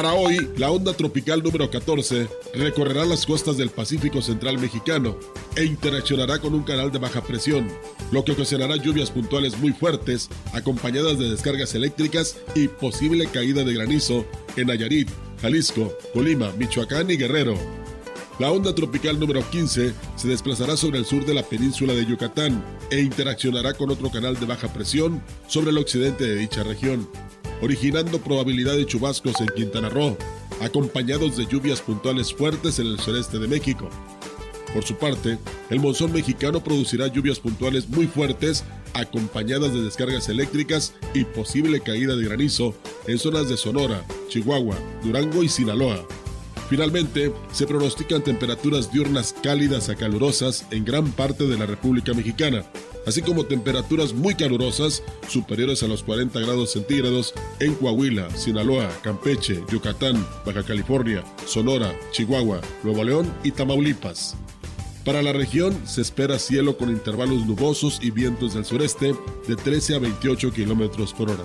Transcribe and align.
Para 0.00 0.14
hoy, 0.14 0.48
la 0.56 0.70
onda 0.70 0.94
tropical 0.94 1.42
número 1.42 1.70
14 1.70 2.26
recorrerá 2.54 3.04
las 3.04 3.26
costas 3.26 3.58
del 3.58 3.68
Pacífico 3.68 4.22
Central 4.22 4.56
mexicano 4.56 5.14
e 5.56 5.64
interaccionará 5.66 6.38
con 6.38 6.54
un 6.54 6.62
canal 6.62 6.90
de 6.90 6.98
baja 6.98 7.22
presión, 7.22 7.68
lo 8.10 8.24
que 8.24 8.32
ocasionará 8.32 8.76
lluvias 8.76 9.10
puntuales 9.10 9.58
muy 9.58 9.74
fuertes, 9.74 10.30
acompañadas 10.54 11.18
de 11.18 11.28
descargas 11.28 11.74
eléctricas 11.74 12.38
y 12.54 12.68
posible 12.68 13.26
caída 13.26 13.62
de 13.62 13.74
granizo 13.74 14.24
en 14.56 14.68
Nayarit, 14.68 15.10
Jalisco, 15.42 15.92
Colima, 16.14 16.50
Michoacán 16.52 17.10
y 17.10 17.18
Guerrero. 17.18 17.56
La 18.38 18.50
onda 18.50 18.74
tropical 18.74 19.20
número 19.20 19.42
15 19.50 19.92
se 20.16 20.28
desplazará 20.28 20.78
sobre 20.78 20.98
el 20.98 21.04
sur 21.04 21.26
de 21.26 21.34
la 21.34 21.42
península 21.42 21.92
de 21.92 22.06
Yucatán 22.06 22.64
e 22.90 23.02
interaccionará 23.02 23.74
con 23.74 23.90
otro 23.90 24.10
canal 24.10 24.40
de 24.40 24.46
baja 24.46 24.72
presión 24.72 25.22
sobre 25.46 25.72
el 25.72 25.76
occidente 25.76 26.24
de 26.24 26.36
dicha 26.36 26.62
región 26.62 27.06
originando 27.62 28.20
probabilidad 28.20 28.76
de 28.76 28.86
chubascos 28.86 29.40
en 29.40 29.48
Quintana 29.56 29.88
Roo, 29.88 30.16
acompañados 30.60 31.36
de 31.36 31.46
lluvias 31.46 31.80
puntuales 31.80 32.32
fuertes 32.32 32.78
en 32.78 32.86
el 32.86 32.98
sureste 33.00 33.38
de 33.38 33.48
México. 33.48 33.88
Por 34.74 34.84
su 34.84 34.94
parte, 34.96 35.38
el 35.68 35.80
monzón 35.80 36.12
mexicano 36.12 36.62
producirá 36.62 37.08
lluvias 37.08 37.40
puntuales 37.40 37.88
muy 37.88 38.06
fuertes, 38.06 38.64
acompañadas 38.94 39.72
de 39.74 39.82
descargas 39.82 40.28
eléctricas 40.28 40.94
y 41.12 41.24
posible 41.24 41.80
caída 41.80 42.14
de 42.14 42.24
granizo 42.24 42.74
en 43.06 43.18
zonas 43.18 43.48
de 43.48 43.56
Sonora, 43.56 44.04
Chihuahua, 44.28 44.76
Durango 45.02 45.42
y 45.42 45.48
Sinaloa. 45.48 46.06
Finalmente, 46.68 47.32
se 47.52 47.66
pronostican 47.66 48.22
temperaturas 48.22 48.92
diurnas 48.92 49.34
cálidas 49.42 49.88
a 49.88 49.96
calurosas 49.96 50.66
en 50.70 50.84
gran 50.84 51.10
parte 51.10 51.48
de 51.48 51.58
la 51.58 51.66
República 51.66 52.14
Mexicana, 52.14 52.64
así 53.10 53.22
como 53.22 53.44
temperaturas 53.44 54.12
muy 54.12 54.36
calurosas 54.36 55.02
superiores 55.28 55.82
a 55.82 55.88
los 55.88 56.04
40 56.04 56.38
grados 56.38 56.72
centígrados 56.72 57.34
en 57.58 57.74
Coahuila, 57.74 58.30
Sinaloa, 58.36 58.88
Campeche, 59.02 59.64
Yucatán, 59.68 60.24
Baja 60.46 60.62
California, 60.62 61.24
Sonora, 61.44 61.92
Chihuahua, 62.12 62.60
Nuevo 62.84 63.02
León 63.02 63.34
y 63.42 63.50
Tamaulipas. 63.50 64.36
Para 65.04 65.22
la 65.22 65.32
región 65.32 65.76
se 65.88 66.02
espera 66.02 66.38
cielo 66.38 66.76
con 66.76 66.88
intervalos 66.88 67.46
nubosos 67.46 67.98
y 68.00 68.12
vientos 68.12 68.54
del 68.54 68.64
sureste 68.64 69.16
de 69.48 69.56
13 69.56 69.96
a 69.96 69.98
28 69.98 70.52
kilómetros 70.52 71.12
por 71.12 71.30
hora. 71.30 71.44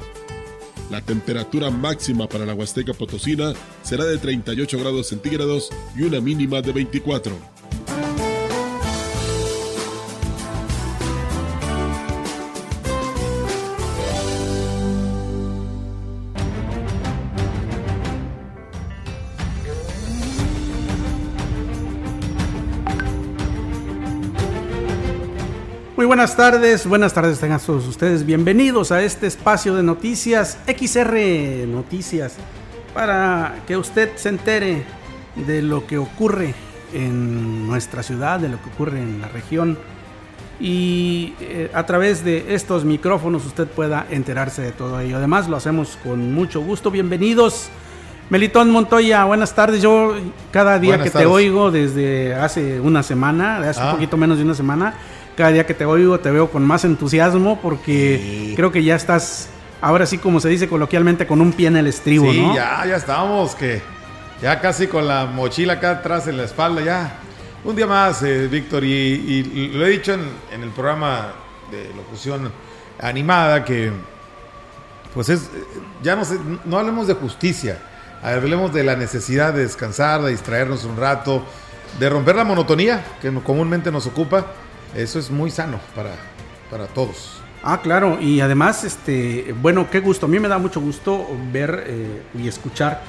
La 0.92 1.02
temperatura 1.02 1.72
máxima 1.72 2.30
para 2.30 2.46
la 2.46 2.54
Huasteca 2.54 2.94
Potosina 2.94 3.54
será 3.82 4.06
de 4.06 4.20
38 4.20 4.78
grados 4.78 5.08
centígrados 5.08 5.72
y 5.98 6.04
una 6.04 6.22
mínima 6.22 6.62
de 6.62 6.74
24. 6.74 7.36
Buenas 26.16 26.38
tardes, 26.38 26.88
buenas 26.88 27.14
tardes 27.14 27.42
tengan 27.42 27.60
todos 27.60 27.86
ustedes. 27.88 28.26
Bienvenidos 28.26 28.94
a 28.94 29.04
este 29.04 29.28
espacio 29.28 29.76
de 29.76 29.84
noticias 29.84 30.58
XR 30.66 31.68
Noticias 31.68 32.38
para 32.94 33.56
que 33.68 33.76
usted 33.76 34.16
se 34.16 34.30
entere 34.30 34.86
de 35.36 35.62
lo 35.62 35.86
que 35.86 35.98
ocurre 35.98 36.56
en 36.94 37.68
nuestra 37.68 38.02
ciudad, 38.02 38.40
de 38.40 38.48
lo 38.48 38.62
que 38.64 38.70
ocurre 38.70 39.02
en 39.02 39.20
la 39.20 39.28
región 39.28 39.78
y 40.58 41.34
eh, 41.42 41.70
a 41.74 41.86
través 41.86 42.24
de 42.24 42.56
estos 42.56 42.86
micrófonos 42.86 43.46
usted 43.46 43.68
pueda 43.68 44.08
enterarse 44.10 44.62
de 44.62 44.72
todo 44.72 45.02
ello. 45.02 45.18
Además 45.18 45.50
lo 45.50 45.58
hacemos 45.58 46.00
con 46.02 46.34
mucho 46.34 46.62
gusto. 46.62 46.92
Bienvenidos. 46.92 47.68
Melitón 48.30 48.72
Montoya, 48.72 49.26
buenas 49.26 49.54
tardes. 49.54 49.82
Yo 49.82 50.16
cada 50.52 50.80
día 50.80 50.92
Buenas 50.92 51.04
que 51.04 51.10
te 51.12 51.14
tardes. 51.26 51.28
oigo 51.30 51.72
desde 51.72 52.34
hace 52.36 52.80
una 52.80 53.04
semana, 53.04 53.58
hace 53.58 53.82
un 53.82 53.88
Ah. 53.90 53.92
poquito 53.92 54.16
menos 54.16 54.38
de 54.38 54.46
una 54.46 54.56
semana, 54.56 54.94
cada 55.36 55.52
día 55.52 55.66
que 55.66 55.74
te 55.74 55.86
oigo 55.86 56.20
te 56.20 56.32
veo 56.32 56.50
con 56.50 56.64
más 56.64 56.86
entusiasmo 56.86 57.60
porque 57.62 58.20
Sí. 58.50 58.54
creo 58.56 58.72
que 58.72 58.84
ya 58.84 58.96
estás, 58.96 59.50
ahora 59.82 60.06
sí 60.06 60.18
como 60.18 60.40
se 60.40 60.50
dice 60.50 60.68
coloquialmente, 60.68 61.28
con 61.28 61.42
un 61.42 61.52
pie 61.54 61.68
en 61.68 61.78
el 61.78 61.88
estribo, 61.88 62.32
sí, 62.32 62.42
¿no? 62.42 62.56
ya, 62.56 62.86
ya 62.88 62.96
estamos, 62.96 63.56
que 63.56 63.82
ya 64.42 64.60
casi 64.62 64.88
con 64.88 65.08
la 65.08 65.26
mochila 65.26 65.74
acá 65.74 65.92
atrás 65.92 66.28
en 66.28 66.38
la 66.38 66.44
espalda, 66.44 66.82
ya. 66.82 67.20
Un 67.64 67.76
día 67.76 67.88
más, 67.88 68.22
eh, 68.22 68.48
Víctor, 68.48 68.84
y, 68.84 68.90
y 68.92 69.70
lo 69.74 69.86
he 69.86 69.90
dicho 69.90 70.14
en, 70.14 70.22
en 70.54 70.62
el 70.62 70.70
programa 70.70 71.34
de 71.72 71.90
locución 71.96 72.52
animada, 73.02 73.66
que 73.66 73.92
pues 75.14 75.30
es, 75.30 75.50
ya 76.04 76.16
no, 76.16 76.26
sé, 76.26 76.38
no 76.66 76.78
hablemos 76.78 77.08
de 77.08 77.14
justicia, 77.16 77.80
hablemos 78.22 78.74
de 78.74 78.84
la 78.84 78.96
necesidad 78.96 79.54
de 79.54 79.64
descansar, 79.64 80.22
de 80.22 80.32
distraernos 80.32 80.84
un 80.84 80.98
rato, 80.98 81.44
de 82.00 82.10
romper 82.10 82.36
la 82.36 82.44
monotonía 82.44 83.04
que 83.22 83.34
comúnmente 83.44 83.92
nos 83.92 84.06
ocupa. 84.06 84.46
Eso 84.96 85.20
es 85.20 85.30
muy 85.30 85.52
sano 85.52 85.80
para, 85.96 86.16
para 86.72 86.88
todos. 86.88 87.42
Ah, 87.64 87.82
claro, 87.82 88.20
y 88.22 88.40
además, 88.42 88.84
este, 88.84 89.54
bueno, 89.62 89.90
qué 89.90 90.00
gusto. 90.00 90.28
A 90.28 90.30
mí 90.30 90.40
me 90.40 90.48
da 90.48 90.58
mucho 90.58 90.80
gusto 90.80 91.28
ver 91.52 91.84
eh, 91.88 92.22
y 92.40 92.48
escuchar 92.48 93.02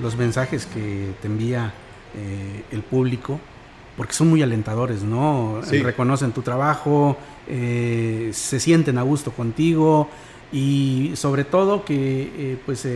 los 0.00 0.16
mensajes 0.16 0.66
que 0.66 1.12
te 1.20 1.26
envía 1.28 1.72
eh, 2.16 2.64
el 2.72 2.82
público, 2.82 3.38
porque 3.96 4.14
son 4.14 4.30
muy 4.30 4.42
alentadores, 4.42 5.02
¿no? 5.02 5.60
Sí. 5.62 5.82
Reconocen 5.82 6.32
tu 6.32 6.40
trabajo, 6.42 7.16
eh, 7.46 8.30
se 8.32 8.58
sienten 8.58 8.96
a 8.96 9.02
gusto 9.02 9.30
contigo 9.32 10.08
y 10.52 11.12
sobre 11.14 11.44
todo 11.44 11.84
que, 11.84 12.58
pues, 12.64 12.88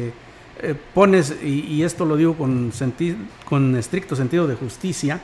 pones, 0.95 1.35
y, 1.45 1.61
y 1.67 1.83
esto 1.83 2.07
lo 2.07 2.17
digo 2.17 2.35
con, 2.35 2.73
senti- 2.73 3.17
con 3.45 3.77
estricto 3.77 4.17
sentido 4.17 4.47
de 4.47 4.55
justicia, 4.55 5.21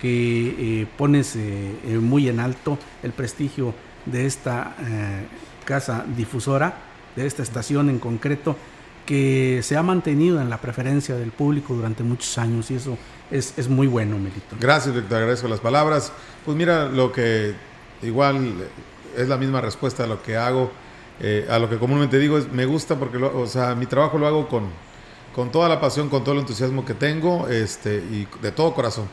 que 0.00 0.80
eh, 0.82 0.86
pones 0.96 1.36
eh, 1.36 1.74
eh, 1.86 1.98
muy 1.98 2.28
en 2.28 2.40
alto 2.40 2.78
el 3.02 3.12
prestigio 3.12 3.74
de 4.06 4.26
esta 4.26 4.74
eh, 4.80 5.26
casa 5.64 6.04
difusora, 6.16 6.74
de 7.16 7.26
esta 7.26 7.42
estación 7.42 7.90
en 7.90 7.98
concreto, 7.98 8.56
que 9.04 9.60
se 9.62 9.76
ha 9.76 9.82
mantenido 9.82 10.40
en 10.40 10.48
la 10.48 10.58
preferencia 10.58 11.16
del 11.16 11.32
público 11.32 11.74
durante 11.74 12.02
muchos 12.02 12.38
años 12.38 12.70
y 12.70 12.76
eso 12.76 12.96
es, 13.30 13.54
es 13.56 13.68
muy 13.68 13.86
bueno, 13.86 14.16
Melito. 14.16 14.56
Gracias, 14.60 14.94
te 15.08 15.14
agradezco 15.14 15.48
las 15.48 15.60
palabras. 15.60 16.12
Pues 16.44 16.56
mira, 16.56 16.86
lo 16.88 17.10
que 17.12 17.54
igual 18.02 18.54
es 19.16 19.28
la 19.28 19.36
misma 19.36 19.60
respuesta 19.60 20.04
a 20.04 20.06
lo 20.06 20.22
que 20.22 20.36
hago, 20.36 20.70
a 21.50 21.58
lo 21.58 21.68
que 21.68 21.76
comúnmente 21.78 22.18
digo 22.18 22.38
es, 22.38 22.50
me 22.52 22.64
gusta 22.66 22.96
porque, 22.98 23.18
lo- 23.18 23.36
o 23.38 23.46
sea, 23.46 23.74
mi 23.74 23.86
trabajo 23.86 24.16
lo 24.16 24.26
hago 24.26 24.48
con, 24.48 24.64
con 25.34 25.50
toda 25.50 25.68
la 25.68 25.80
pasión, 25.80 26.08
con 26.08 26.22
todo 26.22 26.34
el 26.34 26.40
entusiasmo 26.40 26.84
que 26.84 26.94
tengo, 26.94 27.48
este, 27.48 27.96
y 27.96 28.26
de 28.40 28.52
todo 28.52 28.72
corazón, 28.74 29.06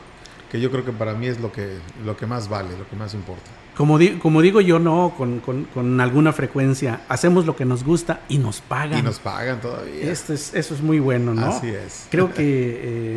que 0.50 0.60
yo 0.60 0.70
creo 0.70 0.84
que 0.84 0.92
para 0.92 1.14
mí 1.14 1.26
es 1.26 1.40
lo 1.40 1.52
que, 1.52 1.78
lo 2.04 2.16
que 2.16 2.26
más 2.26 2.48
vale, 2.48 2.70
lo 2.78 2.88
que 2.88 2.96
más 2.96 3.14
importa. 3.14 3.50
Como, 3.76 3.96
di- 3.98 4.12
como 4.18 4.40
digo 4.42 4.60
yo, 4.60 4.78
no, 4.78 5.14
con, 5.16 5.40
con- 5.40 5.64
con 5.66 6.00
alguna 6.00 6.32
frecuencia, 6.32 7.02
hacemos 7.08 7.46
lo 7.46 7.54
que 7.54 7.64
nos 7.64 7.84
gusta 7.84 8.20
y 8.28 8.38
nos 8.38 8.60
pagan. 8.60 8.98
Y 8.98 9.02
nos 9.02 9.18
pagan 9.20 9.60
todavía. 9.60 10.10
Esto 10.10 10.32
es, 10.32 10.52
eso 10.54 10.74
es 10.74 10.80
muy 10.82 10.98
bueno, 10.98 11.32
¿no? 11.34 11.46
Así 11.46 11.68
es. 11.68 12.06
Creo 12.10 12.32
que 12.32 12.40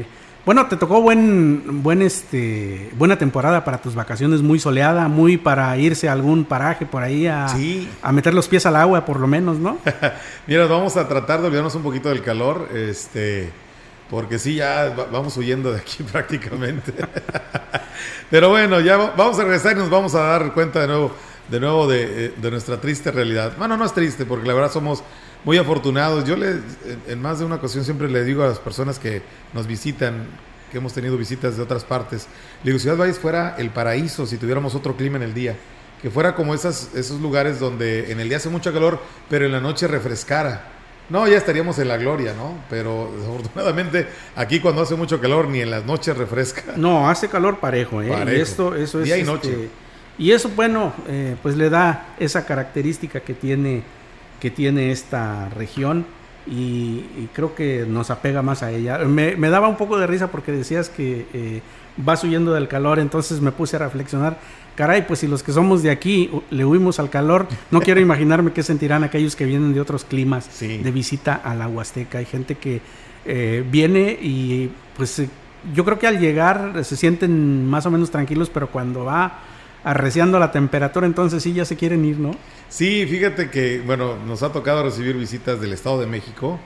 eh, 0.01 0.05
bueno, 0.45 0.65
te 0.67 0.75
tocó 0.75 1.01
buen, 1.01 1.81
buen 1.83 2.01
este, 2.01 2.89
buena 2.97 3.17
temporada 3.17 3.63
para 3.63 3.79
tus 3.81 3.95
vacaciones, 3.95 4.41
muy 4.41 4.59
soleada, 4.59 5.07
muy 5.07 5.37
para 5.37 5.75
irse 5.77 6.09
a 6.09 6.13
algún 6.13 6.45
paraje 6.45 6.85
por 6.85 7.01
ahí 7.03 7.27
a, 7.27 7.47
Sí. 7.47 7.87
a 8.01 8.11
meter 8.11 8.33
los 8.33 8.47
pies 8.47 8.65
al 8.65 8.75
agua, 8.75 9.05
por 9.05 9.19
lo 9.19 9.27
menos, 9.27 9.57
¿no? 9.57 9.77
Mira, 10.47 10.65
vamos 10.67 10.97
a 10.97 11.07
tratar 11.07 11.41
de 11.41 11.47
olvidarnos 11.47 11.73
un 11.75 11.83
poquito 11.83 12.09
del 12.09 12.21
calor, 12.23 12.69
este, 12.75 13.49
porque 14.11 14.37
sí, 14.37 14.55
ya 14.55 14.93
va- 14.95 15.05
vamos 15.05 15.35
huyendo 15.37 15.71
de 15.71 15.79
aquí 15.79 16.03
prácticamente. 16.11 16.93
Pero 18.29 18.49
bueno, 18.49 18.79
ya 18.79 18.97
va- 18.97 19.13
vamos 19.17 19.39
a 19.39 19.43
regresar 19.43 19.71
y 19.73 19.79
nos 19.79 19.89
vamos 19.89 20.13
a 20.13 20.19
dar 20.19 20.53
cuenta 20.53 20.81
de 20.81 20.87
nuevo 20.87 21.11
de 21.49 21.59
nuevo 21.59 21.85
de, 21.85 22.29
de, 22.29 22.51
nuestra 22.51 22.79
triste 22.79 23.11
realidad. 23.11 23.53
Bueno, 23.57 23.75
no 23.75 23.83
es 23.83 23.93
triste, 23.93 24.25
porque 24.25 24.47
la 24.47 24.53
verdad 24.53 24.71
somos 24.71 25.03
muy 25.43 25.57
afortunados. 25.57 26.23
Yo 26.23 26.37
le, 26.37 26.59
en 27.07 27.21
más 27.21 27.39
de 27.39 27.45
una 27.45 27.55
ocasión 27.55 27.83
siempre 27.83 28.09
le 28.09 28.23
digo 28.23 28.41
a 28.43 28.47
las 28.47 28.59
personas 28.59 28.99
que 28.99 29.21
nos 29.53 29.67
visitan, 29.67 30.27
que 30.71 30.77
hemos 30.77 30.93
tenido 30.93 31.17
visitas 31.17 31.57
de 31.57 31.63
otras 31.63 31.83
partes, 31.83 32.27
digo, 32.63 32.79
Ciudad 32.79 32.95
Valles 32.95 33.19
fuera 33.19 33.55
el 33.57 33.69
paraíso 33.69 34.25
si 34.25 34.37
tuviéramos 34.37 34.75
otro 34.75 34.95
clima 34.95 35.17
en 35.17 35.23
el 35.23 35.33
día. 35.33 35.57
Que 36.01 36.09
fuera 36.09 36.35
como 36.35 36.53
esas, 36.53 36.91
esos 36.95 37.19
lugares 37.19 37.59
donde 37.59 38.11
en 38.13 38.21
el 38.21 38.29
día 38.29 38.37
hace 38.37 38.47
mucho 38.49 38.71
calor, 38.71 39.01
pero 39.29 39.45
en 39.45 39.51
la 39.51 39.59
noche 39.59 39.87
refrescara. 39.87 40.80
No, 41.11 41.27
ya 41.27 41.37
estaríamos 41.37 41.77
en 41.77 41.89
la 41.89 41.97
gloria, 41.97 42.33
¿no? 42.33 42.55
Pero 42.69 43.11
desafortunadamente 43.17 44.07
aquí 44.33 44.61
cuando 44.61 44.81
hace 44.81 44.95
mucho 44.95 45.19
calor 45.19 45.49
ni 45.49 45.59
en 45.59 45.69
las 45.69 45.85
noches 45.85 46.17
refresca. 46.17 46.63
No, 46.77 47.09
hace 47.09 47.27
calor 47.27 47.59
parejo, 47.59 48.01
¿eh? 48.01 48.11
Y 48.27 48.39
esto, 48.39 48.73
eso 48.75 48.99
es. 48.99 49.05
Día 49.05 49.17
y 49.17 49.23
noche. 49.23 49.49
Este, 49.49 49.69
y 50.17 50.31
eso, 50.31 50.49
bueno, 50.55 50.93
eh, 51.09 51.35
pues 51.41 51.57
le 51.57 51.69
da 51.69 52.15
esa 52.17 52.45
característica 52.45 53.19
que 53.19 53.33
tiene, 53.33 53.83
que 54.39 54.51
tiene 54.51 54.91
esta 54.91 55.49
región 55.49 56.05
y, 56.47 57.29
creo 57.33 57.55
que 57.55 57.85
nos 57.87 58.09
apega 58.09 58.41
más 58.41 58.63
a 58.63 58.71
ella. 58.71 58.97
Me, 58.99 59.35
daba 59.49 59.67
un 59.67 59.77
poco 59.77 59.97
de 59.97 60.07
risa 60.07 60.31
porque 60.31 60.51
decías 60.51 60.89
que 60.89 61.25
eh, 61.33 61.61
vas 61.97 62.23
huyendo 62.23 62.53
del 62.53 62.67
calor, 62.67 62.99
entonces 62.99 63.41
me 63.41 63.51
puse 63.51 63.75
a 63.75 63.79
reflexionar. 63.79 64.39
Caray, 64.75 65.05
pues 65.05 65.19
si 65.19 65.27
los 65.27 65.43
que 65.43 65.51
somos 65.51 65.83
de 65.83 65.91
aquí 65.91 66.31
le 66.49 66.65
huimos 66.65 66.99
al 66.99 67.09
calor, 67.09 67.47
no 67.69 67.81
quiero 67.81 67.99
imaginarme 68.01 68.53
qué 68.53 68.63
sentirán 68.63 69.03
aquellos 69.03 69.35
que 69.35 69.45
vienen 69.45 69.73
de 69.73 69.81
otros 69.81 70.05
climas 70.05 70.59
de 70.59 70.91
visita 70.91 71.35
a 71.35 71.55
la 71.55 71.67
Huasteca. 71.67 72.17
Hay 72.17 72.25
gente 72.25 72.55
que 72.55 72.81
eh, 73.25 73.63
viene 73.69 74.17
y 74.19 74.71
pues 74.97 75.19
eh, 75.19 75.29
yo 75.75 75.85
creo 75.85 75.99
que 75.99 76.07
al 76.07 76.19
llegar 76.19 76.83
se 76.83 76.95
sienten 76.95 77.69
más 77.69 77.85
o 77.85 77.91
menos 77.91 78.09
tranquilos, 78.09 78.49
pero 78.49 78.67
cuando 78.67 79.05
va 79.05 79.41
arreciando 79.83 80.39
la 80.39 80.51
temperatura, 80.51 81.07
entonces 81.07 81.43
sí 81.43 81.53
ya 81.53 81.65
se 81.65 81.75
quieren 81.75 82.05
ir, 82.05 82.19
¿no? 82.19 82.31
Sí, 82.69 83.05
fíjate 83.07 83.49
que, 83.49 83.81
bueno, 83.85 84.17
nos 84.25 84.43
ha 84.43 84.51
tocado 84.51 84.83
recibir 84.83 85.15
visitas 85.15 85.59
del 85.59 85.73
Estado 85.73 85.99
de 85.99 86.07
México 86.07 86.59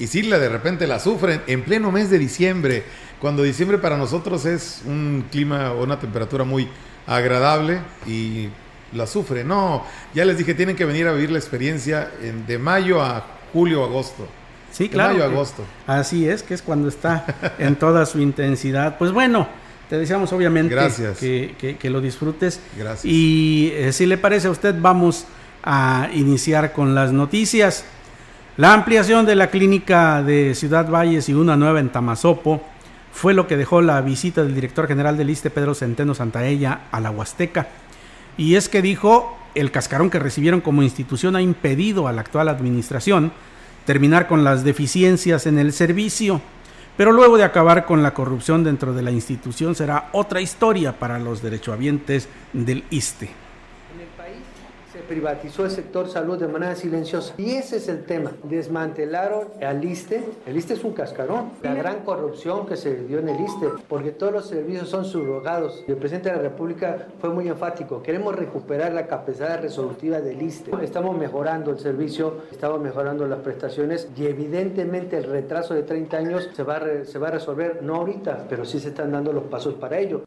y 0.00 0.06
sí, 0.06 0.22
de 0.22 0.48
repente 0.48 0.86
la 0.86 0.98
sufren 0.98 1.42
en 1.46 1.62
pleno 1.62 1.92
mes 1.92 2.08
de 2.08 2.18
diciembre, 2.18 2.84
cuando 3.20 3.42
diciembre 3.42 3.76
para 3.76 3.98
nosotros 3.98 4.46
es 4.46 4.82
un 4.86 5.26
clima 5.30 5.72
o 5.72 5.84
una 5.84 6.00
temperatura 6.00 6.44
muy 6.44 6.68
agradable 7.06 7.80
y 8.06 8.48
la 8.94 9.06
sufren. 9.06 9.46
No, 9.46 9.84
ya 10.14 10.24
les 10.24 10.38
dije, 10.38 10.54
tienen 10.54 10.74
que 10.74 10.86
venir 10.86 11.06
a 11.06 11.12
vivir 11.12 11.30
la 11.30 11.38
experiencia 11.38 12.10
de 12.46 12.58
mayo 12.58 13.02
a 13.02 13.26
julio, 13.52 13.84
agosto. 13.84 14.26
Sí, 14.72 14.88
claro. 14.88 15.12
mayo 15.12 15.24
a 15.24 15.26
agosto. 15.26 15.64
Así 15.86 16.26
es, 16.26 16.42
que 16.42 16.54
es 16.54 16.62
cuando 16.62 16.88
está 16.88 17.26
en 17.58 17.76
toda 17.76 18.06
su 18.06 18.20
intensidad. 18.20 18.96
Pues 18.96 19.12
bueno, 19.12 19.48
te 19.90 19.98
deseamos 19.98 20.32
obviamente 20.32 20.72
Que, 21.18 21.90
lo 21.90 22.00
disfrutes. 22.00 22.60
Gracias. 22.78 23.04
Y 23.04 23.72
eh, 23.74 23.92
si 23.92 24.06
le 24.06 24.16
parece 24.18 24.46
a 24.46 24.52
usted, 24.52 24.76
vamos 24.78 25.26
a 25.64 26.08
iniciar 26.14 26.72
con 26.72 26.94
las 26.94 27.12
noticias. 27.12 27.84
La 28.56 28.72
ampliación 28.72 29.26
de 29.26 29.34
la 29.34 29.50
clínica 29.50 30.22
de 30.22 30.54
Ciudad 30.54 30.88
Valles 30.88 31.28
y 31.28 31.34
una 31.34 31.56
nueva 31.56 31.80
en 31.80 31.90
Tamazopo 31.90 32.62
fue 33.12 33.34
lo 33.34 33.48
que 33.48 33.56
dejó 33.56 33.82
la 33.82 34.00
visita 34.00 34.44
del 34.44 34.54
director 34.54 34.86
general 34.86 35.16
del 35.16 35.28
ISTE, 35.28 35.50
Pedro 35.50 35.74
Centeno 35.74 36.14
Santaella, 36.14 36.82
a 36.92 37.00
la 37.00 37.10
Huasteca. 37.10 37.66
Y 38.36 38.54
es 38.54 38.68
que 38.68 38.82
dijo, 38.82 39.36
el 39.56 39.72
cascarón 39.72 40.08
que 40.08 40.20
recibieron 40.20 40.60
como 40.60 40.84
institución 40.84 41.34
ha 41.34 41.42
impedido 41.42 42.06
a 42.06 42.12
la 42.12 42.20
actual 42.20 42.48
administración 42.48 43.32
terminar 43.86 44.28
con 44.28 44.44
las 44.44 44.62
deficiencias 44.62 45.46
en 45.46 45.58
el 45.58 45.72
servicio. 45.72 46.40
Pero 47.00 47.12
luego 47.12 47.38
de 47.38 47.44
acabar 47.44 47.86
con 47.86 48.02
la 48.02 48.12
corrupción 48.12 48.62
dentro 48.62 48.92
de 48.92 49.00
la 49.00 49.10
institución 49.10 49.74
será 49.74 50.10
otra 50.12 50.42
historia 50.42 50.98
para 50.98 51.18
los 51.18 51.40
derechohabientes 51.40 52.28
del 52.52 52.84
ISTE 52.90 53.30
privatizó 55.10 55.64
el 55.64 55.72
sector 55.72 56.08
salud 56.08 56.38
de 56.38 56.46
manera 56.46 56.76
silenciosa. 56.76 57.34
Y 57.36 57.56
ese 57.56 57.78
es 57.78 57.88
el 57.88 58.04
tema. 58.04 58.30
Desmantelaron 58.44 59.48
al 59.60 59.84
ISTE. 59.84 60.22
El 60.46 60.56
ISTE 60.56 60.74
es 60.74 60.84
un 60.84 60.92
cascarón. 60.92 61.50
La 61.62 61.74
gran 61.74 62.04
corrupción 62.04 62.64
que 62.64 62.76
se 62.76 62.94
dio 63.06 63.18
en 63.18 63.28
el 63.28 63.40
ISTE, 63.40 63.70
porque 63.88 64.12
todos 64.12 64.32
los 64.32 64.46
servicios 64.46 64.88
son 64.88 65.04
subrogados. 65.04 65.84
Y 65.88 65.90
el 65.90 65.96
presidente 65.96 66.30
de 66.30 66.36
la 66.36 66.42
República 66.42 67.08
fue 67.20 67.30
muy 67.30 67.48
enfático. 67.48 68.00
Queremos 68.04 68.36
recuperar 68.36 68.92
la 68.92 69.08
capacidad 69.08 69.60
resolutiva 69.60 70.20
del 70.20 70.40
ISTE. 70.40 70.70
Estamos 70.80 71.18
mejorando 71.18 71.72
el 71.72 71.80
servicio, 71.80 72.42
estamos 72.52 72.80
mejorando 72.80 73.26
las 73.26 73.40
prestaciones 73.40 74.08
y 74.16 74.26
evidentemente 74.26 75.16
el 75.16 75.24
retraso 75.24 75.74
de 75.74 75.82
30 75.82 76.16
años 76.16 76.48
se 76.54 76.62
va 76.62 76.80
se 77.04 77.18
va 77.18 77.28
a 77.28 77.32
resolver, 77.32 77.82
no 77.82 77.96
ahorita, 77.96 78.46
pero 78.48 78.64
sí 78.64 78.78
se 78.78 78.90
están 78.90 79.10
dando 79.10 79.32
los 79.32 79.44
pasos 79.44 79.74
para 79.74 79.98
ello. 79.98 80.22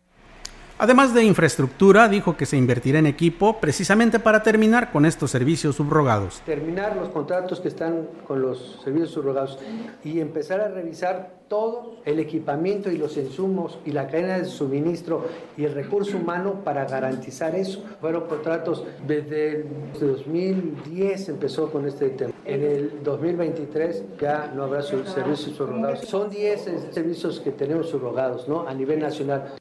Además 0.79 1.13
de 1.13 1.23
infraestructura, 1.23 2.09
dijo 2.09 2.35
que 2.35 2.45
se 2.45 2.57
invertirá 2.57 2.99
en 2.99 3.05
equipo 3.05 3.59
precisamente 3.59 4.19
para 4.19 4.41
terminar 4.41 4.91
con 4.91 5.05
estos 5.05 5.29
servicios 5.29 5.75
subrogados. 5.75 6.41
Terminar 6.45 6.95
los 6.95 7.09
contratos 7.09 7.59
que 7.59 7.67
están 7.67 8.07
con 8.27 8.41
los 8.41 8.81
servicios 8.83 9.11
subrogados 9.11 9.59
y 10.03 10.19
empezar 10.19 10.61
a 10.61 10.69
revisar 10.69 11.43
todo 11.47 11.97
el 12.05 12.19
equipamiento 12.19 12.89
y 12.89 12.97
los 12.97 13.15
insumos 13.17 13.77
y 13.85 13.91
la 13.91 14.07
cadena 14.07 14.39
de 14.39 14.45
suministro 14.45 15.27
y 15.55 15.65
el 15.65 15.75
recurso 15.75 16.17
humano 16.17 16.61
para 16.63 16.85
garantizar 16.85 17.53
eso. 17.53 17.83
Fueron 18.01 18.27
contratos 18.27 18.83
desde 19.05 19.57
el 19.57 19.65
2010 19.99 21.29
empezó 21.29 21.71
con 21.71 21.87
este 21.87 22.09
tema. 22.09 22.33
En 22.45 22.63
el 22.63 23.03
2023 23.03 24.03
ya 24.19 24.51
no 24.55 24.63
habrá 24.63 24.81
servicios 24.81 25.55
subrogados. 25.55 25.99
Son 26.01 26.31
10 26.31 26.91
servicios 26.91 27.39
que 27.39 27.51
tenemos 27.51 27.89
subrogados 27.89 28.47
¿no? 28.47 28.67
a 28.67 28.73
nivel 28.73 28.99
nacional. 28.99 29.53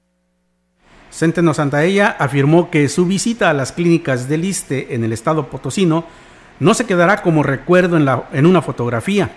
Centeno 1.12 1.52
Santaella 1.52 2.16
afirmó 2.18 2.70
que 2.70 2.88
su 2.88 3.06
visita 3.06 3.50
a 3.50 3.52
las 3.52 3.72
clínicas 3.72 4.28
del 4.28 4.44
ISTE 4.44 4.94
en 4.94 5.04
el 5.04 5.12
estado 5.12 5.48
potosino 5.48 6.06
no 6.58 6.74
se 6.74 6.86
quedará 6.86 7.22
como 7.22 7.42
recuerdo 7.42 7.96
en, 7.98 8.08
en 8.32 8.46
una 8.46 8.62
fotografía, 8.62 9.30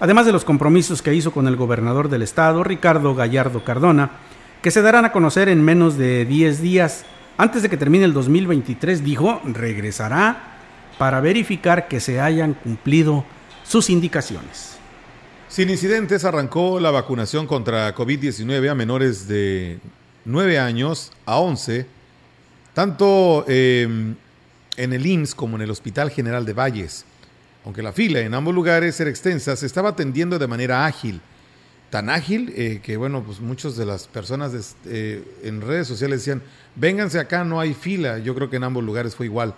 además 0.00 0.26
de 0.26 0.32
los 0.32 0.44
compromisos 0.44 1.02
que 1.02 1.14
hizo 1.14 1.32
con 1.32 1.46
el 1.46 1.56
gobernador 1.56 2.08
del 2.08 2.22
estado, 2.22 2.64
Ricardo 2.64 3.14
Gallardo 3.14 3.62
Cardona, 3.62 4.10
que 4.62 4.70
se 4.70 4.80
darán 4.80 5.04
a 5.04 5.12
conocer 5.12 5.48
en 5.48 5.62
menos 5.62 5.98
de 5.98 6.24
10 6.24 6.62
días. 6.62 7.04
Antes 7.36 7.62
de 7.62 7.68
que 7.68 7.76
termine 7.76 8.04
el 8.04 8.14
2023, 8.14 9.04
dijo, 9.04 9.40
regresará 9.44 10.56
para 10.98 11.20
verificar 11.20 11.88
que 11.88 12.00
se 12.00 12.20
hayan 12.20 12.54
cumplido 12.54 13.24
sus 13.64 13.90
indicaciones. 13.90 14.78
Sin 15.48 15.70
incidentes 15.70 16.24
arrancó 16.24 16.80
la 16.80 16.90
vacunación 16.90 17.46
contra 17.46 17.94
COVID-19 17.94 18.70
a 18.70 18.74
menores 18.74 19.28
de 19.28 19.78
9 20.28 20.58
años 20.58 21.10
a 21.24 21.38
11, 21.38 21.86
tanto 22.74 23.46
em, 23.48 24.14
en 24.76 24.92
el 24.92 25.06
IMSS 25.06 25.34
como 25.34 25.56
en 25.56 25.62
el 25.62 25.70
Hospital 25.70 26.10
General 26.10 26.44
de 26.44 26.52
Valles. 26.52 27.06
Aunque 27.64 27.82
la 27.82 27.94
fila 27.94 28.20
en 28.20 28.34
ambos 28.34 28.54
lugares 28.54 29.00
era 29.00 29.08
extensa, 29.08 29.56
se 29.56 29.64
estaba 29.64 29.88
atendiendo 29.88 30.38
de 30.38 30.46
manera 30.46 30.84
ágil. 30.84 31.22
Tan 31.88 32.10
ágil 32.10 32.52
eh, 32.54 32.80
que, 32.82 32.98
bueno, 32.98 33.22
pues 33.24 33.40
muchas 33.40 33.76
de 33.76 33.86
las 33.86 34.06
personas 34.06 34.76
eh, 34.84 35.24
en 35.44 35.62
redes 35.62 35.88
sociales 35.88 36.20
decían, 36.20 36.42
vénganse 36.76 37.18
acá, 37.18 37.42
no 37.42 37.58
hay 37.58 37.72
fila. 37.72 38.18
Yo 38.18 38.34
creo 38.34 38.50
que 38.50 38.56
en 38.56 38.64
ambos 38.64 38.84
lugares 38.84 39.16
fue 39.16 39.24
igual. 39.24 39.54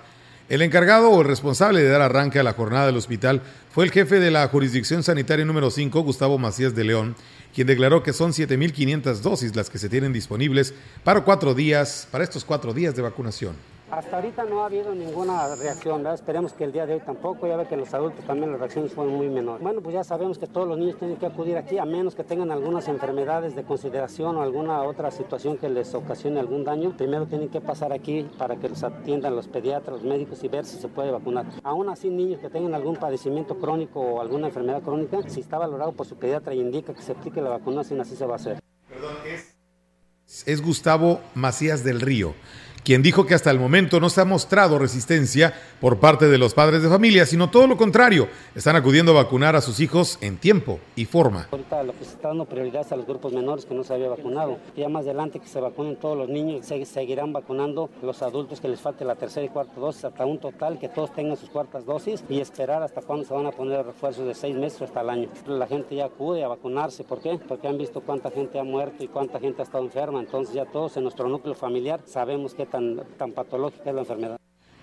El 0.50 0.62
encargado 0.62 1.10
o 1.10 1.20
el 1.20 1.28
responsable 1.28 1.80
de 1.80 1.88
dar 1.88 2.02
arranque 2.02 2.40
a 2.40 2.42
la 2.42 2.54
jornada 2.54 2.86
del 2.86 2.96
hospital 2.96 3.40
fue 3.70 3.84
el 3.84 3.92
jefe 3.92 4.18
de 4.18 4.32
la 4.32 4.48
jurisdicción 4.48 5.04
sanitaria 5.04 5.44
número 5.44 5.70
5, 5.70 6.00
Gustavo 6.00 6.38
Macías 6.38 6.74
de 6.74 6.82
León, 6.82 7.14
quien 7.54 7.68
declaró 7.68 8.02
que 8.02 8.12
son 8.12 8.32
7.500 8.32 9.20
dosis 9.20 9.54
las 9.54 9.70
que 9.70 9.78
se 9.78 9.88
tienen 9.88 10.12
disponibles 10.12 10.74
para 11.04 11.20
cuatro 11.20 11.54
días, 11.54 12.08
para 12.10 12.24
estos 12.24 12.44
cuatro 12.44 12.74
días 12.74 12.96
de 12.96 13.02
vacunación. 13.02 13.54
Hasta 13.90 14.16
ahorita 14.16 14.44
no 14.44 14.62
ha 14.62 14.66
habido 14.66 14.94
ninguna 14.94 15.56
reacción, 15.56 15.98
¿verdad? 15.98 16.14
esperemos 16.14 16.52
que 16.52 16.62
el 16.62 16.70
día 16.70 16.86
de 16.86 16.94
hoy 16.94 17.00
tampoco, 17.00 17.48
ya 17.48 17.56
ve 17.56 17.66
que 17.66 17.76
los 17.76 17.92
adultos 17.92 18.24
también 18.24 18.52
las 18.52 18.60
reacciones 18.60 18.92
fueron 18.92 19.14
muy 19.14 19.28
menores. 19.28 19.60
Bueno, 19.60 19.80
pues 19.80 19.94
ya 19.94 20.04
sabemos 20.04 20.38
que 20.38 20.46
todos 20.46 20.68
los 20.68 20.78
niños 20.78 20.96
tienen 20.96 21.16
que 21.16 21.26
acudir 21.26 21.56
aquí, 21.56 21.76
a 21.76 21.84
menos 21.84 22.14
que 22.14 22.22
tengan 22.22 22.52
algunas 22.52 22.86
enfermedades 22.86 23.56
de 23.56 23.64
consideración 23.64 24.36
o 24.36 24.42
alguna 24.42 24.80
otra 24.84 25.10
situación 25.10 25.58
que 25.58 25.68
les 25.68 25.92
ocasione 25.92 26.38
algún 26.38 26.62
daño. 26.62 26.96
Primero 26.96 27.26
tienen 27.26 27.48
que 27.48 27.60
pasar 27.60 27.92
aquí 27.92 28.30
para 28.38 28.54
que 28.54 28.68
los 28.68 28.80
atiendan 28.84 29.34
los 29.34 29.48
pediatras, 29.48 29.96
los 29.96 30.04
médicos 30.04 30.44
y 30.44 30.48
ver 30.48 30.64
si 30.66 30.78
se 30.78 30.86
puede 30.86 31.10
vacunar. 31.10 31.46
Aún 31.64 31.88
así, 31.88 32.10
niños 32.10 32.38
que 32.40 32.48
tengan 32.48 32.74
algún 32.74 32.94
padecimiento 32.94 33.58
crónico 33.58 33.98
o 33.98 34.20
alguna 34.20 34.46
enfermedad 34.46 34.82
crónica, 34.82 35.18
si 35.28 35.40
está 35.40 35.58
valorado 35.58 35.90
por 35.92 36.06
su 36.06 36.14
pediatra 36.14 36.54
y 36.54 36.60
indica 36.60 36.94
que 36.94 37.02
se 37.02 37.10
aplique 37.10 37.42
la 37.42 37.50
vacunación, 37.50 38.00
así 38.00 38.14
se 38.14 38.24
va 38.24 38.34
a 38.34 38.36
hacer. 38.36 38.60
Perdón, 38.88 39.16
es, 39.26 40.46
es 40.46 40.62
Gustavo 40.62 41.18
Macías 41.34 41.82
del 41.82 42.00
Río 42.00 42.34
quien 42.84 43.02
dijo 43.02 43.26
que 43.26 43.34
hasta 43.34 43.50
el 43.50 43.58
momento 43.58 44.00
no 44.00 44.10
se 44.10 44.20
ha 44.20 44.24
mostrado 44.24 44.78
resistencia 44.78 45.54
por 45.80 45.98
parte 45.98 46.28
de 46.28 46.38
los 46.38 46.54
padres 46.54 46.82
de 46.82 46.88
familia, 46.88 47.26
sino 47.26 47.50
todo 47.50 47.66
lo 47.66 47.76
contrario, 47.76 48.28
están 48.54 48.76
acudiendo 48.76 49.12
a 49.12 49.22
vacunar 49.22 49.56
a 49.56 49.60
sus 49.60 49.80
hijos 49.80 50.18
en 50.20 50.38
tiempo 50.38 50.80
y 50.96 51.04
forma. 51.04 51.48
Ahorita 51.50 51.82
lo 51.82 51.92
que 51.92 52.04
se 52.04 52.12
está 52.12 52.28
dando 52.28 52.44
prioridad 52.46 52.82
es 52.82 52.92
a 52.92 52.96
los 52.96 53.06
grupos 53.06 53.32
menores 53.32 53.64
que 53.64 53.74
no 53.74 53.84
se 53.84 53.94
había 53.94 54.08
vacunado. 54.08 54.58
Ya 54.76 54.88
más 54.88 55.04
adelante 55.04 55.40
que 55.40 55.46
se 55.46 55.60
vacunen 55.60 55.96
todos 55.96 56.16
los 56.16 56.28
niños, 56.28 56.66
se 56.66 56.84
seguirán 56.84 57.32
vacunando 57.32 57.90
los 58.02 58.22
adultos 58.22 58.60
que 58.60 58.68
les 58.68 58.80
falte 58.80 59.04
la 59.04 59.16
tercera 59.16 59.46
y 59.46 59.48
cuarta 59.48 59.80
dosis, 59.80 60.04
hasta 60.04 60.26
un 60.26 60.38
total 60.38 60.78
que 60.78 60.88
todos 60.88 61.12
tengan 61.14 61.36
sus 61.36 61.50
cuartas 61.50 61.84
dosis 61.84 62.24
y 62.28 62.40
esperar 62.40 62.82
hasta 62.82 63.02
cuándo 63.02 63.24
se 63.24 63.34
van 63.34 63.46
a 63.46 63.52
poner 63.52 63.84
refuerzos 63.84 64.26
de 64.26 64.34
seis 64.34 64.56
meses 64.56 64.82
hasta 64.82 65.00
el 65.00 65.10
año. 65.10 65.28
La 65.46 65.66
gente 65.66 65.94
ya 65.94 66.06
acude 66.06 66.44
a 66.44 66.48
vacunarse, 66.48 67.04
¿por 67.04 67.20
qué? 67.20 67.38
Porque 67.46 67.68
han 67.68 67.78
visto 67.78 68.00
cuánta 68.00 68.30
gente 68.30 68.58
ha 68.58 68.64
muerto 68.64 69.04
y 69.04 69.08
cuánta 69.08 69.38
gente 69.38 69.62
ha 69.62 69.64
estado 69.64 69.84
enferma, 69.84 70.20
entonces 70.20 70.54
ya 70.54 70.64
todos 70.66 70.96
en 70.96 71.04
nuestro 71.04 71.28
núcleo 71.28 71.54
familiar 71.54 72.00
sabemos 72.04 72.54
que 72.54 72.66
tan, 72.70 73.00
tan 73.18 73.32
patológica 73.32 73.90
es 73.90 73.94
la 73.94 74.00
enfermedad. 74.00 74.40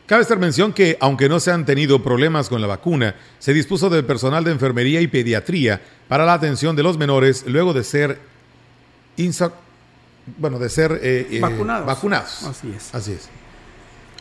Cabe 0.08 0.22
estar 0.22 0.39
mención 0.39 0.72
que, 0.72 0.98
aunque 1.01 1.27
no 1.27 1.39
se 1.41 1.51
han 1.51 1.65
tenido 1.65 2.01
problemas 2.01 2.48
con 2.48 2.62
la 2.62 2.67
vacuna, 2.67 3.15
se 3.39 3.53
dispuso 3.53 3.89
del 3.89 4.06
personal 4.06 4.44
de 4.46 4.51
enfermería 4.51 5.01
y 5.01 5.08
pediatría 5.08 5.82
para 6.08 6.25
la 6.25 6.34
atención 6.34 6.77
de 6.77 6.84
los 6.84 6.98
menores 6.98 7.46
luego 7.46 7.74
de 7.74 7.84
ser 7.84 8.17
bueno, 10.38 10.60
de 10.60 10.70
ser 10.70 11.00
eh, 11.03 11.27
eh, 11.32 11.39
vacunados. 11.41 12.44
Así 12.44 12.74
es. 12.75 12.96
Así 12.96 13.12
es. 13.13 13.29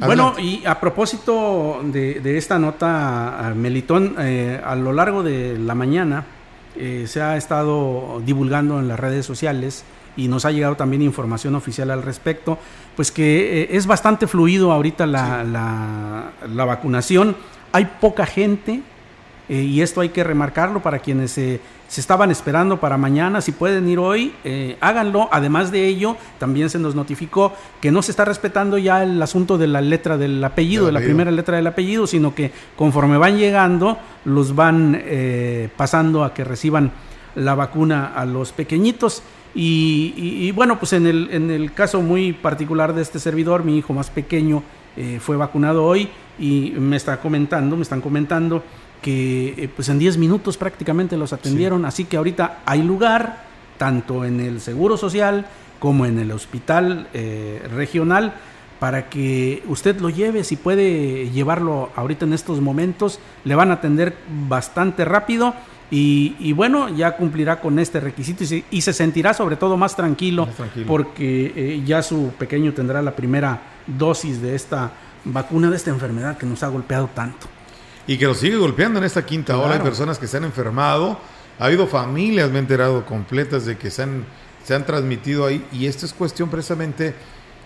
Bueno, 0.01 0.35
y 0.39 0.65
a 0.67 0.79
propósito 0.79 1.81
de, 1.85 2.37
esta 2.37 2.59
nota, 2.59 3.53
Melitón, 3.57 4.17
eh, 4.19 4.61
a 4.63 4.75
lo 4.75 4.93
largo 4.93 5.23
de 5.23 5.59
la 5.59 5.75
mañana 5.75 6.27
se 7.07 7.23
ha 7.23 7.39
estado 7.39 8.21
divulgando 8.23 8.79
en 8.79 8.89
las 8.89 9.01
redes 9.01 9.25
sociales 9.25 9.85
y 10.17 10.29
nos 10.29 10.45
ha 10.45 10.51
llegado 10.51 10.77
también 10.77 11.03
información 11.03 11.55
oficial 11.55 11.91
al 11.91 12.03
respecto, 12.03 12.59
pues 12.95 13.11
que 13.11 13.69
es 13.71 13.87
bastante 13.87 14.27
fluido 14.27 14.73
ahorita 14.73 15.07
la, 15.07 15.45
la, 15.45 16.65
vacunación. 16.65 17.37
Hay 17.73 17.87
poca 18.01 18.27
gente 18.27 18.83
y 19.49 19.81
esto 19.81 20.01
hay 20.01 20.09
que 20.09 20.25
remarcarlo 20.25 20.83
para 20.83 20.99
quienes 20.99 21.33
se 21.33 21.61
se 21.89 22.01
estaban 22.01 22.31
esperando 22.31 22.81
para 22.81 22.97
mañana, 22.97 23.41
si 23.41 23.53
pueden 23.53 23.89
ir 23.89 23.99
hoy, 23.99 24.33
eh, 24.45 24.77
háganlo. 24.81 25.29
Además 25.31 25.71
de 25.71 25.87
ello, 25.87 26.17
también 26.39 26.69
se 26.69 26.79
nos 26.79 26.95
notificó 26.95 27.53
que 27.81 27.93
no 27.93 28.03
se 28.03 28.11
está 28.11 28.25
respetando 28.25 28.77
ya 28.79 29.03
el 29.03 29.23
asunto 29.23 29.57
de 29.57 29.69
la 29.69 29.81
letra 29.81 30.17
del 30.17 30.43
apellido, 30.43 30.87
de 30.87 30.93
la 30.93 31.01
primera 31.01 31.31
letra 31.31 31.57
del 31.57 31.67
apellido, 31.67 32.07
sino 32.07 32.35
que 32.35 32.51
conforme 32.77 33.19
van 33.19 33.39
llegando, 33.39 33.99
los 34.25 34.55
van 34.55 35.01
eh, 35.01 35.69
pasando 35.77 36.25
a 36.25 36.35
que 36.35 36.43
reciban 36.43 36.91
la 37.37 37.55
vacuna 37.55 38.13
a 38.15 38.25
los 38.25 38.53
pequeñitos. 38.53 39.23
Y, 39.59 40.51
bueno, 40.53 40.79
pues 40.79 40.93
en 40.93 41.07
el, 41.07 41.31
en 41.33 41.51
el 41.51 41.73
caso 41.73 42.03
muy 42.03 42.35
particular 42.35 42.95
de 42.95 43.01
este 43.01 43.19
servidor, 43.19 43.65
mi 43.65 43.79
hijo 43.79 43.95
más 43.95 44.11
pequeño 44.11 44.63
eh, 44.99 45.19
fue 45.19 45.39
vacunado 45.39 45.83
hoy 45.85 46.11
y 46.39 46.75
me 46.77 46.97
está 46.97 47.21
comentando, 47.21 47.75
me 47.75 47.83
están 47.83 48.03
comentando 48.03 48.63
que 49.01 49.55
eh, 49.57 49.71
pues 49.75 49.89
en 49.89 49.99
10 49.99 50.19
minutos 50.19 50.59
prácticamente 50.59 51.17
los 51.17 51.33
atendieron, 51.33 51.87
así 51.87 52.05
que 52.05 52.19
ahorita 52.19 52.59
hay 52.67 52.83
lugar 52.83 53.45
tanto 53.79 54.27
en 54.27 54.41
el 54.41 54.61
Seguro 54.61 54.99
Social 54.99 55.47
como 55.79 56.05
en 56.05 56.19
el 56.19 56.33
hospital 56.33 57.09
eh, 57.15 57.63
regional 57.75 58.35
para 58.79 59.09
que 59.09 59.63
usted 59.69 60.01
lo 60.01 60.11
lleve, 60.11 60.45
si 60.45 60.57
puede 60.57 61.31
llevarlo 61.31 61.91
ahorita 61.97 62.27
en 62.27 62.35
estos 62.35 62.61
momentos, 62.61 63.21
le 63.45 63.55
van 63.55 63.71
a 63.71 63.75
atender 63.75 64.15
bastante 64.49 65.07
rápido 65.07 65.55
y, 65.91 66.53
bueno, 66.53 66.89
ya 66.89 67.17
cumplirá 67.17 67.61
con 67.61 67.79
este 67.79 68.01
requisito 68.01 68.45
y 68.71 68.81
se, 68.81 68.93
sentirá 68.93 69.35
sobre 69.35 69.57
todo 69.57 69.77
más 69.77 69.95
tranquilo, 69.95 70.49
porque 70.87 71.53
eh, 71.55 71.83
ya 71.85 72.03
su 72.03 72.33
pequeño 72.39 72.73
tendrá 72.73 73.03
la 73.03 73.15
primera 73.15 73.63
dosis 73.87 74.43
de 74.43 74.55
esta 74.55 74.93
vacuna, 75.25 75.71
de 75.71 75.77
esta 75.77 75.91
enfermedad 75.91 76.37
que 76.39 76.47
nos 76.47 76.63
ha 76.63 76.69
golpeado 76.69 77.09
tanto 77.15 77.47
y 78.07 78.17
que 78.19 78.27
lo 78.27 78.35
sigue 78.35 78.57
golpeando 78.57 78.99
en 78.99 79.05
esta 79.05 79.25
quinta 79.25 79.59
ola. 79.59 79.75
Hay 79.75 79.81
personas 79.81 80.19
que 80.19 80.27
se 80.27 80.37
han 80.37 80.45
enfermado, 80.45 81.19
ha 81.59 81.65
habido 81.65 81.87
familias, 81.87 82.51
me 82.51 82.57
he 82.57 82.61
enterado, 82.61 83.05
completas 83.05 83.67
de 83.67 83.77
que 83.77 83.91
se 83.91 84.03
han, 84.05 84.25
se 84.65 84.75
han 84.75 84.87
transmitido 84.87 85.47
ahí. 85.47 85.67
Y 85.73 85.87
esto 85.87 86.07
es 86.07 86.13
cuestión 86.13 86.49
precisamente 86.49 87.15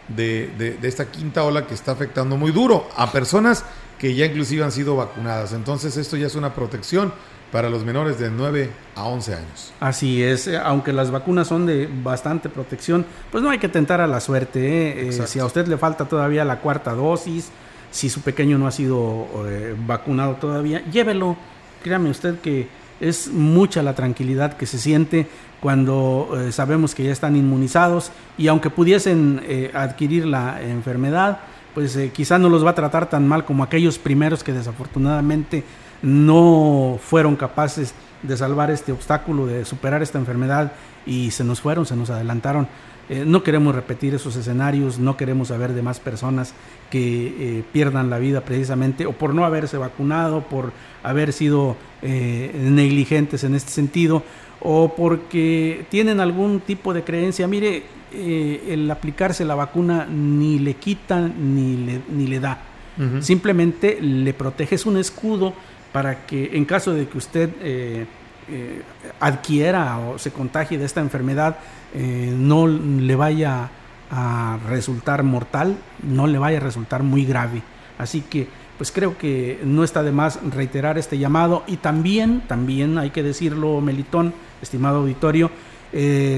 de, 0.08 0.50
de, 0.80 0.88
esta 0.88 1.10
quinta 1.10 1.44
ola 1.44 1.66
que 1.66 1.74
está 1.74 1.92
afectando 1.92 2.36
muy 2.36 2.52
duro 2.52 2.88
a 2.96 3.12
personas 3.12 3.64
que 3.98 4.14
ya 4.14 4.26
inclusive 4.26 4.64
han 4.64 4.72
sido 4.72 4.96
vacunadas. 4.96 5.52
Entonces 5.52 5.96
esto 5.96 6.16
ya 6.16 6.26
es 6.26 6.34
una 6.34 6.54
protección 6.54 7.12
para 7.52 7.68
los 7.68 7.84
menores 7.84 8.18
de 8.18 8.30
9 8.30 8.70
a 8.94 9.04
11 9.04 9.34
años. 9.34 9.72
Así 9.80 10.22
es, 10.22 10.46
eh, 10.46 10.58
aunque 10.58 10.92
las 10.92 11.10
vacunas 11.10 11.48
son 11.48 11.66
de 11.66 11.88
bastante 12.02 12.48
protección, 12.48 13.04
pues 13.30 13.42
no 13.42 13.50
hay 13.50 13.58
que 13.58 13.68
tentar 13.68 14.00
a 14.00 14.06
la 14.06 14.20
suerte. 14.20 14.60
¿eh? 14.60 15.08
Eh, 15.08 15.26
si 15.26 15.38
a 15.38 15.44
usted 15.44 15.66
le 15.66 15.76
falta 15.76 16.06
todavía 16.06 16.44
la 16.44 16.60
cuarta 16.60 16.94
dosis, 16.94 17.50
si 17.90 18.08
su 18.08 18.20
pequeño 18.20 18.58
no 18.58 18.66
ha 18.66 18.70
sido 18.70 19.26
eh, 19.46 19.74
vacunado 19.86 20.34
todavía, 20.34 20.84
llévelo. 20.90 21.36
Créame 21.82 22.10
usted 22.10 22.38
que 22.40 22.68
es 23.00 23.28
mucha 23.28 23.82
la 23.82 23.94
tranquilidad 23.94 24.56
que 24.56 24.66
se 24.66 24.78
siente 24.78 25.26
cuando 25.60 26.28
sabemos 26.50 26.94
que 26.94 27.04
ya 27.04 27.12
están 27.12 27.36
inmunizados 27.36 28.12
y 28.36 28.48
aunque 28.48 28.68
pudiesen 28.68 29.42
adquirir 29.72 30.26
la 30.26 30.60
enfermedad, 30.60 31.40
pues 31.74 31.98
quizá 32.12 32.38
no 32.38 32.50
los 32.50 32.64
va 32.64 32.70
a 32.70 32.74
tratar 32.74 33.08
tan 33.08 33.26
mal 33.26 33.46
como 33.46 33.62
aquellos 33.62 33.98
primeros 33.98 34.44
que 34.44 34.52
desafortunadamente 34.52 35.64
no 36.02 36.98
fueron 37.02 37.36
capaces 37.36 37.94
de 38.22 38.36
salvar 38.36 38.70
este 38.70 38.92
obstáculo, 38.92 39.46
de 39.46 39.64
superar 39.64 40.02
esta 40.02 40.18
enfermedad 40.18 40.72
y 41.06 41.30
se 41.30 41.44
nos 41.44 41.60
fueron, 41.60 41.86
se 41.86 41.96
nos 41.96 42.10
adelantaron. 42.10 42.68
Eh, 43.08 43.24
no 43.26 43.42
queremos 43.42 43.74
repetir 43.74 44.14
esos 44.14 44.36
escenarios, 44.36 45.00
no 45.00 45.16
queremos 45.16 45.48
saber 45.48 45.72
de 45.72 45.82
más 45.82 45.98
personas 45.98 46.54
que 46.90 47.26
eh, 47.58 47.64
pierdan 47.72 48.08
la 48.08 48.20
vida 48.20 48.42
precisamente 48.42 49.04
o 49.04 49.12
por 49.12 49.34
no 49.34 49.44
haberse 49.44 49.78
vacunado, 49.78 50.42
por 50.42 50.72
haber 51.02 51.32
sido 51.32 51.76
eh, 52.02 52.52
negligentes 52.54 53.42
en 53.42 53.56
este 53.56 53.72
sentido 53.72 54.22
o 54.60 54.94
porque 54.94 55.86
tienen 55.88 56.20
algún 56.20 56.60
tipo 56.60 56.94
de 56.94 57.02
creencia. 57.02 57.48
Mire, 57.48 57.82
el 58.12 58.88
aplicarse 58.90 59.44
la 59.44 59.54
vacuna 59.56 60.06
ni 60.06 60.58
le 60.60 60.74
quita 60.74 61.20
ni 61.20 61.76
le, 61.78 62.00
ni 62.10 62.26
le 62.26 62.40
da. 62.40 62.62
Simplemente 63.20 63.98
le 64.00 64.34
proteges 64.34 64.84
un 64.84 64.98
escudo 64.98 65.54
para 65.92 66.26
que 66.26 66.56
en 66.56 66.64
caso 66.64 66.92
de 66.92 67.08
que 67.08 67.18
usted 67.18 67.50
adquiera 69.20 69.98
o 69.98 70.18
se 70.18 70.32
contagie 70.32 70.78
de 70.78 70.84
esta 70.84 71.00
enfermedad, 71.00 71.56
eh, 71.94 72.32
no 72.36 72.66
le 72.66 73.14
vaya 73.16 73.68
a 74.10 74.58
resultar 74.68 75.22
mortal, 75.22 75.76
no 76.02 76.26
le 76.26 76.38
vaya 76.38 76.58
a 76.58 76.60
resultar 76.60 77.02
muy 77.02 77.24
grave. 77.24 77.62
Así 77.98 78.22
que 78.22 78.48
pues 78.76 78.90
creo 78.92 79.18
que 79.18 79.60
no 79.62 79.84
está 79.84 80.02
de 80.02 80.10
más 80.10 80.40
reiterar 80.42 80.98
este 80.98 81.18
llamado 81.18 81.64
y 81.66 81.76
también, 81.76 82.42
también 82.48 82.96
hay 82.96 83.10
que 83.10 83.22
decirlo, 83.22 83.80
Melitón, 83.80 84.32
estimado 84.62 84.98
auditorio, 85.00 85.50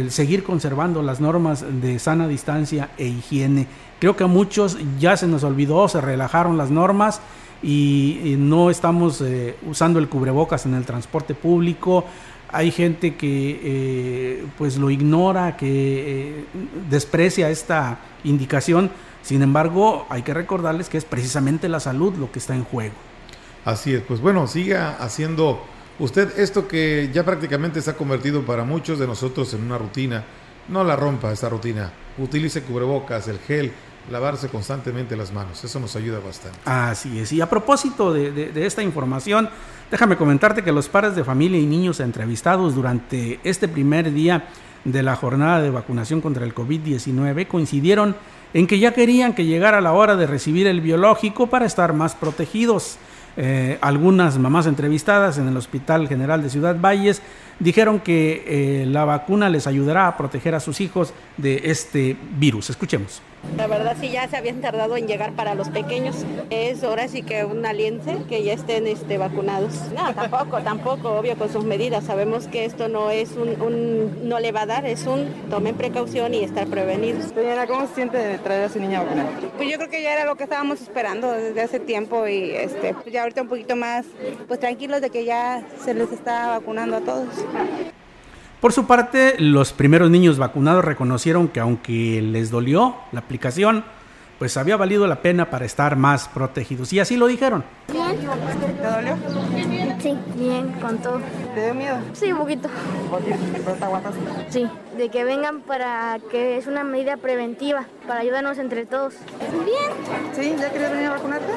seguir 0.08 0.42
conservando 0.42 1.02
las 1.02 1.20
normas 1.20 1.64
de 1.80 2.00
sana 2.00 2.26
distancia 2.26 2.90
e 2.98 3.06
higiene. 3.06 3.68
Creo 4.00 4.16
que 4.16 4.24
a 4.24 4.26
muchos 4.26 4.76
ya 4.98 5.16
se 5.16 5.28
nos 5.28 5.44
olvidó, 5.44 5.86
se 5.86 6.00
relajaron 6.00 6.58
las 6.58 6.70
normas 6.70 7.20
y, 7.62 8.34
no 8.38 8.70
estamos 8.70 9.20
eh, 9.20 9.56
usando 9.66 9.98
el 9.98 10.08
cubrebocas 10.08 10.66
en 10.66 10.74
el 10.74 10.84
transporte 10.84 11.34
público, 11.34 12.04
hay 12.52 12.70
gente 12.70 13.14
que 13.16 13.60
eh, 13.62 14.46
pues 14.58 14.76
lo 14.76 14.90
ignora, 14.90 15.56
que 15.56 15.68
eh, 16.40 16.44
desprecia 16.90 17.48
esta 17.48 17.98
indicación. 18.24 18.90
Sin 19.22 19.42
embargo, 19.42 20.06
hay 20.10 20.22
que 20.22 20.34
recordarles 20.34 20.88
que 20.88 20.98
es 20.98 21.04
precisamente 21.04 21.68
la 21.68 21.80
salud 21.80 22.14
lo 22.16 22.30
que 22.30 22.38
está 22.38 22.54
en 22.54 22.64
juego. 22.64 22.94
Así 23.64 23.94
es, 23.94 24.02
pues 24.02 24.20
bueno, 24.20 24.46
siga 24.46 24.96
haciendo 24.98 25.62
usted 25.98 26.38
esto 26.38 26.68
que 26.68 27.10
ya 27.14 27.24
prácticamente 27.24 27.80
se 27.80 27.90
ha 27.90 27.96
convertido 27.96 28.44
para 28.44 28.64
muchos 28.64 28.98
de 28.98 29.06
nosotros 29.06 29.54
en 29.54 29.62
una 29.62 29.78
rutina. 29.78 30.24
No 30.68 30.84
la 30.84 30.94
rompa 30.94 31.32
esa 31.32 31.48
rutina. 31.48 31.90
Utilice 32.18 32.62
cubrebocas, 32.62 33.28
el 33.28 33.38
gel, 33.38 33.72
lavarse 34.10 34.48
constantemente 34.48 35.16
las 35.16 35.32
manos. 35.32 35.62
Eso 35.64 35.80
nos 35.80 35.96
ayuda 35.96 36.18
bastante. 36.20 36.58
Así 36.64 37.18
es. 37.18 37.32
Y 37.32 37.40
a 37.40 37.48
propósito 37.48 38.12
de, 38.12 38.52
esta 38.66 38.82
información, 38.82 39.48
déjame 39.90 40.16
comentarte 40.16 40.62
que 40.62 40.72
los 40.72 40.88
padres 40.88 41.14
de 41.14 41.24
familia 41.24 41.58
y 41.58 41.66
niños 41.66 42.00
entrevistados 42.00 42.74
durante 42.74 43.40
este 43.44 43.68
primer 43.68 44.12
día 44.12 44.48
de 44.84 45.02
la 45.02 45.14
jornada 45.14 45.62
de 45.62 45.70
vacunación 45.70 46.20
contra 46.20 46.44
el 46.44 46.54
COVID-19 46.54 47.46
coincidieron 47.46 48.16
en 48.54 48.66
que 48.66 48.78
ya 48.78 48.92
querían 48.92 49.34
que 49.34 49.44
llegara 49.44 49.80
la 49.80 49.92
hora 49.92 50.16
de 50.16 50.26
recibir 50.26 50.66
el 50.66 50.80
biológico 50.80 51.46
para 51.46 51.66
estar 51.66 51.92
más 51.92 52.14
protegidos. 52.14 52.98
Eh, 53.36 53.78
algunas 53.80 54.36
mamás 54.38 54.66
entrevistadas 54.66 55.38
en 55.38 55.48
el 55.48 55.56
Hospital 55.56 56.06
General 56.06 56.42
de 56.42 56.50
Ciudad 56.50 56.76
Valles 56.78 57.22
dijeron 57.62 58.00
que 58.00 58.44
eh, 58.46 58.86
la 58.86 59.04
vacuna 59.04 59.48
les 59.48 59.66
ayudará 59.66 60.08
a 60.08 60.16
proteger 60.16 60.54
a 60.54 60.60
sus 60.60 60.80
hijos 60.80 61.14
de 61.36 61.62
este 61.64 62.16
virus. 62.36 62.70
Escuchemos. 62.70 63.22
La 63.56 63.66
verdad 63.66 63.96
sí 64.00 64.08
ya 64.08 64.28
se 64.28 64.36
habían 64.36 64.60
tardado 64.60 64.96
en 64.96 65.06
llegar 65.06 65.32
para 65.32 65.54
los 65.54 65.68
pequeños. 65.68 66.24
Es 66.50 66.82
ahora 66.84 67.08
sí 67.08 67.22
que 67.22 67.44
un 67.44 67.66
aliente 67.66 68.16
que 68.28 68.42
ya 68.44 68.52
estén 68.52 68.86
este, 68.86 69.18
vacunados. 69.18 69.74
No, 69.94 70.14
tampoco, 70.14 70.62
tampoco, 70.62 71.10
obvio 71.18 71.36
con 71.36 71.52
sus 71.52 71.64
medidas. 71.64 72.04
Sabemos 72.04 72.46
que 72.46 72.64
esto 72.64 72.88
no 72.88 73.10
es 73.10 73.32
un, 73.32 74.28
no 74.28 74.38
le 74.38 74.52
va 74.52 74.62
a 74.62 74.66
dar, 74.66 74.86
es 74.86 75.06
un 75.06 75.26
tomen 75.50 75.74
precaución 75.74 76.34
y 76.34 76.44
estar 76.44 76.66
prevenidos. 76.68 77.26
Señora, 77.34 77.66
¿cómo 77.66 77.86
se 77.88 77.94
siente 77.94 78.16
de 78.16 78.38
traer 78.38 78.64
a 78.64 78.68
su 78.68 78.78
niña 78.78 79.02
vacunada? 79.02 79.30
Pues 79.56 79.70
yo 79.70 79.76
creo 79.76 79.90
que 79.90 80.02
ya 80.02 80.12
era 80.12 80.24
lo 80.24 80.36
que 80.36 80.44
estábamos 80.44 80.80
esperando 80.80 81.32
desde 81.32 81.60
hace 81.60 81.80
tiempo 81.80 82.26
y 82.28 82.52
este, 82.52 82.94
pues 82.94 83.12
ya 83.12 83.22
ahorita 83.22 83.42
un 83.42 83.48
poquito 83.48 83.76
más 83.76 84.06
pues 84.46 84.60
tranquilos 84.60 85.00
de 85.00 85.10
que 85.10 85.24
ya 85.24 85.62
se 85.84 85.94
les 85.94 86.10
está 86.12 86.46
vacunando 86.46 86.96
a 86.96 87.00
todos. 87.00 87.28
Por 88.60 88.72
su 88.72 88.86
parte, 88.86 89.34
los 89.38 89.72
primeros 89.72 90.08
niños 90.08 90.38
vacunados 90.38 90.84
reconocieron 90.84 91.48
que 91.48 91.58
aunque 91.58 92.22
les 92.22 92.50
dolió 92.50 92.94
la 93.10 93.20
aplicación, 93.20 93.84
pues 94.38 94.56
había 94.56 94.76
valido 94.76 95.06
la 95.06 95.22
pena 95.22 95.50
para 95.50 95.64
estar 95.64 95.96
más 95.96 96.28
protegidos. 96.28 96.92
Y 96.92 97.00
así 97.00 97.16
lo 97.16 97.26
dijeron. 97.26 97.64
¿Te 97.86 97.94
dolió? 97.94 99.16
Sí, 100.02 100.18
bien, 100.34 100.72
con 100.80 100.98
todo. 100.98 101.20
¿Te 101.54 101.64
dio 101.64 101.74
miedo? 101.74 101.96
Sí, 102.12 102.32
un 102.32 102.38
poquito. 102.38 102.68
¿Pero 103.52 103.72
te 103.74 103.84
aguantaste? 103.84 104.18
Sí, 104.48 104.68
de 104.96 105.08
que 105.10 105.22
vengan 105.22 105.60
para 105.60 106.18
que 106.28 106.56
es 106.56 106.66
una 106.66 106.82
medida 106.82 107.16
preventiva, 107.18 107.86
para 108.08 108.18
ayudarnos 108.18 108.58
entre 108.58 108.84
todos. 108.84 109.14
Bien. 109.64 109.92
¿Sí? 110.34 110.56
¿Ya 110.58 110.72
querías 110.72 110.90
venir 110.90 111.06
a 111.06 111.10
vacunarte? 111.10 111.52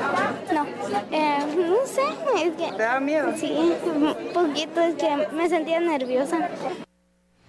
No, 0.53 0.63
eh, 1.11 1.39
no 1.57 1.77
sé, 1.87 2.03
es 2.45 2.53
que... 2.55 2.77
¿Te 2.77 2.83
da 2.83 2.99
miedo? 2.99 3.33
Sí, 3.35 3.73
un 3.83 4.15
poquito, 4.31 4.79
es 4.81 4.93
que 4.93 5.27
me 5.35 5.49
sentía 5.49 5.79
nerviosa. 5.79 6.47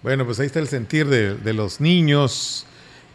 Bueno, 0.01 0.25
pues 0.25 0.39
ahí 0.39 0.47
está 0.47 0.57
el 0.57 0.67
sentir 0.67 1.07
de, 1.07 1.35
de 1.35 1.53
los 1.53 1.79
niños 1.79 2.65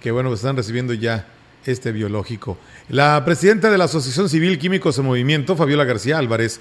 que, 0.01 0.13
bueno, 0.13 0.29
pues 0.29 0.39
están 0.39 0.57
recibiendo 0.57 0.95
ya 0.95 1.27
este 1.67 1.91
biológico. 1.91 2.59
La 2.89 3.25
presidenta 3.25 3.71
de 3.71 3.79
la 3.79 3.85
Asociación 3.85 4.29
Civil 4.29 4.59
Químicos 4.61 4.99
en 4.99 5.07
Movimiento, 5.07 5.57
Fabiola 5.57 5.85
García 5.85 6.19
Álvarez, 6.19 6.61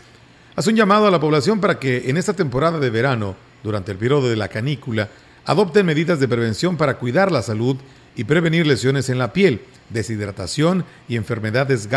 hace 0.56 0.70
un 0.70 0.76
llamado 0.76 1.08
a 1.08 1.12
la 1.12 1.20
población 1.20 1.60
para 1.60 1.80
que 1.80 2.10
en 2.10 2.18
esta 2.18 2.34
temporada 2.34 2.80
de 2.80 2.90
verano, 2.90 3.36
durante 3.64 3.92
el 3.92 3.98
periodo 3.98 4.30
de 4.30 4.36
la 4.36 4.48
canícula, 4.48 5.10
adopten 5.46 5.86
medidas 5.86 6.20
de 6.20 6.28
prevención 6.28 6.78
para 6.78 6.98
cuidar 6.98 7.32
la 7.32 7.42
salud 7.42 7.78
y 8.16 8.26
prevenir 8.26 8.68
lesiones 8.68 9.10
en 9.10 9.18
la 9.18 9.34
piel, 9.34 9.62
deshidratación 9.90 10.86
y 11.08 11.16
enfermedades 11.16 11.88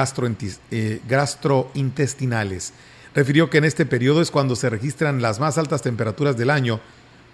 eh, 0.70 1.00
gastrointestinales. 1.08 2.73
Refirió 3.14 3.50
que 3.50 3.58
en 3.58 3.64
este 3.64 3.87
periodo 3.87 4.23
es 4.23 4.30
cuando 4.30 4.56
se 4.56 4.70
registran 4.70 5.23
las 5.23 5.40
más 5.40 5.58
altas 5.58 5.82
temperaturas 5.82 6.37
del 6.37 6.50
año, 6.50 6.80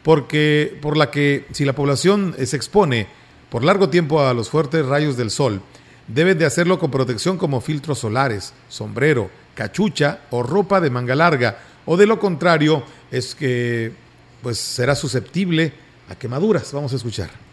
porque 0.02 0.78
por 0.80 0.96
la 0.96 1.10
que 1.10 1.46
si 1.52 1.64
la 1.64 1.74
población 1.74 2.34
se 2.42 2.56
expone 2.56 3.06
por 3.50 3.64
largo 3.64 3.90
tiempo 3.90 4.22
a 4.22 4.32
los 4.34 4.48
fuertes 4.48 4.86
rayos 4.86 5.16
del 5.16 5.30
sol, 5.30 5.60
deben 6.06 6.38
de 6.38 6.46
hacerlo 6.46 6.78
con 6.78 6.90
protección 6.90 7.36
como 7.38 7.60
filtros 7.60 7.98
solares, 7.98 8.52
sombrero, 8.68 9.30
cachucha 9.60 10.20
o 10.30 10.42
ropa 10.42 10.80
de 10.80 10.88
manga 10.88 11.14
larga, 11.14 11.58
o 11.84 11.98
de 11.98 12.06
lo 12.06 12.18
contrario 12.18 12.82
es 13.10 13.34
que 13.34 13.92
pues 14.40 14.56
será 14.56 14.94
susceptible 14.96 15.74
a 16.08 16.14
quemaduras. 16.14 16.72
Vamos 16.72 16.94
a 16.94 16.96
escuchar. 16.96 17.49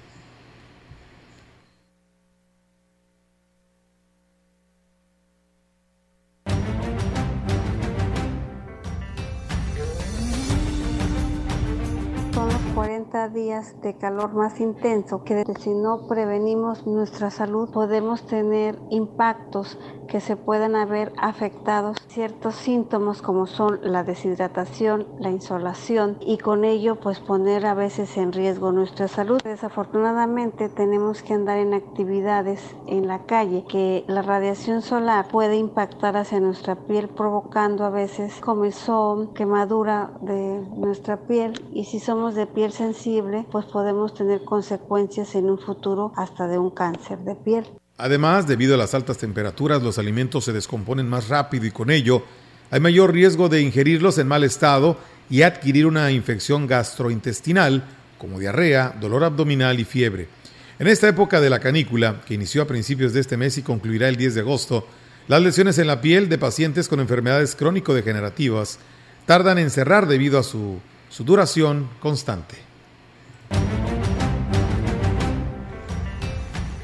Días 13.34 13.82
de 13.82 13.96
calor 13.96 14.34
más 14.34 14.60
intenso 14.60 15.24
que 15.24 15.46
si 15.60 15.74
no 15.74 16.08
prevenimos 16.08 16.86
nuestra 16.86 17.32
salud 17.32 17.70
podemos 17.72 18.28
tener 18.28 18.78
impactos 18.90 19.80
que 20.08 20.20
se 20.20 20.36
pueden 20.36 20.76
haber 20.76 21.14
afectados 21.18 21.98
ciertos 22.08 22.56
síntomas 22.56 23.22
como 23.22 23.46
son 23.46 23.80
la 23.82 24.04
deshidratación, 24.04 25.08
la 25.20 25.32
insolación 25.32 26.18
y 26.22 26.38
con 26.38 26.64
ello 26.64 26.96
pues 26.96 27.20
poner 27.20 27.66
a 27.66 27.74
veces 27.74 28.18
en 28.18 28.32
riesgo 28.32 28.72
nuestra 28.72 29.08
salud. 29.08 29.42
Desafortunadamente 29.44 30.70
tenemos 30.70 31.24
que 31.24 31.34
andar 31.34 31.58
en 31.58 31.74
actividades 31.74 32.76
en 32.88 33.08
la 33.08 33.26
calle 33.26 33.66
que 33.68 34.06
la 34.08 34.22
radiación 34.22 34.82
solar 34.82 35.28
puede 35.30 35.58
impactar 35.58 36.16
hacia 36.18 36.40
nuestra 36.40 36.76
piel 36.76 37.10
provocando 37.10 37.84
a 37.84 37.90
veces 37.90 38.40
comezón, 38.40 39.34
quemadura 39.34 40.12
de 40.22 40.62
nuestra 40.76 41.18
piel 41.18 41.66
y 41.74 41.86
si 41.86 42.00
somos 42.00 42.36
de 42.36 42.48
piel 42.48 42.72
sensible 42.72 42.97
pues 43.52 43.66
podemos 43.66 44.14
tener 44.14 44.44
consecuencias 44.44 45.36
en 45.36 45.50
un 45.50 45.60
futuro 45.60 46.12
hasta 46.16 46.48
de 46.48 46.58
un 46.58 46.72
cáncer 46.72 47.20
de 47.20 47.36
piel. 47.36 47.66
Además, 47.98 48.48
debido 48.48 48.76
a 48.76 48.78
las 48.78 48.94
altas 48.94 49.18
temperaturas, 49.18 49.82
los 49.82 49.98
alimentos 49.98 50.46
se 50.46 50.54
descomponen 50.54 51.10
más 51.10 51.30
rápido 51.30 51.66
y 51.66 51.72
con 51.72 51.90
ello 51.90 52.24
hay 52.70 52.80
mayor 52.80 53.14
riesgo 53.14 53.50
de 53.50 53.62
ingerirlos 53.62 54.18
en 54.18 54.28
mal 54.28 54.44
estado 54.44 54.98
y 55.30 55.42
adquirir 55.42 55.86
una 55.86 56.12
infección 56.12 56.68
gastrointestinal 56.68 57.84
como 58.18 58.40
diarrea, 58.40 58.96
dolor 59.00 59.24
abdominal 59.24 59.80
y 59.80 59.86
fiebre. 59.86 60.28
En 60.80 60.88
esta 60.88 61.08
época 61.08 61.40
de 61.40 61.50
la 61.50 61.60
canícula, 61.60 62.22
que 62.26 62.34
inició 62.34 62.62
a 62.62 62.68
principios 62.68 63.14
de 63.14 63.22
este 63.22 63.38
mes 63.38 63.58
y 63.58 63.64
concluirá 63.64 64.10
el 64.10 64.16
10 64.16 64.36
de 64.36 64.42
agosto, 64.42 64.88
las 65.28 65.42
lesiones 65.42 65.78
en 65.78 65.88
la 65.88 66.02
piel 66.02 66.30
de 66.30 66.38
pacientes 66.38 66.88
con 66.88 67.00
enfermedades 67.00 67.56
crónico-degenerativas 67.56 68.80
tardan 69.26 69.60
en 69.60 69.70
cerrar 69.70 70.08
debido 70.08 70.40
a 70.40 70.44
su, 70.44 70.80
su 71.10 71.24
duración 71.24 71.90
constante. 72.00 72.67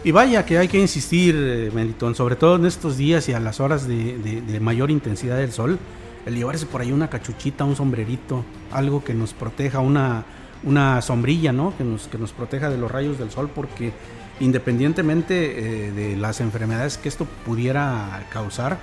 Y 0.05 0.11
vaya 0.11 0.45
que 0.45 0.57
hay 0.57 0.67
que 0.67 0.79
insistir, 0.79 1.33
eh, 1.37 1.71
Melitón, 1.73 2.13
sobre 2.13 2.35
todo 2.35 2.57
en 2.57 2.65
estos 2.65 2.97
días 2.97 3.29
y 3.29 3.33
a 3.33 3.39
las 3.39 3.61
horas 3.61 3.87
de, 3.87 4.59
mayor 4.61 4.91
intensidad 4.91 5.37
del 5.37 5.53
sol, 5.53 5.79
el 6.25 6.35
llevarse 6.35 6.65
por 6.65 6.81
ahí 6.81 6.91
una 6.91 7.09
cachuchita, 7.09 7.63
un 7.63 7.77
sombrerito, 7.77 8.43
algo 8.71 9.01
que 9.01 9.13
nos 9.13 9.33
proteja, 9.33 9.79
una, 9.79 10.25
una 10.63 11.01
sombrilla, 11.01 11.53
¿no? 11.53 11.73
Que 11.77 11.85
nos, 11.85 12.09
que 12.09 12.17
nos 12.17 12.33
proteja 12.33 12.69
de 12.69 12.77
los 12.77 12.91
rayos 12.91 13.17
del 13.17 13.31
sol, 13.31 13.49
porque 13.53 13.93
independientemente 14.41 15.87
eh, 15.87 15.91
de 15.91 16.17
las 16.17 16.41
enfermedades 16.41 16.97
que 16.97 17.07
esto 17.07 17.25
pudiera 17.45 18.27
causar, 18.29 18.79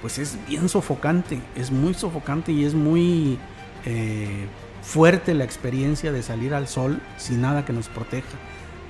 pues 0.00 0.18
es 0.18 0.36
bien 0.48 0.68
sofocante, 0.68 1.40
es 1.54 1.70
muy 1.70 1.94
sofocante 1.94 2.50
y 2.50 2.64
es 2.64 2.74
muy 2.74 3.38
eh, 3.84 4.46
fuerte 4.82 5.34
la 5.34 5.44
experiencia 5.44 6.10
de 6.10 6.22
salir 6.24 6.52
al 6.52 6.66
sol 6.66 7.00
sin 7.16 7.42
nada 7.42 7.64
que 7.64 7.72
nos 7.72 7.88
proteja. 7.88 8.38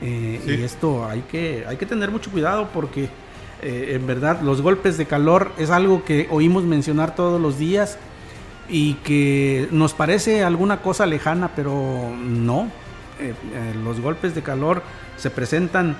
Eh, 0.00 0.40
y 0.46 0.62
esto 0.62 1.06
hay 1.06 1.22
que, 1.22 1.64
hay 1.66 1.76
que 1.76 1.86
tener 1.86 2.10
mucho 2.10 2.30
cuidado 2.30 2.68
porque 2.72 3.08
eh, 3.62 3.92
en 3.94 4.06
verdad 4.06 4.40
los 4.42 4.62
golpes 4.62 4.96
de 4.96 5.06
calor 5.06 5.52
es 5.58 5.70
algo 5.70 6.04
que 6.04 6.28
oímos 6.30 6.62
mencionar 6.64 7.16
todos 7.16 7.40
los 7.40 7.58
días 7.58 7.98
y 8.68 8.94
que 8.94 9.68
nos 9.72 9.94
parece 9.94 10.44
alguna 10.44 10.82
cosa 10.82 11.06
lejana, 11.06 11.50
pero 11.56 12.12
no. 12.16 12.70
Eh, 13.20 13.34
los 13.82 14.00
golpes 14.00 14.34
de 14.36 14.42
calor 14.42 14.82
se 15.16 15.30
presentan 15.30 15.96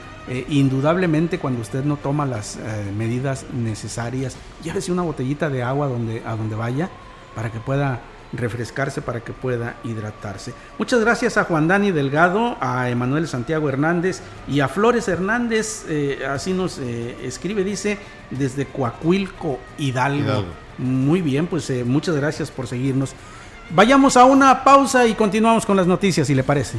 indudablemente 0.50 1.38
cuando 1.38 1.62
usted 1.62 1.82
no 1.82 1.96
toma 1.96 2.26
las 2.26 2.58
medidas 2.96 3.46
necesarias. 3.52 4.36
Llévese 4.62 4.92
una 4.92 5.00
botellita 5.02 5.48
de 5.48 5.62
agua 5.62 5.88
donde, 5.88 6.22
a 6.24 6.36
donde 6.36 6.54
vaya 6.54 6.90
para 7.34 7.50
que 7.50 7.58
pueda 7.58 8.00
refrescarse 8.32 9.00
para 9.00 9.20
que 9.20 9.32
pueda 9.32 9.76
hidratarse. 9.84 10.52
Muchas 10.78 11.00
gracias 11.00 11.36
a 11.36 11.44
Juan 11.44 11.68
Dani 11.68 11.92
Delgado, 11.92 12.56
a 12.60 12.90
Emanuel 12.90 13.26
Santiago 13.26 13.68
Hernández 13.68 14.20
y 14.46 14.60
a 14.60 14.68
Flores 14.68 15.08
Hernández, 15.08 15.84
eh, 15.88 16.26
así 16.28 16.52
nos 16.52 16.78
eh, 16.78 17.16
escribe, 17.22 17.64
dice, 17.64 17.98
desde 18.30 18.66
Coacuilco, 18.66 19.58
Hidalgo. 19.78 20.44
Muy 20.76 21.22
bien, 21.22 21.46
pues 21.46 21.68
eh, 21.70 21.84
muchas 21.84 22.14
gracias 22.16 22.50
por 22.50 22.66
seguirnos. 22.66 23.14
Vayamos 23.70 24.16
a 24.16 24.24
una 24.24 24.64
pausa 24.64 25.06
y 25.06 25.14
continuamos 25.14 25.66
con 25.66 25.76
las 25.76 25.86
noticias, 25.86 26.26
si 26.26 26.34
le 26.34 26.44
parece. 26.44 26.78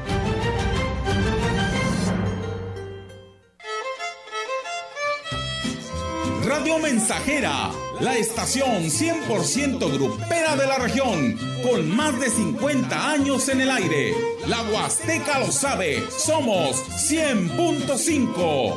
La 7.99 8.15
estación 8.15 8.85
100% 8.85 9.91
grupera 9.91 10.55
de 10.55 10.65
la 10.65 10.77
región, 10.77 11.37
con 11.61 11.93
más 11.93 12.17
de 12.17 12.29
50 12.29 13.11
años 13.11 13.49
en 13.49 13.59
el 13.59 13.69
aire. 13.69 14.13
La 14.47 14.61
Huasteca 14.61 15.39
lo 15.39 15.51
sabe, 15.51 16.01
somos 16.09 16.77
100.5. 17.11 18.75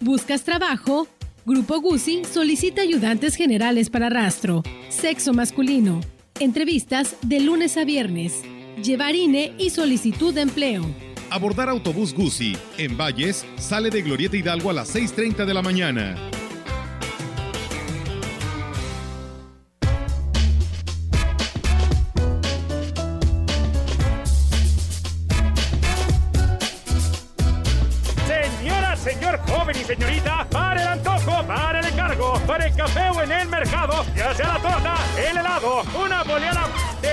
¿Buscas 0.00 0.42
trabajo? 0.42 1.06
Grupo 1.46 1.80
Guzzi 1.80 2.24
solicita 2.24 2.82
ayudantes 2.82 3.36
generales 3.36 3.88
para 3.88 4.10
rastro, 4.10 4.64
sexo 4.88 5.32
masculino, 5.32 6.00
entrevistas 6.40 7.14
de 7.22 7.38
lunes 7.38 7.76
a 7.76 7.84
viernes, 7.84 8.42
llevar 8.82 9.14
INE 9.14 9.54
y 9.58 9.70
solicitud 9.70 10.34
de 10.34 10.40
empleo 10.40 11.11
abordar 11.32 11.68
autobús 11.68 12.12
Guzzi 12.14 12.56
en 12.78 12.96
Valles 12.96 13.44
sale 13.56 13.90
de 13.90 14.02
Glorieta 14.02 14.36
Hidalgo 14.36 14.70
a 14.70 14.74
las 14.74 14.94
6.30 14.94 15.46
de 15.46 15.54
la 15.54 15.62
mañana. 15.62 16.41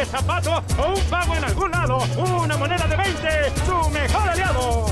Zapato 0.09 0.63
o 0.77 0.93
un 0.93 1.01
pago 1.09 1.35
en 1.35 1.43
algún 1.43 1.71
lado. 1.71 1.99
Una 2.43 2.57
moneda 2.57 2.87
de 2.87 2.95
20, 2.97 3.27
su 3.65 3.89
mejor 3.91 4.29
aliado. 4.29 4.85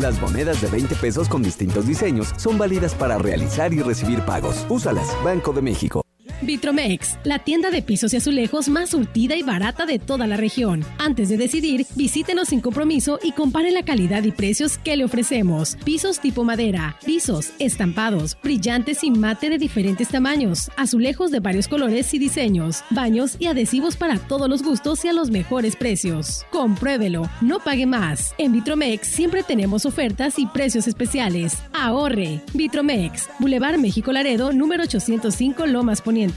Las 0.00 0.20
monedas 0.20 0.60
de 0.60 0.68
20 0.68 0.94
pesos 0.96 1.28
con 1.28 1.42
distintos 1.42 1.86
diseños 1.86 2.34
son 2.36 2.58
válidas 2.58 2.94
para 2.94 3.16
realizar 3.18 3.72
y 3.72 3.80
recibir 3.80 4.20
pagos. 4.22 4.66
Úsalas, 4.68 5.08
Banco 5.24 5.52
de 5.52 5.62
México. 5.62 6.05
Vitromex, 6.46 7.18
la 7.24 7.40
tienda 7.40 7.70
de 7.70 7.82
pisos 7.82 8.14
y 8.14 8.18
azulejos 8.18 8.68
más 8.68 8.90
surtida 8.90 9.34
y 9.34 9.42
barata 9.42 9.84
de 9.84 9.98
toda 9.98 10.28
la 10.28 10.36
región. 10.36 10.84
Antes 10.98 11.28
de 11.28 11.36
decidir, 11.36 11.84
visítenos 11.96 12.48
sin 12.48 12.60
compromiso 12.60 13.18
y 13.22 13.32
compare 13.32 13.72
la 13.72 13.82
calidad 13.82 14.22
y 14.22 14.30
precios 14.30 14.78
que 14.78 14.96
le 14.96 15.04
ofrecemos. 15.04 15.76
Pisos 15.84 16.20
tipo 16.20 16.44
madera, 16.44 16.96
pisos, 17.04 17.50
estampados, 17.58 18.38
brillantes 18.42 19.02
y 19.02 19.10
mate 19.10 19.50
de 19.50 19.58
diferentes 19.58 20.08
tamaños, 20.08 20.70
azulejos 20.76 21.32
de 21.32 21.40
varios 21.40 21.66
colores 21.66 22.14
y 22.14 22.18
diseños, 22.18 22.84
baños 22.90 23.36
y 23.40 23.46
adhesivos 23.46 23.96
para 23.96 24.18
todos 24.18 24.48
los 24.48 24.62
gustos 24.62 25.04
y 25.04 25.08
a 25.08 25.12
los 25.12 25.30
mejores 25.30 25.74
precios. 25.74 26.46
Compruébelo, 26.52 27.28
no 27.40 27.58
pague 27.58 27.86
más. 27.86 28.34
En 28.38 28.52
Vitromex 28.52 29.08
siempre 29.08 29.42
tenemos 29.42 29.84
ofertas 29.84 30.38
y 30.38 30.46
precios 30.46 30.86
especiales. 30.86 31.58
Ahorre. 31.72 32.40
Vitromex, 32.54 33.28
Boulevard 33.40 33.78
México 33.78 34.12
Laredo, 34.12 34.52
número 34.52 34.84
805 34.84 35.66
Lomas 35.66 36.02
Poniente. 36.02 36.35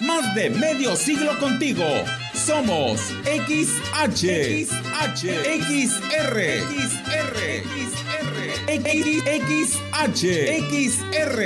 Más 0.00 0.34
de 0.34 0.48
medio 0.48 0.96
siglo 0.96 1.38
contigo. 1.38 1.84
Somos 2.32 2.98
XH, 3.24 4.24
XH, 4.64 5.28
XR, 5.60 6.36
XR, 6.72 7.36
XR, 8.66 9.76
XR, 10.70 11.40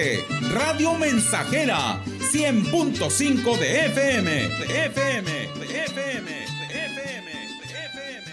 Radio 0.54 0.94
Mensajera, 0.94 2.00
100.5 2.32 3.58
de 3.58 3.86
FM, 3.86 4.30
de 4.30 4.86
FM, 4.86 5.30
de 5.58 5.84
FM, 5.86 6.30
de 6.30 6.84
FM, 6.84 7.30
de 7.58 7.76
FM. 7.86 8.30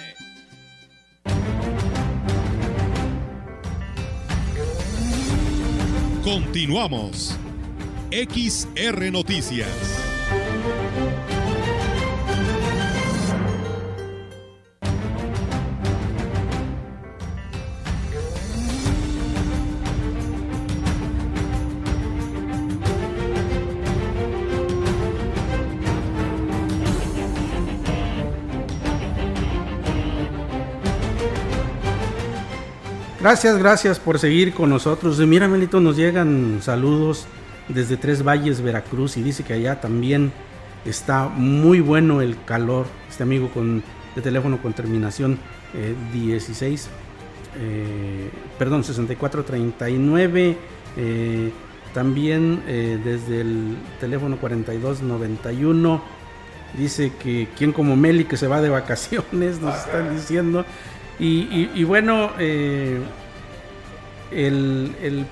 Continuamos. 6.23 7.35
XR 8.13 9.11
Noticias. 9.11 9.67
Gracias, 33.19 33.57
gracias 33.57 33.99
por 33.99 34.19
seguir 34.19 34.53
con 34.53 34.69
nosotros. 34.69 35.17
Mira, 35.17 35.47
Melito, 35.47 35.79
nos 35.79 35.97
llegan 35.97 36.59
saludos 36.61 37.25
desde 37.67 37.97
Tres 37.97 38.23
Valles, 38.25 38.61
Veracruz, 38.61 39.17
y 39.17 39.23
dice 39.23 39.43
que 39.43 39.53
allá 39.53 39.79
también 39.81 40.31
está 40.85 41.27
muy 41.29 41.79
bueno 41.79 42.21
el 42.21 42.35
calor. 42.45 42.85
Este 43.09 43.23
amigo 43.23 43.49
con 43.49 43.83
de 44.15 44.21
teléfono 44.21 44.61
con 44.61 44.73
terminación 44.73 45.39
eh, 45.73 45.95
16, 46.13 46.87
eh, 47.59 48.29
perdón, 48.59 48.83
6439. 48.83 50.57
Eh, 50.97 51.51
también 51.93 52.61
eh, 52.67 52.99
desde 53.03 53.41
el 53.41 53.75
teléfono 53.99 54.37
4291 54.37 56.01
dice 56.77 57.11
que 57.21 57.47
quien 57.57 57.71
como 57.71 57.95
Meli 57.95 58.25
que 58.25 58.35
se 58.37 58.47
va 58.47 58.61
de 58.61 58.69
vacaciones, 58.69 59.61
nos 59.61 59.75
están 59.77 60.15
diciendo. 60.15 60.65
Y, 61.19 61.69
y- 61.75 61.83
bueno, 61.83 62.31
eh, 62.39 62.99
el, 64.31 64.95
el 65.01 65.25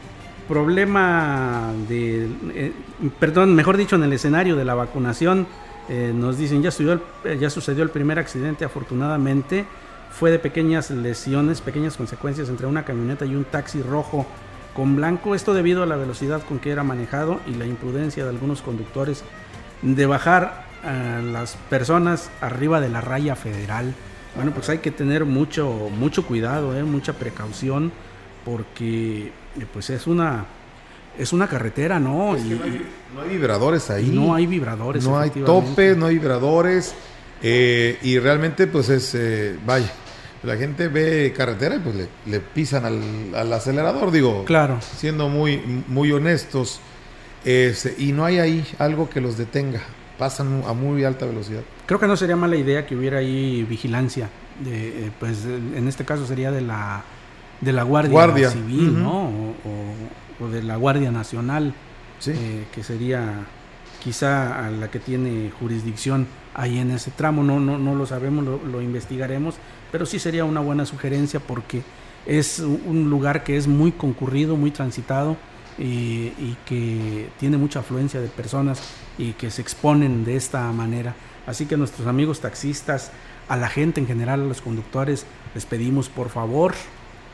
problema 0.52 1.72
de, 1.88 2.28
eh, 2.54 2.74
perdón, 3.22 3.56
mejor 3.56 3.78
dicho, 3.78 3.96
en 3.96 4.04
el 4.04 4.12
escenario 4.12 4.58
de 4.58 4.66
la 4.66 4.76
vacunación, 4.76 5.48
eh, 5.88 6.12
nos 6.14 6.38
dicen, 6.38 6.62
ya, 6.62 6.72
eh, 7.24 7.38
ya 7.40 7.50
sucedió 7.50 7.84
el 7.84 7.90
primer 7.90 8.20
accidente, 8.20 8.66
afortunadamente, 8.66 9.66
fue 10.12 10.30
de 10.30 10.40
pequeñas 10.40 10.92
lesiones, 10.92 11.62
pequeñas 11.62 11.96
consecuencias 11.96 12.50
entre 12.50 12.68
una 12.68 12.84
camioneta 12.84 13.26
y 13.26 13.34
un 13.34 13.46
taxi 13.46 13.82
rojo 13.82 14.26
con 14.76 14.98
blanco, 14.98 15.36
esto 15.36 15.54
debido 15.54 15.84
a 15.84 15.86
la 15.86 15.96
velocidad 15.96 16.42
con 16.44 16.60
que 16.60 16.72
era 16.72 16.84
manejado 16.84 17.40
y 17.48 17.54
la 17.54 17.66
imprudencia 17.66 18.26
de 18.26 18.32
algunos 18.32 18.62
conductores 18.62 19.24
de 19.82 20.06
bajar 20.06 20.66
a 20.84 21.22
las 21.22 21.56
personas 21.70 22.30
arriba 22.42 22.82
de 22.82 22.90
la 22.90 23.00
raya 23.00 23.38
federal. 23.38 23.94
Bueno, 24.36 24.52
pues 24.52 24.68
hay 24.68 24.80
que 24.80 24.92
tener 24.92 25.24
mucho, 25.24 25.90
mucho 25.98 26.26
cuidado, 26.26 26.74
mucha 26.86 27.14
precaución, 27.14 27.94
porque 28.44 29.32
pues 29.74 29.90
es 29.90 30.08
una, 30.08 30.46
es 31.18 31.34
una 31.34 31.48
carretera, 31.48 32.00
¿no? 32.00 32.36
Es 32.36 32.44
que 32.44 32.50
Y- 32.50 32.58
no, 32.58 32.64
hay, 32.64 32.86
no 33.16 33.22
hay 33.22 33.30
vibradores 33.30 33.90
ahí. 33.90 34.10
no 34.14 34.34
hay 34.36 34.48
vibradores. 34.48 35.04
No 35.04 35.20
hay 35.20 35.30
topes, 35.32 35.98
no 35.98 36.06
hay 36.08 36.16
vibradores. 36.18 36.94
eh, 37.44 37.98
y 38.04 38.20
realmente, 38.20 38.68
pues 38.68 38.90
es. 38.90 39.14
eh, 39.16 39.58
vaya. 39.66 39.92
La 40.44 40.56
gente 40.58 40.88
ve 40.88 41.34
carretera 41.38 41.76
y 41.76 41.80
pues 41.80 41.96
le, 41.96 42.08
le 42.26 42.40
pisan 42.40 42.84
al, 42.86 43.36
al 43.36 43.54
acelerador, 43.54 44.10
digo. 44.12 44.44
Claro. 44.46 44.80
Siendo 44.82 45.30
muy, 45.30 45.62
muy 45.88 46.12
honestos. 46.12 46.80
Este, 47.46 47.96
y 47.98 48.12
no 48.12 48.26
hay 48.26 48.40
ahí 48.40 48.66
algo 48.80 49.10
que 49.10 49.22
los 49.22 49.38
detenga. 49.38 49.82
Pasan 50.18 50.64
a 50.68 50.74
muy 50.74 51.04
alta 51.04 51.26
velocidad. 51.26 51.62
Creo 51.88 52.00
que 52.00 52.08
no 52.08 52.16
sería 52.16 52.36
mala 52.36 52.56
idea 52.56 52.86
que 52.86 52.96
hubiera 52.96 53.20
ahí 53.20 53.64
vigilancia. 53.64 54.30
De, 54.64 55.06
eh, 55.08 55.12
pues 55.20 55.46
eh, 55.46 55.60
en 55.76 55.88
este 55.88 56.06
caso 56.06 56.26
sería 56.28 56.52
de 56.52 56.62
la 56.62 57.04
de 57.62 57.72
la 57.72 57.84
Guardia, 57.84 58.12
Guardia. 58.12 58.50
Civil. 58.50 59.02
¿no? 59.02 59.24
O, 59.26 59.56
o- 59.66 60.46
o 60.46 60.50
de 60.50 60.64
la 60.64 60.76
Guardia 60.76 61.12
Nacional, 61.12 61.74
Sí. 62.20 62.32
eh, 62.36 62.66
que 62.74 62.84
sería 62.84 63.46
quizá 64.04 64.66
a 64.66 64.72
la 64.72 64.90
que 64.90 65.00
tiene 65.00 65.52
jurisdicción 65.60 66.26
ahí 66.56 66.80
en 66.80 66.90
ese 66.92 67.12
tramo. 67.12 67.44
No, 67.44 67.60
no, 67.60 67.78
no 67.78 67.94
lo 67.96 68.06
sabemos, 68.08 68.44
lo, 68.44 68.60
lo 68.66 68.82
investigaremos, 68.82 69.56
pero 69.92 70.06
sí 70.08 70.18
sería 70.20 70.44
una 70.46 70.60
buena 70.60 70.86
sugerencia 70.86 71.40
porque 71.40 71.84
es 72.26 72.60
un 72.60 73.10
lugar 73.10 73.44
que 73.44 73.58
es 73.58 73.68
muy 73.68 73.92
concurrido, 73.92 74.56
muy 74.58 74.72
transitado 74.72 75.38
eh, 75.78 76.34
y 76.40 76.58
que 76.66 77.30
tiene 77.40 77.58
mucha 77.58 77.80
afluencia 77.80 78.20
de 78.20 78.28
personas 78.28 78.82
y 79.20 79.34
que 79.34 79.52
se 79.52 79.62
exponen 79.62 80.26
de 80.26 80.36
esta 80.36 80.72
manera. 80.72 81.14
Así 81.48 81.66
que 81.68 81.76
a 81.76 81.78
nuestros 81.78 82.08
amigos 82.08 82.40
taxistas, 82.40 83.12
a 83.48 83.58
la 83.58 83.68
gente 83.70 84.00
en 84.02 84.08
general, 84.08 84.42
a 84.42 84.46
los 84.46 84.62
conductores, 84.62 85.26
les 85.54 85.66
pedimos 85.66 86.10
por 86.10 86.30
favor 86.30 86.74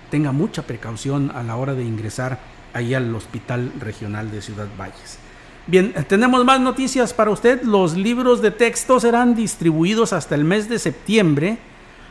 tenga 0.10 0.32
mucha 0.32 0.64
precaución 0.64 1.32
a 1.34 1.44
la 1.44 1.56
hora 1.56 1.74
de 1.74 1.84
ingresar 1.84 2.40
ahí 2.74 2.94
al 2.94 3.14
Hospital 3.16 3.72
Regional 3.80 4.32
de 4.32 4.42
Ciudad 4.42 4.68
Valles. 4.80 5.20
Bien, 5.68 5.94
eh, 5.96 6.04
tenemos 6.04 6.46
más 6.46 6.60
noticias 6.62 7.14
para 7.14 7.32
usted. 7.32 7.64
Los 7.64 7.96
libros 7.96 8.42
de 8.42 8.52
texto 8.52 9.00
serán 9.00 9.36
distribuidos 9.36 10.14
hasta 10.14 10.36
el 10.36 10.44
mes 10.44 10.70
de 10.70 10.80
septiembre 10.80 11.58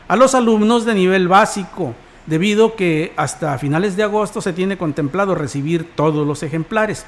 a 0.07 0.15
los 0.15 0.35
alumnos 0.35 0.85
de 0.85 0.93
nivel 0.93 1.27
básico, 1.27 1.95
debido 2.27 2.75
que 2.75 3.13
hasta 3.17 3.57
finales 3.57 3.97
de 3.97 4.03
agosto 4.03 4.41
se 4.41 4.53
tiene 4.53 4.77
contemplado 4.77 5.35
recibir 5.35 5.95
todos 5.95 6.25
los 6.25 6.43
ejemplares. 6.43 7.05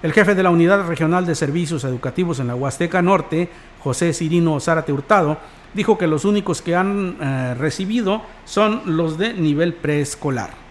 El 0.00 0.12
jefe 0.12 0.36
de 0.36 0.44
la 0.44 0.50
Unidad 0.50 0.86
Regional 0.86 1.26
de 1.26 1.34
Servicios 1.34 1.82
Educativos 1.82 2.38
en 2.38 2.46
la 2.46 2.54
Huasteca 2.54 3.02
Norte, 3.02 3.48
José 3.80 4.12
Cirino 4.12 4.60
Zárate 4.60 4.92
Hurtado, 4.92 5.38
dijo 5.74 5.98
que 5.98 6.06
los 6.06 6.24
únicos 6.24 6.62
que 6.62 6.76
han 6.76 7.16
eh, 7.20 7.54
recibido 7.58 8.22
son 8.44 8.82
los 8.84 9.18
de 9.18 9.34
nivel 9.34 9.74
preescolar. 9.74 10.67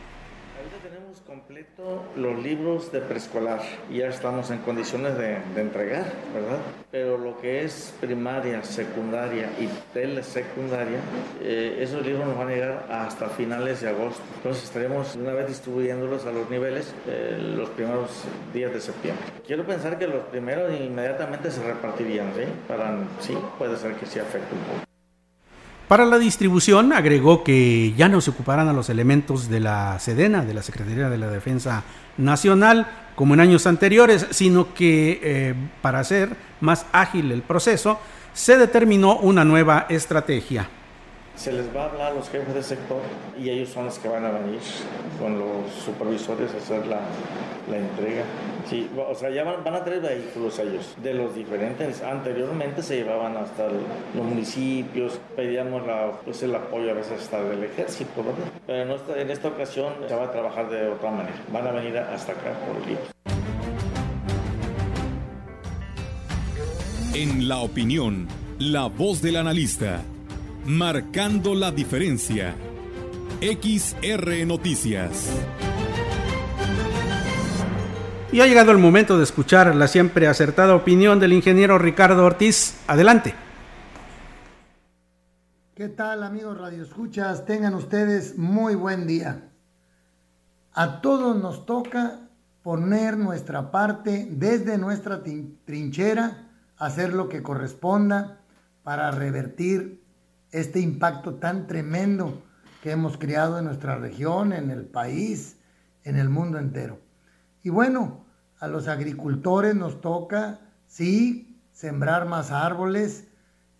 Los 2.16 2.44
libros 2.44 2.92
de 2.92 3.00
preescolar 3.00 3.62
ya 3.92 4.08
estamos 4.08 4.50
en 4.52 4.58
condiciones 4.60 5.18
de, 5.18 5.38
de 5.56 5.62
entregar, 5.62 6.06
¿verdad? 6.34 6.58
Pero 6.92 7.18
lo 7.18 7.40
que 7.40 7.64
es 7.64 7.94
primaria, 8.02 8.64
secundaria 8.64 9.50
y 9.60 9.70
telesecundaria, 9.94 11.00
eh, 11.42 11.78
esos 11.80 12.06
libros 12.06 12.28
nos 12.28 12.38
van 12.38 12.50
a 12.50 12.52
llegar 12.52 12.88
hasta 12.90 13.30
finales 13.30 13.82
de 13.82 13.90
agosto. 13.90 14.22
Entonces 14.38 14.64
estaremos 14.64 15.16
una 15.16 15.34
vez 15.34 15.48
distribuyéndolos 15.48 16.26
a 16.26 16.32
los 16.32 16.50
niveles 16.50 16.94
eh, 17.08 17.38
los 17.56 17.70
primeros 17.70 18.24
días 18.54 18.74
de 18.74 18.82
septiembre. 18.82 19.26
Quiero 19.46 19.66
pensar 19.66 19.98
que 19.98 20.08
los 20.08 20.24
primeros 20.26 20.72
inmediatamente 20.80 21.52
se 21.52 21.64
repartirían, 21.64 22.34
¿sí? 22.36 22.44
Para, 22.68 22.98
sí, 23.20 23.38
puede 23.58 23.78
ser 23.78 23.94
que 23.94 24.06
sí 24.06 24.20
afecte 24.20 24.54
un 24.54 24.62
poco. 24.62 24.87
Para 25.88 26.06
la 26.06 26.20
distribución 26.20 26.92
agregó 26.92 27.46
que 27.46 27.94
ya 27.96 28.10
no 28.10 28.20
se 28.20 28.32
ocuparán 28.32 28.68
a 28.68 28.74
los 28.74 28.90
elementos 28.90 29.48
de 29.48 29.62
la 29.62 29.98
Sedena, 30.00 30.44
de 30.44 30.54
la 30.54 30.62
Secretaría 30.62 31.10
de 31.10 31.18
la 31.18 31.30
Defensa 31.30 31.84
Nacional, 32.18 32.88
como 33.16 33.34
en 33.34 33.40
años 33.40 33.66
anteriores, 33.66 34.28
sino 34.32 34.74
que 34.74 35.22
eh, 35.24 35.56
para 35.82 36.00
hacer 36.00 36.36
más 36.60 36.86
ágil 36.92 37.32
el 37.32 37.42
proceso, 37.42 38.00
se 38.34 38.58
determinó 38.58 39.16
una 39.18 39.46
nueva 39.46 39.86
estrategia. 39.88 40.70
Se 41.38 41.52
les 41.54 41.74
va 41.74 41.84
a 41.84 41.86
hablar 41.86 42.12
a 42.12 42.16
los 42.16 42.30
jefes 42.30 42.54
de 42.54 42.64
sector 42.64 43.00
y 43.40 43.50
ellos 43.50 43.70
son 43.70 43.86
los 43.86 44.00
que 44.00 44.08
van 44.10 44.26
a 44.26 44.32
venir 44.32 44.60
con 45.20 45.38
los 45.40 45.72
supervisores 45.86 46.52
a 46.54 46.58
hacer 46.58 46.86
la, 46.88 47.00
la 47.70 47.78
entrega. 47.78 48.24
Sí, 48.68 48.90
o 48.98 49.14
sea, 49.16 49.30
ya 49.30 49.44
van, 49.44 49.64
van 49.64 49.76
a 49.76 49.84
traer 49.84 50.02
vehículos 50.02 50.58
ellos 50.60 50.96
de 51.02 51.14
los 51.14 51.34
diferentes. 51.36 52.02
Anteriormente 52.02 52.82
se 52.82 52.98
llevaban 52.98 53.38
hasta 53.38 53.68
el- 53.68 53.80
los 54.16 54.26
municipios, 54.26 55.20
pedíamos 55.36 55.86
la, 55.86 56.12
pues 56.26 56.42
el 56.44 56.54
apoyo 56.56 56.90
a 56.92 56.94
veces 56.96 57.22
hasta 57.22 57.42
del 57.44 57.64
ejército, 57.64 58.24
¿verdad? 58.24 58.52
Pero 58.66 58.82
en 58.84 58.92
esta, 58.92 59.22
en 59.22 59.30
esta 59.32 59.48
ocasión 59.48 59.94
se 60.08 60.16
va 60.16 60.26
a 60.26 60.32
trabajar 60.32 60.70
de 60.70 60.88
otra 60.90 61.12
manera. 61.12 61.36
Van 61.54 61.68
a 61.68 61.72
venir 61.72 61.98
hasta 61.98 62.32
acá 62.34 62.52
por 62.66 62.86
libros. 62.86 63.08
En 67.14 67.48
la 67.48 67.60
opinión, 67.60 68.28
la 68.60 68.88
voz 68.88 69.22
del 69.22 69.38
analista, 69.38 70.02
marcando 70.68 71.56
la 71.56 71.72
diferencia. 71.72 72.54
XR 73.40 74.46
Noticias. 74.46 75.30
Y 78.34 78.42
ha 78.42 78.48
llegado 78.48 78.74
el 78.74 78.78
momento 78.78 79.18
de 79.18 79.24
escuchar 79.24 79.74
la 79.74 79.88
siempre 79.88 80.28
acertada 80.28 80.76
opinión 80.76 81.22
del 81.22 81.32
ingeniero 81.32 81.78
Ricardo 81.78 82.26
Ortiz. 82.26 82.76
Adelante. 82.86 83.34
¿Qué 85.74 85.88
tal 85.88 86.22
amigos 86.22 86.58
Radio 86.58 86.84
Escuchas? 86.84 87.46
Tengan 87.46 87.74
ustedes 87.74 88.38
muy 88.38 88.76
buen 88.76 89.08
día. 89.08 89.50
A 90.74 91.00
todos 91.00 91.38
nos 91.38 91.66
toca 91.66 92.28
poner 92.62 93.16
nuestra 93.16 93.72
parte 93.72 94.28
desde 94.32 94.78
nuestra 94.78 95.24
trinchera, 95.64 96.50
hacer 96.78 97.14
lo 97.14 97.30
que 97.30 97.42
corresponda 97.42 98.42
para 98.84 99.12
revertir 99.12 100.06
este 100.60 100.80
impacto 100.80 101.36
tan 101.36 101.68
tremendo 101.68 102.44
que 102.82 102.92
hemos 102.92 103.18
creado 103.18 103.60
en 103.60 103.66
nuestra 103.66 103.98
región, 103.98 104.54
en 104.54 104.72
el 104.72 104.86
país, 104.86 105.58
en 106.04 106.18
el 106.18 106.30
mundo 106.30 106.58
entero. 106.58 107.00
Y 107.64 107.70
bueno, 107.70 108.26
a 108.60 108.68
los 108.68 108.88
agricultores 108.88 109.76
nos 109.76 110.02
toca, 110.02 110.60
sí, 110.88 111.62
sembrar 111.72 112.28
más 112.28 112.52
árboles, 112.52 113.28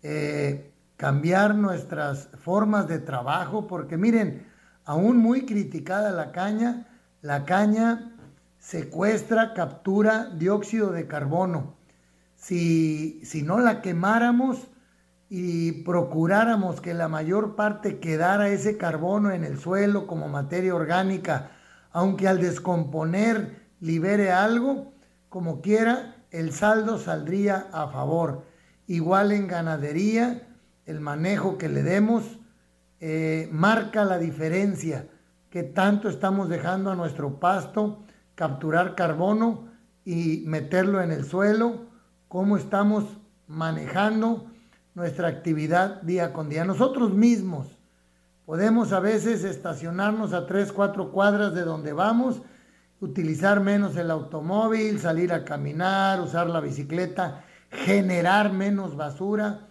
eh, 0.02 0.72
cambiar 0.96 1.54
nuestras 1.54 2.28
formas 2.38 2.86
de 2.86 2.98
trabajo, 2.98 3.66
porque 3.66 3.96
miren, 3.96 4.46
aún 4.84 5.16
muy 5.16 5.46
criticada 5.46 6.10
la 6.10 6.32
caña, 6.32 6.86
la 7.22 7.44
caña 7.44 8.14
secuestra, 8.58 9.54
captura 9.54 10.26
dióxido 10.26 10.92
de 10.92 11.06
carbono. 11.06 11.76
Si, 12.36 13.20
si 13.24 13.42
no 13.42 13.58
la 13.58 13.80
quemáramos 13.82 14.68
y 15.30 15.72
procuráramos 15.82 16.80
que 16.80 16.94
la 16.94 17.08
mayor 17.08 17.54
parte 17.54 17.98
quedara 17.98 18.48
ese 18.48 18.78
carbono 18.78 19.30
en 19.30 19.44
el 19.44 19.58
suelo 19.58 20.06
como 20.06 20.28
materia 20.28 20.74
orgánica, 20.74 21.50
aunque 21.92 22.28
al 22.28 22.40
descomponer 22.40 23.66
libere 23.80 24.30
algo, 24.32 24.92
como 25.28 25.60
quiera, 25.60 26.16
el 26.30 26.52
saldo 26.52 26.98
saldría 26.98 27.68
a 27.72 27.88
favor. 27.88 28.44
Igual 28.86 29.32
en 29.32 29.46
ganadería, 29.46 30.48
el 30.86 31.00
manejo 31.00 31.58
que 31.58 31.68
le 31.68 31.82
demos 31.82 32.38
eh, 33.00 33.48
marca 33.52 34.04
la 34.04 34.18
diferencia 34.18 35.08
que 35.50 35.62
tanto 35.62 36.08
estamos 36.08 36.48
dejando 36.48 36.90
a 36.90 36.96
nuestro 36.96 37.38
pasto 37.38 38.02
capturar 38.34 38.94
carbono 38.94 39.68
y 40.04 40.44
meterlo 40.46 41.02
en 41.02 41.10
el 41.10 41.24
suelo, 41.24 41.86
cómo 42.28 42.56
estamos 42.56 43.04
manejando 43.46 44.50
nuestra 44.98 45.28
actividad 45.28 46.02
día 46.02 46.32
con 46.32 46.48
día. 46.48 46.64
Nosotros 46.64 47.14
mismos 47.14 47.68
podemos 48.44 48.92
a 48.92 48.98
veces 48.98 49.44
estacionarnos 49.44 50.32
a 50.32 50.46
3, 50.46 50.72
4 50.72 51.12
cuadras 51.12 51.54
de 51.54 51.62
donde 51.62 51.92
vamos, 51.92 52.42
utilizar 53.00 53.60
menos 53.60 53.96
el 53.96 54.10
automóvil, 54.10 54.98
salir 54.98 55.32
a 55.32 55.44
caminar, 55.44 56.20
usar 56.20 56.48
la 56.50 56.58
bicicleta, 56.60 57.44
generar 57.70 58.52
menos 58.52 58.96
basura, 58.96 59.68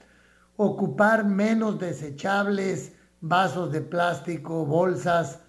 ocupar 0.56 1.26
menos 1.26 1.78
desechables, 1.78 2.94
vasos 3.20 3.74
de 3.74 3.82
plástico, 3.82 4.66
bolsas, 4.66 5.40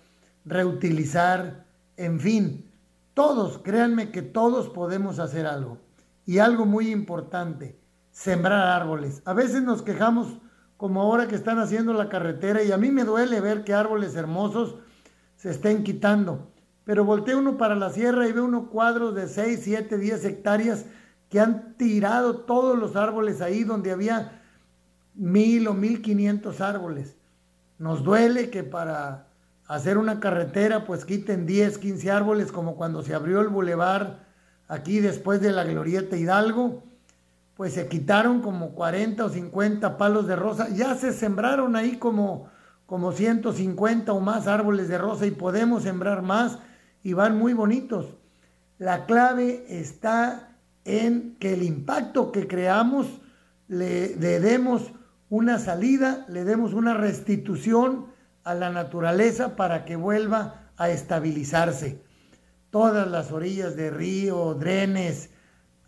reutilizar, 0.44 1.66
en 1.96 2.18
fin, 2.18 2.68
todos, 3.14 3.58
créanme 3.58 4.10
que 4.10 4.22
todos 4.22 4.68
podemos 4.68 5.20
hacer 5.20 5.46
algo. 5.46 5.78
Y 6.26 6.38
algo 6.40 6.66
muy 6.66 6.90
importante, 6.90 7.78
sembrar 8.18 8.66
árboles. 8.66 9.22
A 9.26 9.32
veces 9.32 9.62
nos 9.62 9.82
quejamos 9.82 10.40
como 10.76 11.00
ahora 11.00 11.28
que 11.28 11.36
están 11.36 11.60
haciendo 11.60 11.92
la 11.92 12.08
carretera 12.08 12.64
y 12.64 12.72
a 12.72 12.76
mí 12.76 12.90
me 12.90 13.04
duele 13.04 13.40
ver 13.40 13.62
que 13.62 13.74
árboles 13.74 14.16
hermosos 14.16 14.74
se 15.36 15.50
estén 15.50 15.84
quitando. 15.84 16.50
Pero 16.82 17.04
voltea 17.04 17.36
uno 17.36 17.56
para 17.56 17.76
la 17.76 17.90
sierra 17.90 18.26
y 18.26 18.32
ve 18.32 18.40
unos 18.40 18.70
cuadros 18.70 19.14
de 19.14 19.28
6, 19.28 19.60
7, 19.62 19.98
10 19.98 20.24
hectáreas 20.24 20.86
que 21.28 21.38
han 21.38 21.76
tirado 21.76 22.38
todos 22.38 22.76
los 22.76 22.96
árboles 22.96 23.40
ahí 23.40 23.62
donde 23.62 23.92
había 23.92 24.42
mil 25.14 25.68
o 25.68 25.74
mil 25.74 26.02
quinientos 26.02 26.60
árboles. 26.60 27.16
Nos 27.78 28.02
duele 28.02 28.50
que 28.50 28.64
para 28.64 29.28
hacer 29.68 29.96
una 29.96 30.18
carretera 30.18 30.86
pues 30.86 31.04
quiten 31.04 31.46
10, 31.46 31.78
15 31.78 32.10
árboles 32.10 32.50
como 32.50 32.74
cuando 32.74 33.00
se 33.02 33.14
abrió 33.14 33.42
el 33.42 33.48
bulevar 33.48 34.26
aquí 34.66 34.98
después 34.98 35.40
de 35.40 35.52
la 35.52 35.62
glorieta 35.62 36.16
Hidalgo, 36.16 36.87
pues 37.58 37.74
se 37.74 37.88
quitaron 37.88 38.40
como 38.40 38.70
40 38.70 39.24
o 39.24 39.28
50 39.28 39.98
palos 39.98 40.28
de 40.28 40.36
rosa, 40.36 40.68
ya 40.68 40.94
se 40.94 41.12
sembraron 41.12 41.74
ahí 41.74 41.96
como, 41.96 42.48
como 42.86 43.10
150 43.10 44.12
o 44.12 44.20
más 44.20 44.46
árboles 44.46 44.86
de 44.86 44.96
rosa 44.96 45.26
y 45.26 45.32
podemos 45.32 45.82
sembrar 45.82 46.22
más 46.22 46.60
y 47.02 47.14
van 47.14 47.36
muy 47.36 47.54
bonitos. 47.54 48.16
La 48.78 49.06
clave 49.06 49.64
está 49.70 50.56
en 50.84 51.34
que 51.40 51.54
el 51.54 51.64
impacto 51.64 52.30
que 52.30 52.46
creamos 52.46 53.08
le, 53.66 54.14
le 54.14 54.38
demos 54.38 54.92
una 55.28 55.58
salida, 55.58 56.26
le 56.28 56.44
demos 56.44 56.74
una 56.74 56.94
restitución 56.94 58.06
a 58.44 58.54
la 58.54 58.70
naturaleza 58.70 59.56
para 59.56 59.84
que 59.84 59.96
vuelva 59.96 60.70
a 60.76 60.90
estabilizarse. 60.90 62.04
Todas 62.70 63.10
las 63.10 63.32
orillas 63.32 63.74
de 63.74 63.90
río, 63.90 64.54
drenes, 64.54 65.30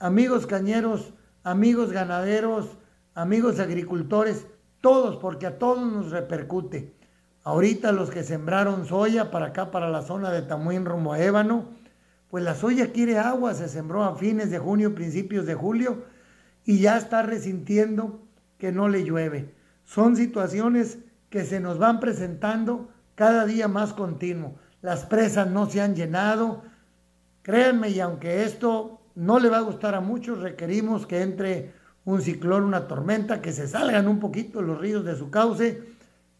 amigos 0.00 0.48
cañeros, 0.48 1.14
amigos 1.42 1.92
ganaderos, 1.92 2.79
amigos 3.14 3.61
agricultores, 3.61 4.46
todos, 4.81 5.16
porque 5.16 5.46
a 5.46 5.59
todos 5.59 5.90
nos 5.90 6.11
repercute. 6.11 6.94
Ahorita 7.42 7.92
los 7.92 8.11
que 8.11 8.22
sembraron 8.22 8.87
soya 8.87 9.31
para 9.31 9.46
acá, 9.46 9.70
para 9.70 9.88
la 9.88 10.03
zona 10.03 10.31
de 10.31 10.42
Tamuín 10.42 10.85
rumbo 10.85 11.12
a 11.12 11.20
Ébano, 11.20 11.68
pues 12.29 12.44
la 12.44 12.55
soya 12.55 12.92
quiere 12.92 13.18
agua, 13.18 13.55
se 13.55 13.68
sembró 13.68 14.05
a 14.05 14.16
fines 14.16 14.50
de 14.50 14.59
junio, 14.59 14.94
principios 14.94 15.46
de 15.46 15.55
julio, 15.55 16.05
y 16.64 16.81
ya 16.81 16.96
está 16.96 17.22
resintiendo 17.22 18.20
que 18.59 18.72
no 18.72 18.88
le 18.88 19.05
llueve. 19.05 19.55
Son 19.85 20.16
situaciones 20.16 20.98
que 21.31 21.44
se 21.44 21.61
nos 21.61 21.79
van 21.79 21.98
presentando 21.98 22.90
cada 23.14 23.46
día 23.46 23.68
más 23.68 23.92
continuo. 23.92 24.57
Las 24.83 25.05
presas 25.05 25.50
no 25.50 25.66
se 25.68 25.81
han 25.81 25.94
llenado. 25.94 26.62
Créanme, 27.42 27.90
y 27.90 28.00
aunque 28.00 28.44
esto 28.44 28.99
no 29.20 29.38
le 29.38 29.50
va 29.50 29.59
a 29.59 29.61
gustar 29.61 29.94
a 29.94 30.00
muchos, 30.00 30.40
requerimos 30.40 31.06
que 31.06 31.20
entre 31.20 31.74
un 32.06 32.22
ciclón, 32.22 32.64
una 32.64 32.88
tormenta, 32.88 33.42
que 33.42 33.52
se 33.52 33.68
salgan 33.68 34.09
un 34.09 34.18
poquito 34.18 34.62
los 34.62 34.80
ríos 34.80 35.04
de 35.04 35.14
su 35.14 35.30
cauce 35.30 35.83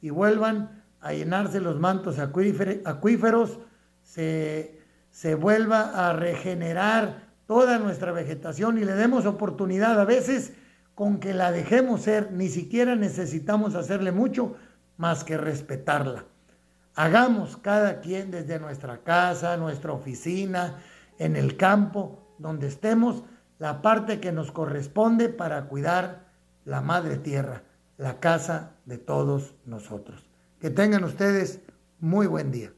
y 0.01 0.09
vuelvan 0.09 0.83
a 1.03 1.13
llenarse 1.13 1.61
los 1.61 1.79
mantos 1.79 2.19
acuífer- 2.19 2.81
acuíferos, 2.87 3.59
se, 4.03 4.81
se 5.11 5.35
vuelva 5.35 6.09
a 6.09 6.15
regenerar 6.15 7.29
toda 7.47 7.79
nuestra 7.79 8.13
vegetación 8.13 8.79
y 8.79 8.85
le 8.87 8.95
demos 8.95 9.27
oportunidad 9.27 10.01
a 10.01 10.07
veces 10.07 10.55
con 10.95 11.21
que 11.21 11.35
la 11.35 11.53
dejemos 11.53 12.01
ser, 12.01 12.33
ni 12.33 12.49
siquiera 12.49 12.97
necesitamos 12.97 13.75
hacerle 13.75 14.11
mucho 14.11 14.57
más 14.97 15.23
que 15.23 15.37
respetarla. 15.37 16.25
Hagamos 16.95 17.59
cada 17.59 18.01
quien 18.01 18.31
desde 18.31 18.59
nuestra 18.59 19.03
casa, 19.03 19.59
nuestra 19.59 19.93
oficina, 19.93 20.77
en 21.19 21.37
el 21.37 21.59
campo, 21.59 22.30
donde 22.41 22.67
estemos, 22.67 23.23
la 23.59 23.83
parte 23.83 24.19
que 24.19 24.33
nos 24.33 24.51
corresponde 24.51 25.29
para 25.29 25.67
cuidar 25.67 26.25
la 26.65 26.81
madre 26.81 27.17
tierra, 27.17 27.63
la 27.99 28.19
casa 28.19 28.73
de 28.87 28.99
todos 28.99 29.55
nosotros. 29.67 30.27
Que 30.59 30.71
tengan 30.71 31.05
ustedes 31.05 31.61
muy 31.99 32.27
buen 32.27 32.51
día. 32.51 32.73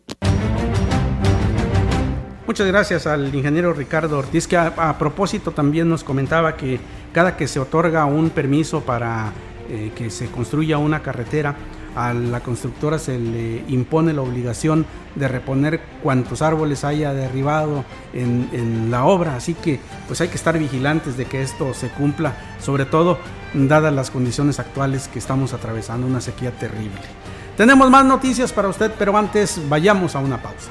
Muchas 2.47 2.67
gracias 2.67 3.07
al 3.07 3.33
ingeniero 3.33 3.73
Ricardo 3.73 4.19
Ortiz, 4.19 4.49
que 4.49 4.57
a, 4.57 4.99
propósito 4.99 5.53
también 5.53 5.89
nos 5.89 6.03
comentaba 6.03 6.57
que 6.57 6.81
cada 7.13 7.37
que 7.37 7.47
se 7.47 7.61
otorga 7.61 8.05
un 8.05 8.31
permiso 8.31 8.81
para 8.81 9.33
eh, 9.69 9.93
que 9.95 10.11
se 10.11 10.27
construya 10.27 10.77
una 10.79 11.03
carretera, 11.03 11.55
a 11.95 12.13
la 12.13 12.41
constructora 12.41 12.99
se 12.99 13.19
le 13.19 13.65
impone 13.69 14.13
la 14.13 14.23
obligación 14.23 14.87
de 15.15 15.29
reponer 15.29 15.81
cuantos 16.03 16.43
árboles 16.43 16.85
haya 16.85 17.13
derribado 17.13 17.85
en, 18.13 18.91
la 18.91 19.05
obra, 19.05 19.37
así 19.37 19.55
que 19.55 19.81
pues 20.07 20.21
hay 20.21 20.29
que 20.29 20.37
estar 20.37 20.59
vigilantes 20.59 21.17
de 21.17 21.27
que 21.27 21.43
esto 21.43 21.75
se 21.75 21.89
cumpla, 21.89 22.35
sobre 22.61 22.85
todo 22.85 23.19
dadas 23.55 23.93
las 23.93 24.11
condiciones 24.11 24.59
actuales 24.59 25.09
que 25.09 25.19
estamos 25.19 25.53
atravesando, 25.53 26.07
una 26.07 26.21
sequía 26.21 26.51
terrible. 26.51 27.01
Tenemos 27.57 27.91
más 27.91 28.05
noticias 28.05 28.53
para 28.53 28.69
usted, 28.69 28.93
pero 28.99 29.17
antes 29.17 29.61
vayamos 29.69 30.17
a 30.17 30.21
una 30.21 30.41
pausa. 30.43 30.71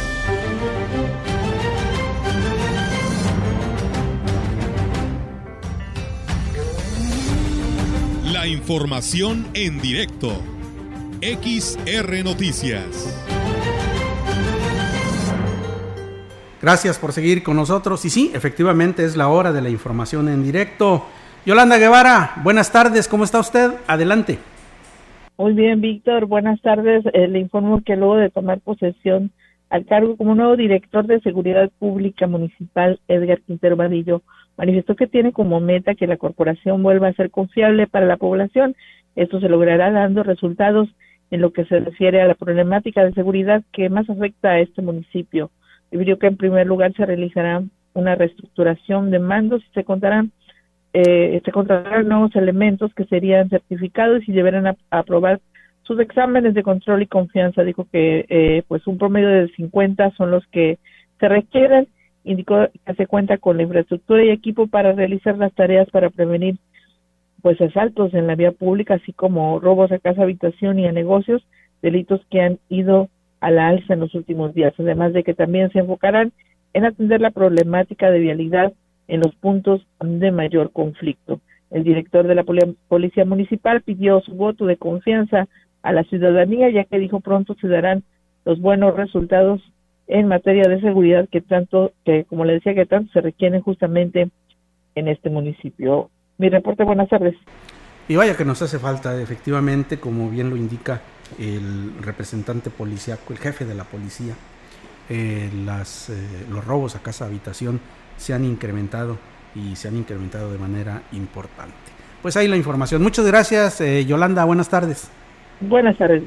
La 8.41 8.47
información 8.47 9.45
en 9.53 9.79
directo. 9.79 10.29
XR 11.21 12.23
Noticias. 12.23 12.89
Gracias 16.59 16.97
por 16.97 17.11
seguir 17.11 17.43
con 17.43 17.55
nosotros. 17.55 18.03
Y 18.03 18.09
sí, 18.09 18.31
efectivamente 18.33 19.05
es 19.05 19.15
la 19.15 19.27
hora 19.27 19.51
de 19.53 19.61
la 19.61 19.69
información 19.69 20.27
en 20.27 20.43
directo. 20.43 21.05
Yolanda 21.45 21.77
Guevara, 21.77 22.31
buenas 22.43 22.71
tardes, 22.71 23.07
¿cómo 23.07 23.25
está 23.25 23.39
usted? 23.39 23.73
Adelante. 23.85 24.39
Muy 25.37 25.53
bien, 25.53 25.79
Víctor, 25.79 26.25
buenas 26.25 26.59
tardes. 26.61 27.05
Eh, 27.13 27.27
le 27.27 27.37
informo 27.37 27.83
que 27.85 27.95
luego 27.95 28.15
de 28.15 28.31
tomar 28.31 28.59
posesión 28.61 29.29
al 29.69 29.85
cargo 29.85 30.17
como 30.17 30.33
nuevo 30.33 30.55
director 30.55 31.05
de 31.05 31.19
Seguridad 31.19 31.69
Pública 31.77 32.25
Municipal, 32.25 32.99
Edgar 33.07 33.39
Quintero 33.41 33.75
Vadillo, 33.75 34.23
manifestó 34.57 34.95
que 34.95 35.07
tiene 35.07 35.31
como 35.31 35.59
meta 35.59 35.95
que 35.95 36.07
la 36.07 36.17
corporación 36.17 36.83
vuelva 36.83 37.07
a 37.07 37.13
ser 37.13 37.31
confiable 37.31 37.87
para 37.87 38.05
la 38.05 38.17
población. 38.17 38.75
Esto 39.15 39.39
se 39.39 39.49
logrará 39.49 39.91
dando 39.91 40.23
resultados 40.23 40.89
en 41.31 41.41
lo 41.41 41.51
que 41.51 41.65
se 41.65 41.79
refiere 41.79 42.21
a 42.21 42.27
la 42.27 42.35
problemática 42.35 43.03
de 43.03 43.13
seguridad 43.13 43.63
que 43.71 43.89
más 43.89 44.09
afecta 44.09 44.51
a 44.51 44.59
este 44.59 44.81
municipio. 44.81 45.49
Dijo 45.91 46.19
que 46.19 46.27
en 46.27 46.37
primer 46.37 46.67
lugar 46.67 46.93
se 46.93 47.05
realizará 47.05 47.63
una 47.93 48.15
reestructuración 48.15 49.11
de 49.11 49.19
mandos 49.19 49.61
y 49.63 49.73
se 49.73 49.83
contarán 49.83 50.31
eh, 50.93 51.41
se 51.45 51.51
contratarán 51.51 52.09
nuevos 52.09 52.35
elementos 52.35 52.93
que 52.93 53.05
serían 53.05 53.49
certificados 53.49 54.27
y 54.27 54.33
deberán 54.33 54.75
aprobar 54.89 55.39
sus 55.83 55.99
exámenes 55.99 56.53
de 56.53 56.63
control 56.63 57.01
y 57.01 57.07
confianza. 57.07 57.63
Dijo 57.63 57.87
que 57.91 58.25
eh, 58.27 58.63
pues 58.67 58.85
un 58.87 58.97
promedio 58.97 59.29
de 59.29 59.47
50 59.55 60.11
son 60.11 60.31
los 60.31 60.45
que 60.47 60.79
se 61.19 61.29
requieren. 61.29 61.87
Indicó 62.23 62.67
que 62.85 62.93
se 62.93 63.07
cuenta 63.07 63.37
con 63.37 63.57
la 63.57 63.63
infraestructura 63.63 64.23
y 64.23 64.29
equipo 64.29 64.67
para 64.67 64.93
realizar 64.93 65.37
las 65.37 65.53
tareas 65.53 65.89
para 65.89 66.09
prevenir 66.09 66.57
pues 67.41 67.59
asaltos 67.59 68.13
en 68.13 68.27
la 68.27 68.35
vía 68.35 68.51
pública, 68.51 68.95
así 68.95 69.13
como 69.13 69.59
robos 69.59 69.91
a 69.91 69.99
casa, 69.99 70.21
habitación 70.23 70.77
y 70.79 70.87
a 70.87 70.91
negocios, 70.91 71.43
delitos 71.81 72.21
que 72.29 72.41
han 72.41 72.59
ido 72.69 73.09
a 73.39 73.49
la 73.49 73.69
alza 73.69 73.93
en 73.93 74.01
los 74.01 74.13
últimos 74.13 74.53
días. 74.53 74.73
Además 74.77 75.13
de 75.13 75.23
que 75.23 75.33
también 75.33 75.71
se 75.71 75.79
enfocarán 75.79 76.31
en 76.73 76.85
atender 76.85 77.19
la 77.21 77.31
problemática 77.31 78.11
de 78.11 78.19
vialidad 78.19 78.73
en 79.07 79.21
los 79.21 79.35
puntos 79.35 79.85
de 79.99 80.31
mayor 80.31 80.71
conflicto. 80.71 81.41
El 81.69 81.83
director 81.83 82.27
de 82.27 82.35
la 82.35 82.45
Policía 82.87 83.25
Municipal 83.25 83.81
pidió 83.81 84.21
su 84.21 84.33
voto 84.35 84.65
de 84.65 84.77
confianza 84.77 85.47
a 85.81 85.91
la 85.91 86.03
ciudadanía, 86.03 86.69
ya 86.69 86.83
que 86.83 86.99
dijo 86.99 87.19
pronto 87.19 87.55
se 87.55 87.67
darán 87.67 88.03
los 88.45 88.59
buenos 88.59 88.95
resultados 88.95 89.61
en 90.11 90.27
materia 90.27 90.67
de 90.67 90.81
seguridad 90.81 91.27
que 91.31 91.39
tanto, 91.39 91.93
que 92.03 92.25
como 92.25 92.43
le 92.43 92.53
decía, 92.53 92.75
que 92.75 92.85
tanto 92.85 93.13
se 93.13 93.21
requieren 93.21 93.61
justamente 93.61 94.29
en 94.93 95.07
este 95.07 95.29
municipio. 95.29 96.09
Mi 96.37 96.49
reporte, 96.49 96.83
buenas 96.83 97.07
tardes. 97.07 97.33
Y 98.09 98.17
vaya 98.17 98.35
que 98.35 98.43
nos 98.43 98.61
hace 98.61 98.77
falta, 98.77 99.19
efectivamente, 99.21 100.01
como 100.01 100.29
bien 100.29 100.49
lo 100.49 100.57
indica 100.57 101.01
el 101.39 101.93
representante 102.01 102.69
policíaco, 102.69 103.31
el 103.31 103.39
jefe 103.39 103.63
de 103.63 103.73
la 103.73 103.85
policía, 103.85 104.33
eh, 105.09 105.49
las, 105.65 106.09
eh, 106.09 106.45
los 106.51 106.65
robos 106.65 106.97
a 106.97 106.99
casa 106.99 107.25
habitación 107.25 107.79
se 108.17 108.33
han 108.33 108.43
incrementado 108.43 109.17
y 109.55 109.77
se 109.77 109.87
han 109.87 109.95
incrementado 109.95 110.51
de 110.51 110.57
manera 110.57 111.03
importante. 111.13 111.73
Pues 112.21 112.35
ahí 112.35 112.49
la 112.49 112.57
información. 112.57 113.01
Muchas 113.01 113.25
gracias, 113.25 113.79
eh, 113.79 114.05
Yolanda. 114.05 114.43
Buenas 114.43 114.67
tardes. 114.67 115.09
Buenas 115.61 115.97
tardes, 115.97 116.21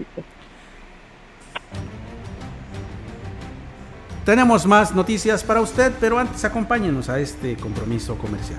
Tenemos 4.24 4.64
más 4.64 4.94
noticias 4.94 5.44
para 5.44 5.60
usted, 5.60 5.92
pero 6.00 6.18
antes 6.18 6.44
acompáñenos 6.46 7.10
a 7.10 7.20
este 7.20 7.56
compromiso 7.56 8.16
comercial. 8.16 8.58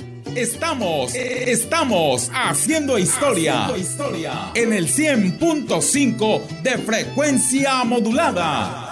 Estamos, 0.35 1.13
estamos 1.13 2.31
haciendo 2.33 2.97
historia, 2.97 3.67
en 4.53 4.71
el 4.71 4.87
100.5 4.87 6.61
de 6.61 6.77
frecuencia 6.77 7.83
modulada. 7.83 8.91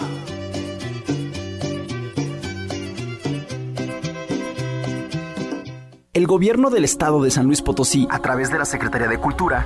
El 6.12 6.28
gobierno 6.28 6.70
del 6.70 6.84
estado 6.84 7.24
de 7.24 7.32
San 7.32 7.46
Luis 7.46 7.62
Potosí, 7.62 8.06
a 8.12 8.20
través 8.20 8.52
de 8.52 8.58
la 8.58 8.66
Secretaría 8.66 9.08
de 9.08 9.18
Cultura, 9.18 9.66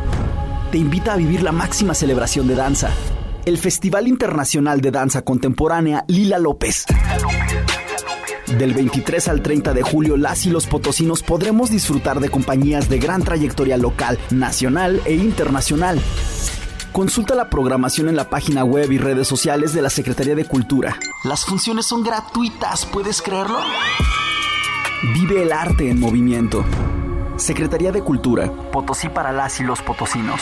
te 0.71 0.77
invita 0.77 1.13
a 1.13 1.17
vivir 1.17 1.41
la 1.41 1.51
máxima 1.51 1.95
celebración 1.95 2.47
de 2.47 2.53
danza, 2.53 2.91
el 3.45 3.57
Festival 3.57 4.07
Internacional 4.07 4.79
de 4.79 4.91
Danza 4.91 5.23
Contemporánea 5.23 6.05
Lila 6.07 6.37
López. 6.37 6.85
Lila 6.89 7.17
López 7.17 7.82
del 8.57 8.73
23 8.73 9.27
al 9.27 9.41
30 9.41 9.73
de 9.73 9.81
julio, 9.81 10.17
las 10.17 10.45
y 10.45 10.49
los 10.49 10.67
potosinos 10.67 11.23
podremos 11.23 11.69
disfrutar 11.69 12.19
de 12.19 12.29
compañías 12.29 12.89
de 12.89 12.99
gran 12.99 13.23
trayectoria 13.23 13.77
local, 13.77 14.19
nacional 14.31 15.01
e 15.05 15.13
internacional. 15.13 15.99
Consulta 16.91 17.33
la 17.33 17.49
programación 17.49 18.07
en 18.09 18.15
la 18.15 18.29
página 18.29 18.63
web 18.63 18.91
y 18.91 18.97
redes 18.97 19.27
sociales 19.27 19.73
de 19.73 19.81
la 19.81 19.89
Secretaría 19.89 20.35
de 20.35 20.45
Cultura. 20.45 20.97
Las 21.23 21.45
funciones 21.45 21.85
son 21.85 22.03
gratuitas, 22.03 22.85
¿puedes 22.85 23.21
creerlo? 23.21 23.59
Vive 25.13 25.41
el 25.41 25.51
arte 25.51 25.89
en 25.89 25.99
movimiento. 25.99 26.63
Secretaría 27.35 27.91
de 27.91 28.01
Cultura, 28.01 28.51
Potosí 28.71 29.09
para 29.09 29.31
las 29.31 29.59
y 29.59 29.63
los 29.63 29.81
potosinos. 29.81 30.41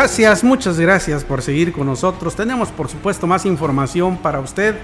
Gracias, 0.00 0.44
muchas 0.44 0.78
gracias 0.78 1.24
por 1.24 1.42
seguir 1.42 1.72
con 1.72 1.88
nosotros. 1.88 2.36
Tenemos 2.36 2.68
por 2.68 2.88
supuesto 2.88 3.26
más 3.26 3.44
información 3.44 4.16
para 4.16 4.38
usted. 4.38 4.76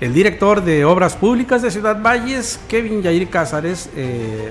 El 0.00 0.14
director 0.14 0.64
de 0.64 0.86
Obras 0.86 1.14
Públicas 1.14 1.60
de 1.60 1.70
Ciudad 1.70 2.00
Valles, 2.00 2.58
Kevin 2.66 3.02
Yair 3.02 3.28
Cázares, 3.28 3.90
eh, 3.94 4.50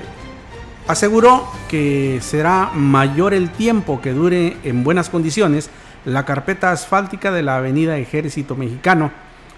aseguró 0.88 1.44
que 1.68 2.20
será 2.22 2.70
mayor 2.76 3.34
el 3.34 3.50
tiempo 3.50 4.00
que 4.00 4.14
dure 4.14 4.58
en 4.64 4.84
buenas 4.84 5.10
condiciones 5.10 5.72
la 6.06 6.24
carpeta 6.24 6.72
asfáltica 6.72 7.32
de 7.32 7.42
la 7.42 7.58
Avenida 7.58 7.98
Ejército 7.98 8.56
Mexicano, 8.56 9.12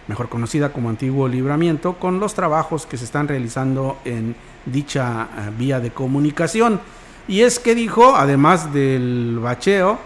mejor 0.08 0.30
conocida 0.30 0.72
como 0.72 0.88
Antiguo 0.88 1.28
Libramiento, 1.28 2.00
con 2.00 2.22
los 2.22 2.36
trabajos 2.36 2.86
que 2.86 2.96
se 2.96 3.04
están 3.04 3.28
realizando 3.28 4.00
en 4.06 4.38
dicha 4.66 5.28
eh, 5.38 5.52
vía 5.58 5.82
de 5.82 5.92
comunicación. 5.92 6.80
Y 7.28 7.42
es 7.42 7.60
que 7.60 7.76
dijo, 7.76 8.16
además 8.16 8.74
del 8.74 9.38
bacheo, 9.42 10.00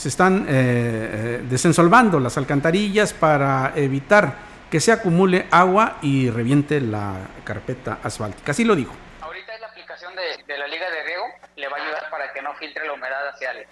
se 0.00 0.08
están 0.08 0.46
desensolvando 0.46 2.18
las 2.20 2.38
alcantarillas 2.38 3.12
para 3.12 3.72
evitar 3.76 4.32
que 4.70 4.80
se 4.80 4.92
acumule 4.92 5.46
agua 5.50 5.98
y 6.00 6.30
reviente 6.30 6.80
la 6.80 7.16
carpeta 7.44 7.98
asfáltica. 8.02 8.52
Así 8.52 8.64
lo 8.64 8.74
dijo. 8.74 8.94
Ahorita 9.20 9.54
es 9.54 9.60
la 9.60 9.66
aplicación 9.66 10.14
de, 10.16 10.42
de 10.46 10.58
la 10.58 10.66
liga 10.68 10.88
de 10.90 11.02
riego, 11.02 11.24
le 11.56 11.68
va 11.68 11.76
a 11.76 11.82
ayudar 11.82 12.10
para 12.10 12.32
que 12.32 12.40
no 12.40 12.54
filtre 12.54 12.86
la 12.86 12.94
humedad 12.94 13.28
hacia 13.28 13.50
el, 13.50 13.66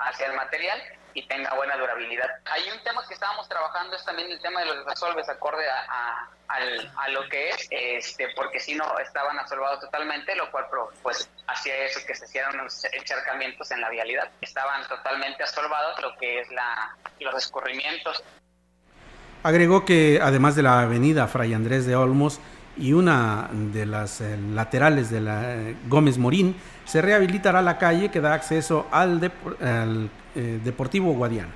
hacia 0.00 0.26
el 0.26 0.34
material 0.34 0.80
y 1.18 1.26
tenga 1.26 1.52
buena 1.54 1.76
durabilidad. 1.76 2.28
Hay 2.44 2.62
un 2.70 2.82
tema 2.84 3.02
que 3.08 3.14
estábamos 3.14 3.48
trabajando, 3.48 3.96
es 3.96 4.04
también 4.04 4.30
el 4.30 4.40
tema 4.40 4.60
de 4.60 4.66
los 4.66 4.86
resolves 4.86 5.28
acorde 5.28 5.64
a, 5.68 6.28
a, 6.48 7.08
lo 7.08 7.28
que 7.28 7.50
es, 7.50 7.66
este, 7.70 8.28
porque 8.36 8.60
si 8.60 8.74
no 8.74 8.84
estaban 9.00 9.36
asolvados 9.38 9.80
totalmente, 9.80 10.36
lo 10.36 10.48
cual 10.50 10.66
pues 11.02 11.28
hacía 11.48 11.74
eso 11.84 12.00
que 12.06 12.14
se 12.14 12.24
hicieran 12.26 12.56
los 12.56 12.84
encharcamientos 12.92 13.70
en 13.72 13.80
la 13.80 13.90
vialidad. 13.90 14.30
Estaban 14.40 14.86
totalmente 14.86 15.42
asolvados 15.42 16.00
lo 16.00 16.16
que 16.18 16.40
es 16.40 16.50
la, 16.52 16.96
los 17.18 17.34
escurrimientos. 17.34 18.22
Agregó 19.42 19.84
que 19.84 20.20
además 20.22 20.54
de 20.54 20.62
la 20.62 20.80
avenida 20.80 21.26
Fray 21.26 21.52
Andrés 21.54 21.86
de 21.86 21.96
Olmos 21.96 22.40
y 22.76 22.92
una 22.92 23.48
de 23.52 23.86
las 23.86 24.20
eh, 24.20 24.36
laterales 24.36 25.10
de 25.10 25.20
la 25.20 25.54
eh, 25.54 25.76
Gómez 25.88 26.16
Morín, 26.16 26.56
se 26.84 27.02
rehabilitará 27.02 27.60
la 27.60 27.76
calle 27.76 28.10
que 28.10 28.20
da 28.20 28.34
acceso 28.34 28.86
al, 28.90 29.20
eh, 30.38 30.60
Deportivo 30.64 31.12
Guadiana. 31.14 31.52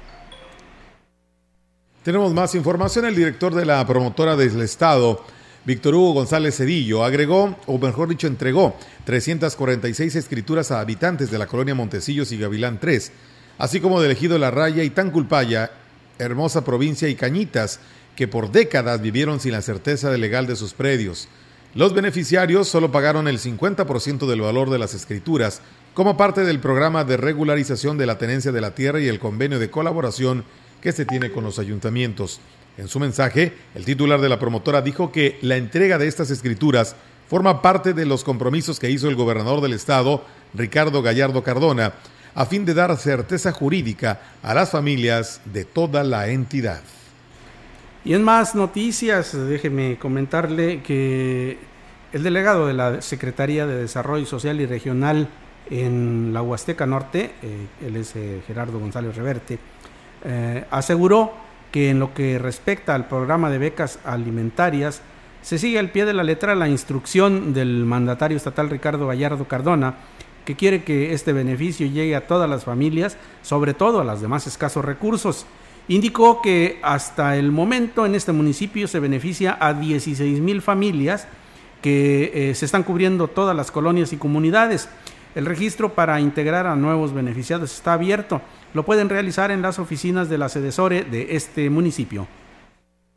Tenemos 2.02 2.34
más 2.34 2.56
información. 2.56 3.04
El 3.04 3.14
director 3.14 3.54
de 3.54 3.64
la 3.64 3.86
promotora 3.86 4.34
del 4.34 4.60
Estado, 4.60 5.24
Víctor 5.64 5.94
Hugo 5.94 6.14
González 6.14 6.56
Cedillo, 6.56 7.04
agregó, 7.04 7.56
o 7.66 7.78
mejor 7.78 8.08
dicho, 8.08 8.26
entregó 8.26 8.74
346 9.04 10.16
escrituras 10.16 10.72
a 10.72 10.80
habitantes 10.80 11.30
de 11.30 11.38
la 11.38 11.46
colonia 11.46 11.76
Montecillos 11.76 12.32
y 12.32 12.38
Gavilán 12.38 12.80
3, 12.80 13.12
así 13.58 13.80
como 13.80 14.00
de 14.00 14.38
La 14.40 14.50
Raya 14.50 14.82
y 14.82 14.90
Tanculpaya, 14.90 15.70
hermosa 16.18 16.64
provincia 16.64 17.08
y 17.08 17.14
Cañitas, 17.14 17.78
que 18.16 18.26
por 18.26 18.50
décadas 18.50 19.00
vivieron 19.00 19.38
sin 19.38 19.52
la 19.52 19.62
certeza 19.62 20.10
legal 20.10 20.48
de 20.48 20.56
sus 20.56 20.74
predios. 20.74 21.28
Los 21.74 21.94
beneficiarios 21.94 22.66
solo 22.66 22.90
pagaron 22.90 23.28
el 23.28 23.38
50% 23.38 24.26
del 24.26 24.40
valor 24.40 24.70
de 24.70 24.78
las 24.80 24.92
escrituras 24.92 25.62
como 25.94 26.16
parte 26.16 26.42
del 26.42 26.58
programa 26.58 27.04
de 27.04 27.16
regularización 27.16 27.98
de 27.98 28.06
la 28.06 28.18
tenencia 28.18 28.52
de 28.52 28.60
la 28.60 28.74
tierra 28.74 29.00
y 29.00 29.08
el 29.08 29.18
convenio 29.18 29.58
de 29.58 29.70
colaboración 29.70 30.44
que 30.80 30.92
se 30.92 31.04
tiene 31.04 31.30
con 31.30 31.44
los 31.44 31.58
ayuntamientos. 31.58 32.40
En 32.78 32.88
su 32.88 32.98
mensaje, 32.98 33.52
el 33.74 33.84
titular 33.84 34.20
de 34.20 34.30
la 34.30 34.38
promotora 34.38 34.80
dijo 34.80 35.12
que 35.12 35.38
la 35.42 35.56
entrega 35.56 35.98
de 35.98 36.08
estas 36.08 36.30
escrituras 36.30 36.96
forma 37.28 37.60
parte 37.60 37.92
de 37.92 38.06
los 38.06 38.24
compromisos 38.24 38.80
que 38.80 38.90
hizo 38.90 39.08
el 39.08 39.16
gobernador 39.16 39.60
del 39.60 39.74
estado, 39.74 40.24
Ricardo 40.54 41.02
Gallardo 41.02 41.42
Cardona, 41.42 41.92
a 42.34 42.46
fin 42.46 42.64
de 42.64 42.72
dar 42.72 42.96
certeza 42.96 43.52
jurídica 43.52 44.20
a 44.42 44.54
las 44.54 44.70
familias 44.70 45.42
de 45.44 45.64
toda 45.66 46.02
la 46.02 46.28
entidad. 46.28 46.80
Y 48.04 48.14
en 48.14 48.22
más 48.22 48.54
noticias, 48.54 49.36
déjeme 49.48 49.98
comentarle 49.98 50.82
que 50.82 51.58
el 52.12 52.22
delegado 52.22 52.66
de 52.66 52.72
la 52.72 53.02
Secretaría 53.02 53.66
de 53.66 53.76
Desarrollo 53.76 54.26
Social 54.26 54.60
y 54.60 54.66
Regional 54.66 55.28
en 55.72 56.32
la 56.34 56.42
Huasteca 56.42 56.84
Norte, 56.84 57.32
eh, 57.42 57.66
él 57.86 57.96
es 57.96 58.14
eh, 58.14 58.42
Gerardo 58.46 58.78
González 58.78 59.16
Reverte, 59.16 59.58
eh, 60.24 60.64
aseguró 60.70 61.32
que 61.70 61.88
en 61.88 61.98
lo 61.98 62.12
que 62.12 62.38
respecta 62.38 62.94
al 62.94 63.08
programa 63.08 63.48
de 63.48 63.56
becas 63.56 63.98
alimentarias, 64.04 65.00
se 65.40 65.58
sigue 65.58 65.78
al 65.78 65.90
pie 65.90 66.04
de 66.04 66.12
la 66.12 66.24
letra 66.24 66.54
la 66.54 66.68
instrucción 66.68 67.54
del 67.54 67.86
mandatario 67.86 68.36
estatal 68.36 68.68
Ricardo 68.68 69.06
Gallardo 69.06 69.48
Cardona, 69.48 69.94
que 70.44 70.56
quiere 70.56 70.84
que 70.84 71.14
este 71.14 71.32
beneficio 71.32 71.86
llegue 71.86 72.14
a 72.16 72.26
todas 72.26 72.50
las 72.50 72.64
familias, 72.64 73.16
sobre 73.40 73.72
todo 73.72 74.00
a 74.00 74.04
las 74.04 74.20
demás 74.20 74.46
escasos 74.46 74.84
recursos. 74.84 75.46
Indicó 75.88 76.42
que 76.42 76.78
hasta 76.82 77.36
el 77.36 77.50
momento 77.50 78.04
en 78.04 78.14
este 78.14 78.32
municipio 78.32 78.86
se 78.86 79.00
beneficia 79.00 79.56
a 79.58 79.72
16 79.72 80.40
mil 80.40 80.60
familias 80.60 81.26
que 81.80 82.52
se 82.54 82.64
están 82.64 82.84
cubriendo 82.84 83.26
todas 83.26 83.56
las 83.56 83.72
colonias 83.72 84.12
y 84.12 84.16
comunidades. 84.16 84.88
El 85.34 85.46
registro 85.46 85.94
para 85.94 86.20
integrar 86.20 86.66
a 86.66 86.76
nuevos 86.76 87.14
beneficiados 87.14 87.72
está 87.72 87.94
abierto. 87.94 88.42
Lo 88.74 88.84
pueden 88.84 89.08
realizar 89.08 89.50
en 89.50 89.62
las 89.62 89.78
oficinas 89.78 90.28
de 90.28 90.38
la 90.38 90.48
Sedesore 90.48 91.04
de 91.04 91.36
este 91.36 91.70
municipio. 91.70 92.26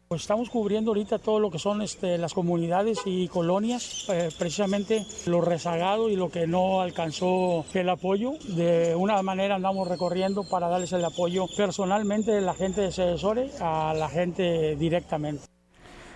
Pues 0.07 0.21
estamos 0.21 0.51
cubriendo 0.51 0.91
ahorita 0.91 1.17
todo 1.17 1.39
lo 1.39 1.49
que 1.49 1.57
son 1.57 1.81
este, 1.81 2.19
las 2.19 2.33
comunidades 2.33 2.99
y 3.05 3.27
colonias, 3.27 4.05
eh, 4.09 4.29
precisamente 4.37 5.03
lo 5.25 5.41
rezagado 5.41 6.09
y 6.09 6.15
lo 6.15 6.29
que 6.29 6.45
no 6.45 6.81
alcanzó 6.81 7.65
el 7.73 7.89
apoyo. 7.89 8.33
De 8.49 8.95
una 8.95 9.21
manera 9.23 9.55
andamos 9.55 9.87
recorriendo 9.87 10.47
para 10.47 10.67
darles 10.67 10.93
el 10.93 11.03
apoyo 11.03 11.47
personalmente 11.57 12.31
de 12.31 12.41
la 12.41 12.53
gente 12.53 12.81
de 12.81 12.91
Cedesore 12.91 13.49
a 13.59 13.95
la 13.95 14.07
gente 14.07 14.75
directamente. 14.75 15.54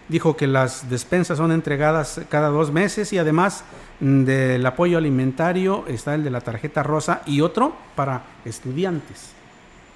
Dijo 0.10 0.36
que 0.36 0.48
las 0.48 0.90
despensas 0.90 1.38
son 1.38 1.52
entregadas 1.52 2.22
cada 2.30 2.50
dos 2.50 2.72
meses 2.72 3.14
y 3.14 3.18
además 3.18 3.64
del 4.00 4.66
apoyo 4.66 4.98
alimentario 4.98 5.86
está 5.88 6.16
el 6.16 6.24
de 6.24 6.32
la 6.32 6.42
tarjeta 6.42 6.84
rosa 6.84 7.22
y 7.26 7.42
otro 7.42 7.74
para 7.96 8.24
estudiantes 8.44 9.39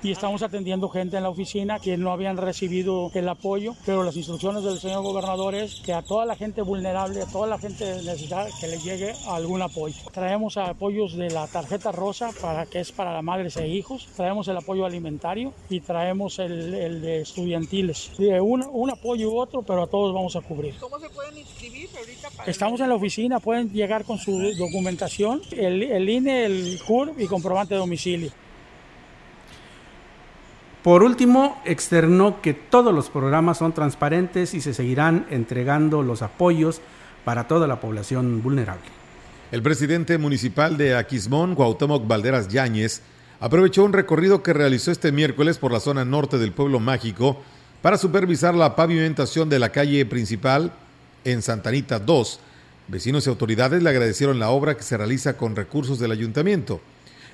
y 0.04 0.12
estamos 0.12 0.44
atendiendo 0.44 0.90
gente 0.90 1.16
en 1.16 1.24
la 1.24 1.30
oficina 1.30 1.80
que 1.80 1.96
no 1.96 2.12
habían 2.12 2.36
recibido 2.36 3.10
el 3.14 3.30
apoyo, 3.30 3.74
pero 3.86 4.04
las 4.04 4.18
instrucciones 4.18 4.64
del 4.64 4.78
señor 4.78 5.02
gobernador 5.02 5.56
es 5.56 5.80
que 5.80 5.94
a 5.94 6.02
toda 6.02 6.26
la 6.26 6.36
gente 6.36 6.62
vulnerable, 6.62 7.22
a 7.22 7.26
toda 7.26 7.48
la 7.48 7.58
gente 7.58 7.86
necesitada, 8.04 8.50
que 8.60 8.68
le 8.68 8.78
llegue 8.80 9.14
algún 9.28 9.62
apoyo. 9.62 9.96
Traemos 10.12 10.58
apoyos 10.58 11.16
de 11.16 11.30
la 11.30 11.48
tarjeta 11.48 11.94
rosa, 11.94 12.32
para 12.42 12.66
que 12.66 12.82
es 12.82 12.92
para 12.92 13.22
madres 13.22 13.56
e 13.56 13.68
hijos, 13.68 14.10
traemos 14.18 14.48
el 14.50 14.58
apoyo 14.58 14.86
alimentario 14.86 15.54
y 15.70 15.80
traemos 15.80 16.38
el, 16.40 17.02
de 17.02 17.22
estudiantiles. 17.22 18.12
De 18.18 18.42
un, 18.42 18.66
un, 18.72 18.90
apoyo 18.90 19.32
u 19.32 19.40
otro, 19.40 19.62
pero 19.62 19.84
a 19.84 19.88
todos 19.88 20.14
vamos 20.14 20.36
a 20.36 20.42
cubrir. 20.42 20.76
¿Cómo 20.80 21.00
se 21.00 21.10
pueden 21.10 21.38
inscribir 21.38 21.90
ahorita? 21.98 22.30
Estamos 22.46 22.82
en 22.82 22.90
la 22.90 22.96
oficina, 22.96 23.40
pueden 23.40 23.72
llegar 23.72 24.04
con 24.04 24.18
su 24.18 24.54
documentación, 24.58 25.42
el, 25.52 25.82
el 25.84 26.10
INE, 26.10 26.46
el 26.46 26.80
CUR 26.86 27.14
y 27.18 27.28
comprobante 27.28 27.76
de 27.76 27.80
domicilio. 27.80 28.32
Por 30.84 31.02
último, 31.02 31.62
externó 31.64 32.42
que 32.42 32.54
todos 32.54 32.94
los 32.94 33.10
programas 33.10 33.58
son 33.58 33.72
transparentes 33.72 34.54
y 34.54 34.60
se 34.60 34.74
seguirán 34.74 35.26
entregando 35.30 36.04
los 36.04 36.22
apoyos 36.22 36.82
para 37.24 37.48
toda 37.48 37.68
la 37.68 37.80
población 37.80 38.44
vulnerable. 38.44 38.84
El 39.54 39.62
presidente 39.62 40.18
municipal 40.18 40.76
de 40.76 40.96
Aquismón, 40.96 41.56
Cuauhtémoc 41.56 42.06
Valderas 42.06 42.50
Yáñez, 42.50 43.02
aprovechó 43.40 43.86
un 43.86 43.94
recorrido 43.94 44.44
que 44.44 44.52
realizó 44.52 44.92
este 44.92 45.14
miércoles 45.14 45.58
por 45.58 45.72
la 45.72 45.80
zona 45.80 46.04
norte 46.04 46.38
del 46.38 46.52
pueblo 46.52 46.82
mágico 46.82 47.42
para 47.82 47.98
supervisar 47.98 48.54
la 48.54 48.76
pavimentación 48.76 49.48
de 49.48 49.60
la 49.60 49.70
calle 49.70 50.06
principal 50.06 50.74
en 51.24 51.42
Santanita 51.42 52.00
2. 52.00 52.40
Vecinos 52.90 53.26
y 53.26 53.30
autoridades 53.30 53.82
le 53.82 53.90
agradecieron 53.90 54.38
la 54.38 54.50
obra 54.50 54.76
que 54.76 54.84
se 54.84 54.98
realiza 54.98 55.38
con 55.38 55.56
recursos 55.56 55.98
del 56.00 56.12
ayuntamiento. 56.12 56.82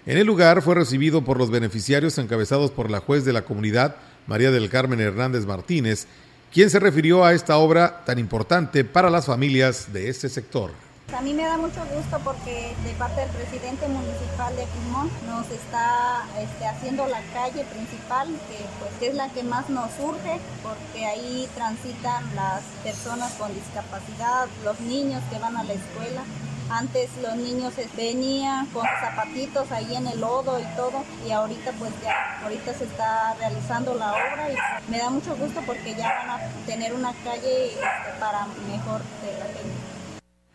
En 0.05 0.17
el 0.17 0.25
lugar 0.25 0.61
fue 0.61 0.75
recibido 0.75 1.23
por 1.23 1.37
los 1.37 1.51
beneficiarios 1.51 2.17
encabezados 2.17 2.71
por 2.71 2.89
la 2.89 2.99
juez 2.99 3.25
de 3.25 3.33
la 3.33 3.43
comunidad, 3.43 3.95
María 4.27 4.51
del 4.51 4.69
Carmen 4.69 5.01
Hernández 5.01 5.45
Martínez, 5.45 6.07
quien 6.53 6.69
se 6.69 6.79
refirió 6.79 7.25
a 7.25 7.33
esta 7.33 7.57
obra 7.57 8.03
tan 8.05 8.17
importante 8.17 8.83
para 8.83 9.09
las 9.09 9.25
familias 9.25 9.91
de 9.93 10.09
este 10.09 10.29
sector. 10.29 10.71
A 11.15 11.21
mí 11.21 11.33
me 11.33 11.43
da 11.43 11.57
mucho 11.57 11.81
gusto 11.93 12.19
porque 12.23 12.75
de 12.83 12.93
parte 12.93 13.21
del 13.21 13.29
presidente 13.31 13.87
municipal 13.87 14.55
de 14.55 14.65
Quimón 14.65 15.09
nos 15.25 15.49
está 15.49 16.23
este, 16.39 16.65
haciendo 16.65 17.07
la 17.07 17.21
calle 17.33 17.65
principal, 17.65 18.27
que 18.27 18.63
pues 18.79 19.09
es 19.09 19.15
la 19.15 19.27
que 19.29 19.43
más 19.43 19.69
nos 19.69 19.89
urge, 19.99 20.39
porque 20.61 21.05
ahí 21.05 21.49
transitan 21.55 22.23
las 22.35 22.61
personas 22.83 23.33
con 23.33 23.53
discapacidad, 23.53 24.47
los 24.63 24.79
niños 24.81 25.23
que 25.31 25.39
van 25.39 25.57
a 25.57 25.63
la 25.63 25.73
escuela. 25.73 26.23
Antes 26.69 27.09
los 27.23 27.35
niños 27.35 27.73
venían 27.97 28.67
con 28.67 28.85
zapatitos 29.01 29.71
ahí 29.71 29.95
en 29.95 30.05
el 30.05 30.21
lodo 30.21 30.59
y 30.59 30.75
todo, 30.75 31.03
y 31.27 31.31
ahorita 31.31 31.71
pues 31.79 31.91
ya, 32.03 32.39
ahorita 32.43 32.73
se 32.75 32.83
está 32.83 33.33
realizando 33.39 33.95
la 33.95 34.11
obra 34.11 34.49
y 34.51 34.91
me 34.91 34.99
da 34.99 35.09
mucho 35.09 35.35
gusto 35.35 35.61
porque 35.65 35.95
ya 35.95 36.13
van 36.13 36.29
a 36.29 36.65
tener 36.67 36.93
una 36.93 37.11
calle 37.23 37.69
este, 37.69 38.19
para 38.19 38.45
mejor 38.69 39.01
de 39.01 39.39
la 39.39 39.45
gente. 39.45 39.89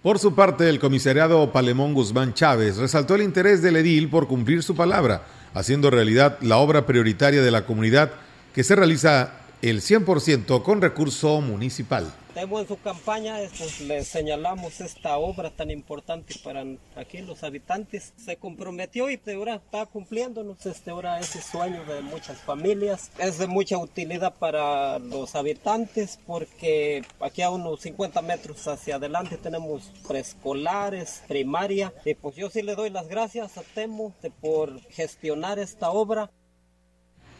Por 0.03 0.21
su 0.21 0.37
parte, 0.37 0.69
el 0.69 0.79
comisariado 0.79 1.51
Palemón 1.51 1.95
Guzmán 1.95 2.33
Chávez 2.33 2.77
resaltó 2.77 3.17
el 3.17 3.23
interés 3.23 3.61
del 3.61 3.77
edil 3.77 4.09
por 4.09 4.29
cumplir 4.29 4.63
su 4.63 4.77
palabra, 4.77 5.23
haciendo 5.53 5.91
realidad 5.91 6.39
la 6.43 6.59
obra 6.59 6.87
prioritaria 6.87 7.43
de 7.43 7.51
la 7.51 7.67
comunidad 7.67 8.13
que 8.55 8.63
se 8.63 8.77
realiza 8.77 9.33
el 9.63 9.81
100% 9.81 10.63
con 10.63 10.81
recurso 10.81 11.41
municipal 11.41 12.13
en 12.37 12.69
su 12.69 12.81
campaña 12.81 13.39
pues, 13.57 13.81
le 13.81 14.05
señalamos 14.05 14.81
esta 14.81 15.17
obra 15.19 15.51
tan 15.51 15.71
importante 15.71 16.35
para 16.43 16.65
aquí 16.97 17.19
los 17.19 17.43
habitantes. 17.45 18.13
Se 18.17 18.37
comprometió 18.37 19.09
y 19.11 19.21
ahora 19.35 19.57
está 19.57 19.87
cumpliéndonos 19.87 20.67
este 20.67 20.91
ahora 20.91 21.21
ese 21.21 21.41
sueño 21.41 21.85
de 21.85 22.01
muchas 22.03 22.39
familias. 22.39 23.11
Es 23.19 23.39
de 23.39 23.47
mucha 23.47 23.79
utilidad 23.79 24.35
para 24.35 24.99
los 24.99 25.35
habitantes 25.37 26.19
porque 26.27 27.05
aquí 27.21 27.43
a 27.43 27.51
unos 27.51 27.81
50 27.81 28.21
metros 28.23 28.67
hacia 28.67 28.97
adelante 28.97 29.37
tenemos 29.37 29.93
preescolares, 30.07 31.23
primaria. 31.29 31.93
Y 32.05 32.15
pues 32.15 32.35
yo 32.37 32.51
sí 32.51 32.63
le 32.63 32.75
doy 32.75 32.91
las 32.91 33.09
gracias 33.09 33.57
a 33.59 33.63
Temo 33.63 34.13
por 34.41 34.81
gestionar 34.91 35.59
esta 35.59 35.91
obra. 35.91 36.31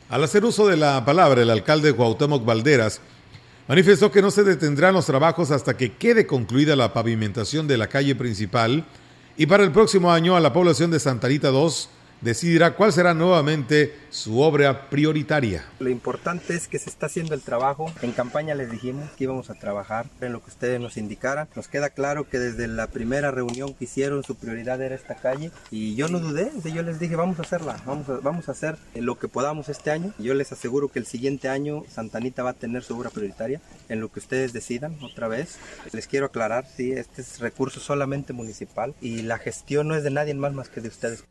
Al 0.09 0.23
hacer 0.23 0.45
uso 0.45 0.69
de 0.69 0.77
la 0.77 1.05
palabra, 1.05 1.43
el 1.43 1.51
alcalde 1.51 1.95
Cuauhtémoc 1.95 2.45
Valderas 2.45 3.01
manifestó 3.69 4.11
que 4.11 4.23
no 4.23 4.31
se 4.31 4.45
detendrán 4.45 4.95
los 4.95 5.07
trabajos 5.07 5.51
hasta 5.51 5.77
que 5.77 5.93
quede 5.93 6.27
concluida 6.27 6.77
la 6.77 6.93
pavimentación 6.93 7.67
de 7.67 7.79
la 7.79 7.89
calle 7.89 8.15
principal 8.15 8.85
y 9.37 9.47
para 9.47 9.65
el 9.65 9.73
próximo 9.73 10.13
año 10.13 10.37
a 10.37 10.41
la 10.41 10.53
población 10.53 10.91
de 10.91 11.01
Santa 11.01 11.29
Rita 11.29 11.49
2 11.49 11.89
decidirá 12.25 12.75
cuál 12.75 12.91
será 12.91 13.13
nuevamente 13.13 13.95
su 14.09 14.41
obra 14.41 14.89
prioritaria. 14.89 15.63
Lo 15.79 15.91
importante 15.91 16.55
es 16.55 16.69
que 16.69 16.79
se 16.79 16.89
está 16.89 17.07
haciendo 17.07 17.35
el 17.35 17.43
trabajo. 17.43 17.93
En 18.01 18.13
campaña 18.13 18.55
les 18.55 18.71
dijimos 18.71 19.11
que 19.11 19.25
íbamos 19.25 19.51
a 19.51 19.55
trabajar 19.55 20.07
en 20.23 20.33
lo 20.33 20.43
que 20.43 20.49
ustedes 20.49 20.81
nos 20.81 20.97
indicaran. 20.97 21.49
Nos 21.55 21.69
queda 21.69 21.91
claro 21.91 22.27
que 22.27 22.39
desde 22.39 22.67
la 22.67 22.87
primera 22.87 23.31
reunión 23.31 23.75
que 23.75 23.85
hicieron 23.85 24.25
su 24.25 24.37
prioridad 24.37 24.81
era 24.81 24.95
esta 24.95 25.17
calle 25.17 25.51
y 25.71 25.97
yo 25.97 26.09
no 26.09 26.19
dudé. 26.19 26.51
Yo 26.65 26.83
les 26.83 26.99
dije 26.99 27.15
vamos 27.15 27.39
a 27.39 27.43
hacerla, 27.43 27.77
vamos 27.85 28.49
a, 28.49 28.53
hacer 28.53 28.79
lo 28.95 29.19
que 29.19 29.29
podamos 29.29 29.69
este 29.69 29.91
año. 29.91 30.15
Yo 30.19 30.33
les 30.33 30.51
aseguro 30.51 30.89
que 30.89 31.01
el 31.01 31.07
siguiente 31.07 31.51
año 31.51 31.83
Santanita 31.93 32.43
va 32.43 32.51
a 32.51 32.55
tener 32.55 32.83
su 32.83 32.97
obra 32.97 33.11
prioritaria 33.11 33.61
en 33.91 34.01
lo 34.01 34.11
que 34.11 34.21
ustedes 34.21 34.55
decidan 34.55 34.97
otra 35.03 35.29
vez. 35.29 35.59
Les 35.93 36.07
quiero 36.07 36.27
aclarar, 36.27 36.65
sí, 36.75 36.93
este 36.93 37.21
es 37.21 37.41
recurso 37.41 37.81
solamente 37.81 38.33
municipal 38.33 38.95
y 39.03 39.23
la 39.23 39.37
gestión 39.37 39.89
no 39.89 39.95
es 39.95 40.05
de 40.05 40.11
nadie 40.11 40.33
más 40.33 40.71
que 40.71 40.81
de 40.81 40.89
ustedes. 40.89 41.25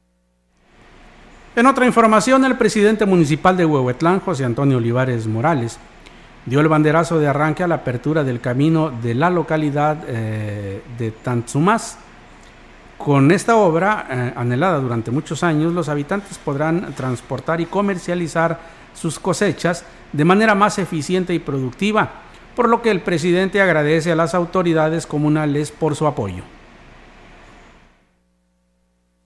En 1.55 1.67
otra 1.67 1.85
información, 1.85 2.43
el 2.45 2.57
presidente 2.57 3.05
municipal 3.05 3.55
de 3.55 3.63
Huehuetlán, 3.63 4.21
José 4.21 4.43
Antonio 4.43 4.77
Olivares 4.77 5.27
Morales, 5.27 5.77
dio 6.47 6.59
el 6.59 6.67
banderazo 6.67 7.19
de 7.19 7.27
arranque 7.27 7.61
a 7.61 7.67
la 7.67 7.75
apertura 7.75 8.23
del 8.23 8.41
camino 8.41 8.89
de 8.89 9.13
la 9.13 9.29
localidad 9.29 9.97
eh, 10.07 10.81
de 10.97 11.11
Tanzumás. 11.11 11.99
Con 12.97 13.31
esta 13.31 13.55
obra, 13.55 14.07
eh, 14.09 14.33
anhelada 14.35 14.79
durante 14.79 15.11
muchos 15.11 15.43
años, 15.43 15.73
los 15.73 15.89
habitantes 15.89 16.39
podrán 16.39 16.91
transportar 16.95 17.61
y 17.61 17.67
comercializar 17.67 18.59
sus 18.95 19.19
cosechas 19.19 19.85
de 20.11 20.25
manera 20.25 20.55
más 20.55 20.79
eficiente 20.79 21.35
y 21.35 21.39
productiva, 21.39 22.09
por 22.55 22.67
lo 22.67 22.81
que 22.81 22.89
el 22.89 23.01
presidente 23.01 23.61
agradece 23.61 24.11
a 24.11 24.15
las 24.15 24.33
autoridades 24.33 25.05
comunales 25.05 25.69
por 25.69 25.95
su 25.95 26.07
apoyo 26.07 26.43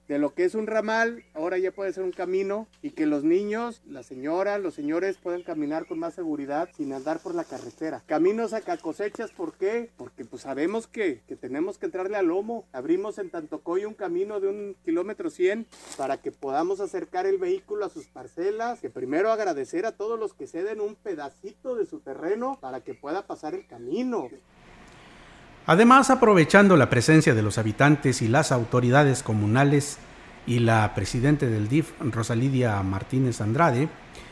de 0.08 0.20
lo 0.20 0.34
que 0.34 0.46
es 0.46 0.56
un 0.56 0.68
ramal, 0.68 1.24
ahora 1.34 1.58
ya 1.58 1.72
puede 1.72 1.92
ser 1.94 2.04
un 2.04 2.12
camino 2.12 2.68
y 2.82 2.92
que 2.92 3.06
los 3.06 3.24
niños, 3.24 3.82
las 3.86 4.06
señoras, 4.06 4.62
los 4.62 4.74
señores 4.74 5.18
puedan 5.18 5.44
caminar 5.44 5.86
con 5.86 6.00
más 6.00 6.14
seguridad 6.14 6.70
sin 6.76 6.94
andar 6.94 7.20
por 7.20 7.36
la 7.36 7.44
carretera. 7.44 8.04
Caminos 8.06 8.54
a 8.54 8.62
cosechas, 8.78 9.32
¿por 9.32 9.54
qué? 9.54 9.90
Porque 9.98 10.26
pues 10.26 10.44
sabemos 10.44 10.88
que, 10.88 11.22
que 11.28 11.36
tenemos 11.36 11.78
que 11.78 11.88
entrarle 11.88 12.18
al 12.18 12.28
lomo. 12.28 12.66
Abrimos 12.72 13.18
en 13.18 13.30
Tantocoy 13.30 13.86
un 13.86 13.94
camino 13.94 14.40
de 14.40 14.48
un 14.48 14.76
kilómetro 14.84 15.30
100 15.30 15.68
para 15.98 16.18
que 16.18 16.32
podamos 16.32 16.80
acercar 16.80 17.26
el 17.26 17.38
vehículo 17.38 17.86
a 17.86 17.90
sus 17.90 18.08
parcelas. 18.08 18.80
Que 18.80 18.90
primero 18.90 19.32
agradecer 19.32 19.86
a 19.86 19.94
todos 19.94 20.20
los 20.20 20.34
que 20.34 20.48
ceden 20.48 20.82
un 20.82 20.96
pedacito 20.96 21.76
de 21.76 21.86
su 21.86 22.00
terreno 22.00 22.58
para 22.62 22.82
que 22.82 22.94
pueda 22.94 23.26
pasar 23.26 23.54
el 23.56 23.68
camino. 23.68 24.30
Además, 25.70 26.10
aprovechando 26.10 26.78
la 26.78 26.90
presencia 26.90 27.36
de 27.36 27.42
los 27.42 27.58
habitantes 27.58 28.22
y 28.22 28.30
las 28.30 28.54
autoridades 28.54 29.22
comunales 29.22 29.98
y 30.46 30.60
la 30.60 30.96
presidenta 30.96 31.46
del 31.46 31.68
DIF, 31.68 31.92
Rosalidia 32.00 32.82
Martínez 32.84 33.42
Andrade, 33.42 33.90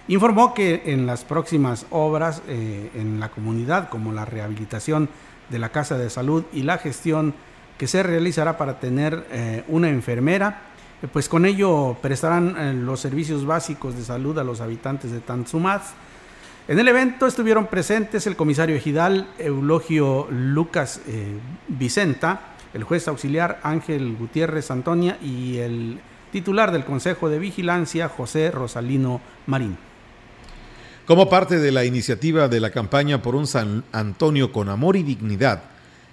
informó 0.08 0.54
que 0.54 0.84
en 0.86 1.06
las 1.06 1.26
próximas 1.26 1.88
obras 1.90 2.42
eh, 2.48 2.90
en 2.96 3.20
la 3.20 3.28
comunidad, 3.32 3.90
como 3.90 4.14
la 4.14 4.24
rehabilitación 4.24 5.10
de 5.50 5.60
la 5.60 5.74
Casa 5.74 5.98
de 5.98 6.10
Salud 6.10 6.46
y 6.54 6.62
la 6.62 6.78
gestión 6.78 7.34
que 7.78 7.88
se 7.88 8.02
realizará 8.02 8.58
para 8.58 8.80
tener 8.80 9.28
eh, 9.30 9.66
una 9.68 9.90
enfermera, 9.90 10.62
eh, 11.02 11.08
pues 11.12 11.28
con 11.28 11.46
ello 11.46 11.98
prestarán 12.02 12.86
los 12.86 13.02
servicios 13.02 13.46
básicos 13.46 13.98
de 13.98 14.06
salud 14.06 14.40
a 14.40 14.46
los 14.46 14.62
habitantes 14.62 15.12
de 15.12 15.20
Tanzumaz, 15.20 15.96
en 16.68 16.80
el 16.80 16.88
evento 16.88 17.28
estuvieron 17.28 17.68
presentes 17.68 18.26
el 18.26 18.36
comisario 18.36 18.76
ejidal 18.76 19.28
Eulogio 19.38 20.28
Lucas 20.32 21.00
eh, 21.08 21.38
Vicenta, 21.68 22.56
el 22.74 22.84
juez 22.84 23.08
auxiliar 23.08 23.60
Ángel 23.62 24.16
Gutiérrez 24.18 24.72
Antonia 24.72 25.20
y 25.22 25.58
el 25.58 26.00
titular 26.32 26.72
del 26.72 26.84
Consejo 26.84 27.30
de 27.30 27.38
Vigilancia 27.38 28.10
José 28.10 28.50
Rosalino 28.50 29.22
Marín. 29.46 29.78
Como 31.06 31.30
parte 31.30 31.60
de 31.60 31.72
la 31.72 31.86
iniciativa 31.86 32.48
de 32.48 32.60
la 32.60 32.72
campaña 32.72 33.22
por 33.22 33.36
un 33.36 33.46
San 33.46 33.84
Antonio 33.92 34.52
con 34.52 34.68
amor 34.70 34.96
y 34.96 35.04
dignidad, 35.04 35.66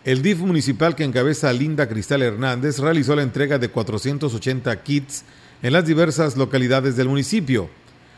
el 0.04 0.20
DIF 0.20 0.40
municipal 0.40 0.94
que 0.94 1.04
encabeza 1.04 1.50
Linda 1.54 1.88
Cristal 1.88 2.20
Hernández 2.20 2.78
realizó 2.78 3.16
la 3.16 3.22
entrega 3.22 3.58
de 3.58 3.70
480 3.70 4.82
kits 4.82 5.24
en 5.62 5.72
las 5.72 5.86
diversas 5.86 6.36
localidades 6.36 6.94
del 6.94 7.08
municipio. 7.08 7.70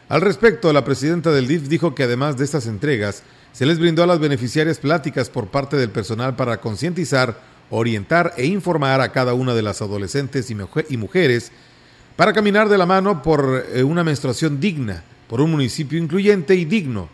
Al 0.09 0.21
respecto, 0.21 0.73
la 0.73 0.85
presidenta 0.85 1.31
del 1.33 1.49
DIF 1.49 1.69
dijo 1.69 1.95
que 1.95 2.03
además 2.03 2.37
de 2.37 2.45
estas 2.45 2.67
entregas, 2.67 3.23
se 3.53 3.65
les 3.65 3.79
brindó 3.79 4.03
a 4.03 4.07
las 4.07 4.19
beneficiarias 4.19 4.79
pláticas 4.79 5.31
por 5.31 5.47
parte 5.47 5.77
del 5.77 5.91
personal 5.91 6.37
para 6.37 6.61
concientizar, 6.61 7.41
orientar 7.71 8.35
e 8.37 8.45
informar 8.45 9.01
a 9.01 9.13
cada 9.13 9.33
una 9.33 9.55
de 9.55 9.63
las 9.63 9.81
adolescentes 9.81 10.51
y, 10.51 10.97
mujeres 10.97 11.53
para 12.17 12.33
caminar 12.33 12.69
de 12.69 12.79
la 12.79 12.85
mano 12.85 13.23
por 13.23 13.65
eh, 13.73 13.83
una 13.83 14.05
menstruación 14.05 14.61
digna, 14.61 15.05
por 15.29 15.41
un 15.41 15.51
municipio 15.51 15.99
incluyente 15.99 16.55
y 16.55 16.65
digno. 16.65 17.09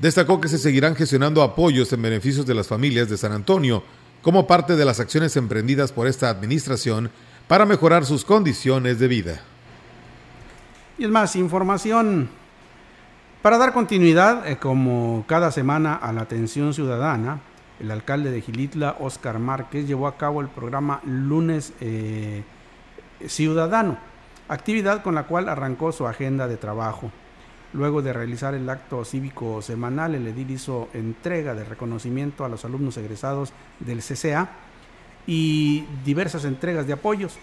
Destacó 0.00 0.40
que 0.40 0.48
se 0.48 0.58
seguirán 0.58 0.96
gestionando 0.96 1.42
apoyos 1.42 1.92
en 1.92 2.02
beneficios 2.02 2.44
de 2.44 2.54
las 2.54 2.66
familias 2.66 3.08
de 3.08 3.18
San 3.18 3.32
Antonio 3.32 3.84
como 4.20 4.46
parte 4.48 4.74
de 4.74 4.84
las 4.84 4.98
acciones 4.98 5.36
emprendidas 5.36 5.92
por 5.92 6.08
esta 6.08 6.28
administración 6.28 7.10
para 7.46 7.66
mejorar 7.66 8.04
sus 8.04 8.24
condiciones 8.24 8.98
de 8.98 9.08
vida. 9.08 9.42
Y 11.02 11.04
es 11.04 11.10
más, 11.10 11.34
información 11.34 12.28
para 13.42 13.58
dar 13.58 13.72
continuidad, 13.72 14.46
eh, 14.46 14.58
como 14.58 15.24
cada 15.26 15.50
semana, 15.50 15.96
a 15.96 16.12
la 16.12 16.20
atención 16.20 16.74
ciudadana, 16.74 17.40
el 17.80 17.90
alcalde 17.90 18.30
de 18.30 18.40
Gilitla, 18.40 18.98
Oscar 19.00 19.40
Márquez, 19.40 19.88
llevó 19.88 20.06
a 20.06 20.16
cabo 20.16 20.42
el 20.42 20.46
programa 20.46 21.00
Lunes 21.04 21.72
eh, 21.80 22.44
Ciudadano, 23.26 23.98
actividad 24.46 25.02
con 25.02 25.16
la 25.16 25.24
cual 25.24 25.48
arrancó 25.48 25.90
su 25.90 26.06
agenda 26.06 26.46
de 26.46 26.56
trabajo. 26.56 27.10
Luego 27.72 28.00
de 28.00 28.12
realizar 28.12 28.54
el 28.54 28.70
acto 28.70 29.04
cívico 29.04 29.60
semanal, 29.60 30.14
el 30.14 30.28
edil 30.28 30.52
hizo 30.52 30.88
entrega 30.94 31.56
de 31.56 31.64
reconocimiento 31.64 32.44
a 32.44 32.48
los 32.48 32.64
alumnos 32.64 32.96
egresados 32.96 33.52
del 33.80 34.02
CCA 34.02 34.50
y 35.26 35.84
diversas 36.04 36.44
entregas 36.44 36.86
de 36.86 36.92
apoyos. 36.92 37.40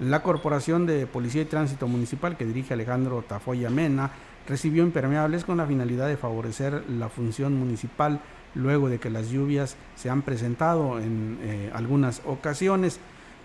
La 0.00 0.22
Corporación 0.22 0.86
de 0.86 1.06
Policía 1.06 1.42
y 1.42 1.44
Tránsito 1.44 1.86
Municipal, 1.86 2.38
que 2.38 2.46
dirige 2.46 2.72
Alejandro 2.72 3.22
Tafoya 3.22 3.68
Mena, 3.68 4.10
recibió 4.48 4.82
impermeables 4.82 5.44
con 5.44 5.58
la 5.58 5.66
finalidad 5.66 6.08
de 6.08 6.16
favorecer 6.16 6.84
la 6.88 7.10
función 7.10 7.54
municipal 7.58 8.18
luego 8.54 8.88
de 8.88 8.98
que 8.98 9.10
las 9.10 9.28
lluvias 9.28 9.76
se 9.96 10.08
han 10.08 10.22
presentado 10.22 10.98
en 10.98 11.38
eh, 11.42 11.70
algunas 11.74 12.22
ocasiones. 12.24 12.98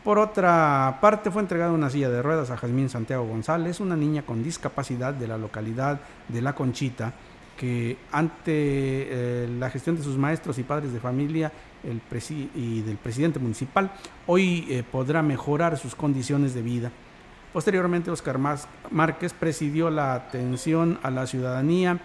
Por 0.05 0.17
otra 0.17 0.99
parte, 1.01 1.29
fue 1.29 1.41
entregada 1.41 1.73
una 1.73 1.89
silla 1.89 2.09
de 2.09 2.21
ruedas 2.21 2.49
a 2.51 2.57
Jazmín 2.57 2.87
Santiago 2.87 3.25
González, 3.25 3.81
una 3.81 3.97
niña 3.97 4.21
con 4.21 4.41
discapacidad 4.41 5.13
de 5.13 5.27
la 5.27 5.37
localidad 5.37 5.99
de 6.29 6.41
La 6.41 6.55
Conchita, 6.55 7.11
que 7.57 7.97
ante 8.11 8.43
eh, 8.47 9.47
la 9.59 9.69
gestión 9.69 9.95
de 9.95 10.03
sus 10.03 10.17
maestros 10.17 10.57
y 10.57 10.63
padres 10.63 10.91
de 10.91 10.99
familia 10.99 11.51
el 11.83 12.01
y 12.55 12.81
del 12.81 12.97
presidente 12.97 13.39
municipal, 13.39 13.91
hoy 14.25 14.65
eh, 14.69 14.83
podrá 14.89 15.21
mejorar 15.21 15.77
sus 15.77 15.95
condiciones 15.95 16.53
de 16.53 16.61
vida. 16.61 16.91
Posteriormente, 17.53 18.11
Oscar 18.11 18.37
Márquez 18.91 19.33
presidió 19.33 19.89
la 19.89 20.13
atención 20.13 20.99
a 21.03 21.11
la 21.11 21.27
ciudadanía 21.27 21.99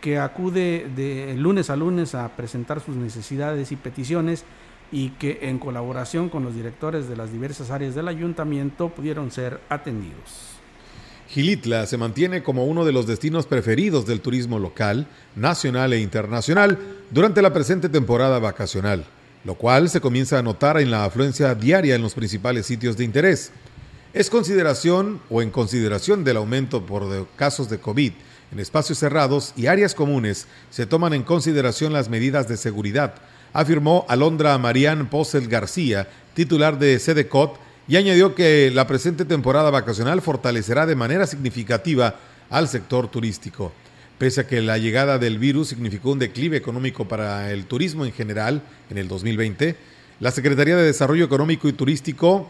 que 0.00 0.18
acude 0.18 0.88
de 0.94 1.34
lunes 1.36 1.68
a 1.70 1.76
lunes 1.76 2.14
a 2.14 2.28
presentar 2.36 2.80
sus 2.80 2.96
necesidades 2.96 3.72
y 3.72 3.76
peticiones 3.76 4.44
y 4.92 5.10
que 5.10 5.40
en 5.42 5.58
colaboración 5.58 6.28
con 6.28 6.44
los 6.44 6.54
directores 6.54 7.08
de 7.08 7.16
las 7.16 7.32
diversas 7.32 7.70
áreas 7.70 7.94
del 7.94 8.08
ayuntamiento 8.08 8.88
pudieron 8.88 9.30
ser 9.30 9.60
atendidos. 9.68 10.55
Gilitla 11.28 11.86
se 11.86 11.96
mantiene 11.96 12.42
como 12.42 12.64
uno 12.66 12.84
de 12.84 12.92
los 12.92 13.06
destinos 13.06 13.46
preferidos 13.46 14.06
del 14.06 14.20
turismo 14.20 14.58
local, 14.58 15.06
nacional 15.34 15.92
e 15.92 16.00
internacional 16.00 16.78
durante 17.10 17.42
la 17.42 17.52
presente 17.52 17.88
temporada 17.88 18.38
vacacional, 18.38 19.04
lo 19.44 19.54
cual 19.54 19.88
se 19.88 20.00
comienza 20.00 20.38
a 20.38 20.42
notar 20.42 20.80
en 20.80 20.90
la 20.90 21.04
afluencia 21.04 21.54
diaria 21.54 21.94
en 21.94 22.02
los 22.02 22.14
principales 22.14 22.66
sitios 22.66 22.96
de 22.96 23.04
interés. 23.04 23.50
Es 24.14 24.30
consideración 24.30 25.20
o 25.28 25.42
en 25.42 25.50
consideración 25.50 26.24
del 26.24 26.38
aumento 26.38 26.86
por 26.86 27.26
casos 27.36 27.68
de 27.68 27.78
COVID 27.78 28.12
en 28.52 28.60
espacios 28.60 28.98
cerrados 28.98 29.52
y 29.56 29.66
áreas 29.66 29.94
comunes, 29.94 30.46
se 30.70 30.86
toman 30.86 31.12
en 31.14 31.22
consideración 31.22 31.92
las 31.92 32.08
medidas 32.08 32.48
de 32.48 32.56
seguridad, 32.56 33.14
afirmó 33.52 34.06
Alondra 34.08 34.56
Marían 34.58 35.08
Posel 35.10 35.48
García, 35.48 36.08
titular 36.34 36.78
de 36.78 36.98
SEDECOT, 36.98 37.58
y 37.88 37.96
añadió 37.96 38.34
que 38.34 38.70
la 38.72 38.86
presente 38.86 39.24
temporada 39.24 39.70
vacacional 39.70 40.20
fortalecerá 40.20 40.86
de 40.86 40.96
manera 40.96 41.26
significativa 41.26 42.16
al 42.50 42.68
sector 42.68 43.08
turístico. 43.08 43.72
Pese 44.18 44.40
a 44.40 44.46
que 44.46 44.60
la 44.62 44.78
llegada 44.78 45.18
del 45.18 45.38
virus 45.38 45.68
significó 45.68 46.10
un 46.10 46.18
declive 46.18 46.56
económico 46.56 47.06
para 47.06 47.52
el 47.52 47.66
turismo 47.66 48.04
en 48.04 48.12
general 48.12 48.62
en 48.90 48.98
el 48.98 49.08
2020, 49.08 49.76
la 50.20 50.30
Secretaría 50.30 50.76
de 50.76 50.84
Desarrollo 50.84 51.26
Económico 51.26 51.68
y 51.68 51.74
Turístico 51.74 52.48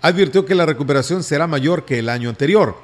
advirtió 0.00 0.46
que 0.46 0.54
la 0.54 0.66
recuperación 0.66 1.24
será 1.24 1.48
mayor 1.48 1.84
que 1.84 1.98
el 1.98 2.08
año 2.08 2.28
anterior. 2.28 2.76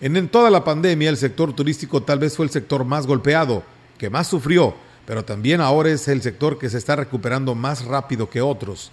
En, 0.00 0.28
toda 0.28 0.50
la 0.50 0.62
pandemia 0.62 1.10
el 1.10 1.16
sector 1.16 1.52
turístico 1.52 2.02
tal 2.02 2.20
vez 2.20 2.36
fue 2.36 2.46
el 2.46 2.52
sector 2.52 2.84
más 2.84 3.06
golpeado, 3.06 3.64
que 3.98 4.08
más 4.08 4.28
sufrió, 4.28 4.74
pero 5.04 5.24
también 5.24 5.60
ahora 5.60 5.90
es 5.90 6.06
el 6.08 6.22
sector 6.22 6.58
que 6.58 6.70
se 6.70 6.78
está 6.78 6.96
recuperando 6.96 7.54
más 7.54 7.84
rápido 7.84 8.30
que 8.30 8.40
otros. 8.40 8.92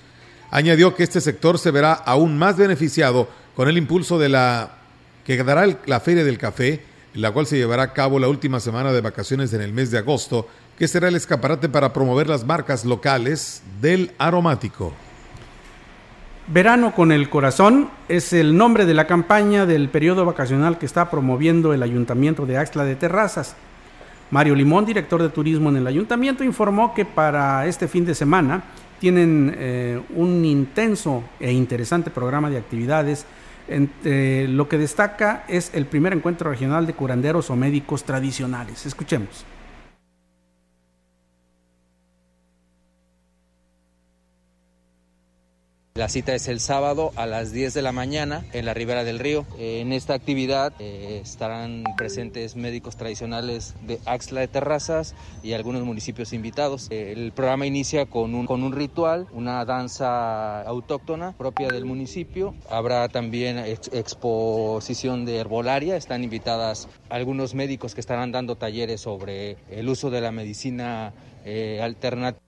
Añadió 0.50 0.96
que 0.96 1.04
este 1.04 1.22
sector 1.22 1.60
se 1.60 1.72
verá 1.72 1.94
aún 1.94 2.38
más 2.38 2.58
beneficiado 2.58 3.28
con 3.56 3.68
el 3.68 3.78
impulso 3.78 4.18
de 4.18 4.30
la 4.30 4.72
que 5.26 5.44
dará 5.44 5.68
la 5.86 6.00
Feria 6.00 6.24
del 6.24 6.38
Café, 6.38 6.82
la 7.14 7.32
cual 7.32 7.48
se 7.48 7.58
llevará 7.58 7.84
a 7.84 7.94
cabo 7.94 8.18
la 8.20 8.30
última 8.30 8.60
semana 8.60 8.94
de 8.94 9.02
vacaciones 9.02 9.52
en 9.54 9.62
el 9.62 9.74
mes 9.74 9.92
de 9.92 9.98
agosto, 9.98 10.48
que 10.78 10.88
será 10.88 11.10
el 11.10 11.16
escaparate 11.16 11.68
para 11.68 11.92
promover 11.92 12.30
las 12.30 12.46
marcas 12.46 12.86
locales 12.86 13.62
del 13.82 14.12
aromático. 14.20 14.94
Verano 16.48 16.96
con 16.96 17.12
el 17.12 17.30
corazón 17.30 17.90
es 18.08 18.32
el 18.32 18.56
nombre 18.56 18.86
de 18.86 18.94
la 18.94 19.06
campaña 19.06 19.66
del 19.66 19.90
periodo 19.90 20.24
vacacional 20.24 20.78
que 20.78 20.86
está 20.86 21.12
promoviendo 21.12 21.74
el 21.74 21.84
Ayuntamiento 21.84 22.46
de 22.46 22.58
Axtla 22.58 22.86
de 22.86 22.96
Terrazas. 22.96 23.58
Mario 24.32 24.56
Limón, 24.56 24.86
director 24.86 25.22
de 25.22 25.30
turismo 25.30 25.70
en 25.70 25.78
el 25.78 25.88
ayuntamiento, 25.88 26.46
informó 26.46 26.94
que 26.94 27.04
para 27.04 27.66
este 27.66 27.88
fin 27.90 28.06
de 28.06 28.16
semana 28.16 28.64
tienen 29.00 29.56
eh, 29.58 30.02
un 30.16 30.44
intenso 30.46 31.24
e 31.40 31.52
interesante 31.52 32.12
programa 32.12 32.50
de 32.50 32.58
actividades. 32.58 33.26
Entre 33.68 34.48
lo 34.48 34.70
que 34.70 34.78
destaca 34.78 35.44
es 35.48 35.72
el 35.74 35.86
primer 35.86 36.14
encuentro 36.14 36.50
regional 36.50 36.88
de 36.88 36.94
curanderos 36.94 37.50
o 37.50 37.56
médicos 37.56 38.04
tradicionales. 38.04 38.86
Escuchemos. 38.86 39.46
La 45.98 46.10
cita 46.10 46.36
es 46.36 46.48
el 46.48 46.60
sábado 46.60 47.12
a 47.16 47.26
las 47.26 47.52
10 47.52 47.74
de 47.74 47.82
la 47.82 47.92
mañana 47.92 48.46
en 48.54 48.66
la 48.66 48.76
Ribera 48.76 49.04
del 49.04 49.18
Río. 49.18 49.48
Eh, 49.58 49.80
En 49.82 49.92
esta 49.92 50.14
actividad 50.14 50.72
eh, 50.78 51.20
estarán 51.24 51.84
presentes 51.98 52.56
médicos 52.56 52.98
tradicionales 52.98 53.74
de 53.82 54.00
Axla 54.06 54.42
de 54.42 54.48
Terrazas 54.48 55.16
y 55.42 55.54
algunos 55.54 55.82
municipios 55.86 56.34
invitados. 56.34 56.86
Eh, 56.92 57.14
El 57.18 57.32
programa 57.32 57.66
inicia 57.66 58.06
con 58.06 58.36
un, 58.36 58.72
ritual, 58.74 59.26
una 59.34 59.66
danza 59.66 60.62
autóctona 60.62 61.36
propia 61.36 61.70
del 61.70 61.86
municipio. 61.86 62.54
Habrá 62.70 63.10
también 63.10 63.58
ex- 63.58 63.90
exposición 63.92 65.26
de 65.26 65.38
herbolaria. 65.38 65.98
Están 65.98 66.24
invitadas 66.24 66.88
algunos 67.10 67.56
médicos 67.56 67.96
que 67.96 68.02
estarán 68.02 68.32
dando 68.32 68.56
talleres 68.56 69.02
sobre 69.02 69.58
el 69.72 69.90
uso 69.90 70.12
de 70.12 70.22
la 70.22 70.32
medicina 70.32 71.12
alternativa. 71.82 72.47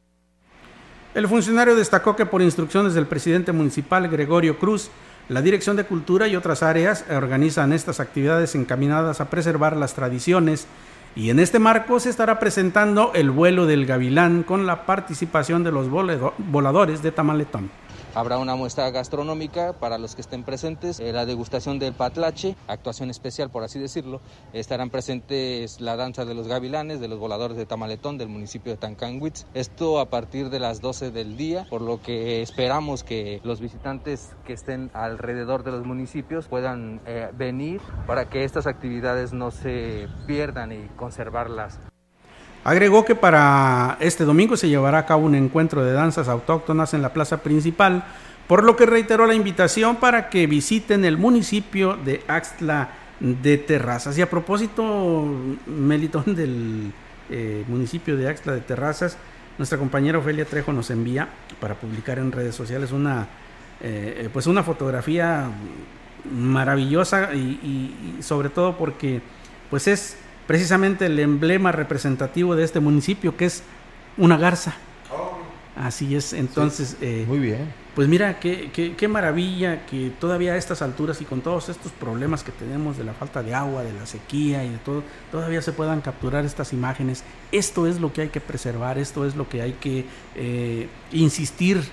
El 1.15 1.27
funcionario 1.27 1.75
destacó 1.75 2.15
que 2.15 2.27
por 2.27 2.41
instrucciones 2.41 2.93
del 2.93 3.07
presidente 3.07 3.51
municipal 3.51 4.07
Gregorio 4.09 4.59
Cruz, 4.59 4.91
la 5.27 5.41
Dirección 5.41 5.75
de 5.75 5.83
Cultura 5.83 6.27
y 6.27 6.35
otras 6.35 6.61
áreas 6.61 7.03
organizan 7.09 7.73
estas 7.73 7.99
actividades 7.99 8.53
encaminadas 8.53 9.19
a 9.19 9.29
preservar 9.29 9.75
las 9.75 9.95
tradiciones 9.95 10.67
y 11.15 11.31
en 11.31 11.39
este 11.39 11.57
marco 11.57 11.99
se 11.99 12.11
estará 12.11 12.39
presentando 12.39 13.11
el 13.15 13.31
vuelo 13.31 13.65
del 13.65 13.87
gavilán 13.87 14.43
con 14.43 14.67
la 14.67 14.85
participación 14.85 15.63
de 15.63 15.71
los 15.71 15.89
voladores 15.89 17.01
de 17.01 17.11
Tamaletón. 17.11 17.71
Habrá 18.15 18.39
una 18.39 18.55
muestra 18.55 18.89
gastronómica 18.89 19.73
para 19.73 19.99
los 19.99 20.15
que 20.15 20.21
estén 20.21 20.43
presentes, 20.43 20.99
eh, 20.99 21.13
la 21.13 21.27
degustación 21.27 21.77
del 21.77 21.93
patlache, 21.93 22.55
actuación 22.67 23.09
especial 23.11 23.51
por 23.51 23.63
así 23.63 23.79
decirlo. 23.79 24.19
Estarán 24.51 24.89
presentes 24.89 25.79
la 25.79 25.95
danza 25.95 26.25
de 26.25 26.33
los 26.33 26.47
gavilanes, 26.47 26.99
de 26.99 27.07
los 27.07 27.19
voladores 27.19 27.55
de 27.55 27.67
Tamaletón 27.67 28.17
del 28.17 28.27
municipio 28.29 28.71
de 28.71 28.77
Tancanwitz. 28.77 29.45
Esto 29.53 29.99
a 29.99 30.09
partir 30.09 30.49
de 30.49 30.59
las 30.59 30.81
12 30.81 31.11
del 31.11 31.37
día, 31.37 31.67
por 31.69 31.81
lo 31.81 32.01
que 32.01 32.41
esperamos 32.41 33.03
que 33.03 33.41
los 33.43 33.59
visitantes 33.61 34.35
que 34.45 34.53
estén 34.53 34.89
alrededor 34.93 35.63
de 35.63 35.71
los 35.71 35.85
municipios 35.85 36.47
puedan 36.47 37.01
eh, 37.05 37.29
venir 37.33 37.79
para 38.07 38.25
que 38.25 38.43
estas 38.43 38.65
actividades 38.65 39.33
no 39.33 39.51
se 39.51 40.07
pierdan 40.25 40.71
y 40.71 40.87
conservarlas. 40.95 41.79
Agregó 42.63 43.05
que 43.05 43.15
para 43.15 43.97
este 43.99 44.25
domingo 44.25 44.57
se 44.57 44.67
llevará 44.69 44.99
a 44.99 45.05
cabo 45.05 45.25
un 45.25 45.35
encuentro 45.35 45.83
de 45.83 45.93
danzas 45.93 46.27
autóctonas 46.27 46.93
en 46.93 47.01
la 47.01 47.13
plaza 47.13 47.37
principal, 47.41 48.03
por 48.47 48.63
lo 48.63 48.75
que 48.75 48.85
reiteró 48.85 49.25
la 49.25 49.33
invitación 49.33 49.95
para 49.95 50.29
que 50.29 50.45
visiten 50.47 51.05
el 51.05 51.17
municipio 51.17 51.95
de 52.03 52.23
Axtla 52.27 52.89
de 53.19 53.57
Terrazas. 53.57 54.17
Y 54.17 54.21
a 54.21 54.29
propósito, 54.29 55.25
Melitón, 55.67 56.23
del 56.35 56.91
eh, 57.29 57.63
municipio 57.67 58.17
de 58.17 58.27
Axtla 58.27 58.53
de 58.53 58.61
Terrazas, 58.61 59.17
nuestra 59.57 59.77
compañera 59.77 60.17
Ofelia 60.19 60.45
Trejo 60.45 60.73
nos 60.73 60.89
envía 60.89 61.27
para 61.59 61.75
publicar 61.75 62.17
en 62.19 62.31
redes 62.31 62.55
sociales 62.55 62.91
una, 62.91 63.27
eh, 63.81 64.29
pues 64.31 64.47
una 64.47 64.63
fotografía 64.63 65.49
maravillosa 66.33 67.33
y, 67.33 67.37
y- 67.37 68.15
y 68.19 68.23
sobre 68.23 68.49
todo 68.49 68.77
porque 68.77 69.21
pues 69.69 69.87
es 69.87 70.17
precisamente 70.49 71.05
el 71.05 71.19
emblema 71.19 71.71
representativo 71.71 72.55
de 72.55 72.63
este 72.63 72.79
municipio 72.79 73.37
que 73.37 73.45
es 73.45 73.61
una 74.17 74.35
garza. 74.35 74.73
Así 75.75 76.15
es, 76.15 76.33
entonces... 76.33 76.97
Muy 77.27 77.37
bien. 77.37 77.71
Pues 77.93 78.07
mira, 78.07 78.39
qué, 78.39 78.71
qué, 78.73 78.95
qué 78.95 79.07
maravilla 79.07 79.85
que 79.85 80.11
todavía 80.19 80.53
a 80.53 80.57
estas 80.57 80.81
alturas 80.81 81.21
y 81.21 81.25
con 81.25 81.41
todos 81.41 81.69
estos 81.69 81.91
problemas 81.91 82.43
que 82.43 82.51
tenemos 82.51 82.97
de 82.97 83.03
la 83.03 83.13
falta 83.13 83.43
de 83.43 83.53
agua, 83.53 83.83
de 83.83 83.93
la 83.93 84.07
sequía 84.07 84.65
y 84.65 84.69
de 84.69 84.77
todo, 84.79 85.03
todavía 85.31 85.61
se 85.61 85.71
puedan 85.71 86.01
capturar 86.01 86.43
estas 86.45 86.73
imágenes. 86.73 87.23
Esto 87.51 87.85
es 87.85 87.99
lo 87.99 88.11
que 88.11 88.21
hay 88.21 88.29
que 88.29 88.41
preservar, 88.41 88.97
esto 88.97 89.27
es 89.27 89.35
lo 89.35 89.47
que 89.47 89.61
hay 89.61 89.73
que 89.73 90.05
eh, 90.35 90.89
insistir 91.11 91.83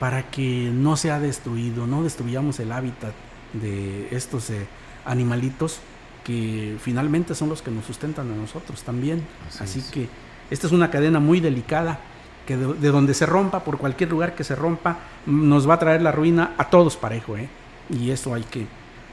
para 0.00 0.28
que 0.28 0.72
no 0.74 0.96
sea 0.96 1.20
destruido, 1.20 1.86
no 1.86 2.02
destruyamos 2.02 2.58
el 2.58 2.72
hábitat 2.72 3.12
de 3.52 4.08
estos 4.10 4.50
eh, 4.50 4.66
animalitos 5.04 5.78
que 6.24 6.76
finalmente 6.80 7.34
son 7.34 7.48
los 7.48 7.62
que 7.62 7.70
nos 7.70 7.84
sustentan 7.84 8.30
a 8.30 8.34
nosotros 8.34 8.82
también. 8.82 9.22
Así, 9.60 9.82
que 9.92 10.08
esta 10.50 10.66
es 10.66 10.72
una 10.72 10.90
cadena 10.90 11.20
muy 11.20 11.40
delicada 11.40 12.00
que 12.46 12.56
de, 12.56 12.74
de 12.74 12.88
donde 12.88 13.14
se 13.14 13.26
rompa, 13.26 13.64
por 13.64 13.78
cualquier 13.78 14.10
lugar 14.10 14.34
que 14.34 14.44
se 14.44 14.54
rompa, 14.54 14.98
nos 15.26 15.68
va 15.68 15.74
a 15.74 15.78
traer 15.78 16.02
la 16.02 16.12
ruina 16.12 16.54
a 16.58 16.70
todos 16.70 16.96
parejo, 16.96 17.36
¿eh? 17.36 17.48
Y 17.90 18.10
eso 18.10 18.34
hay 18.34 18.42
que, 18.42 18.66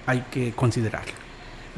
hay 0.05 0.26
que 0.32 0.53
considerarlo. 0.53 1.14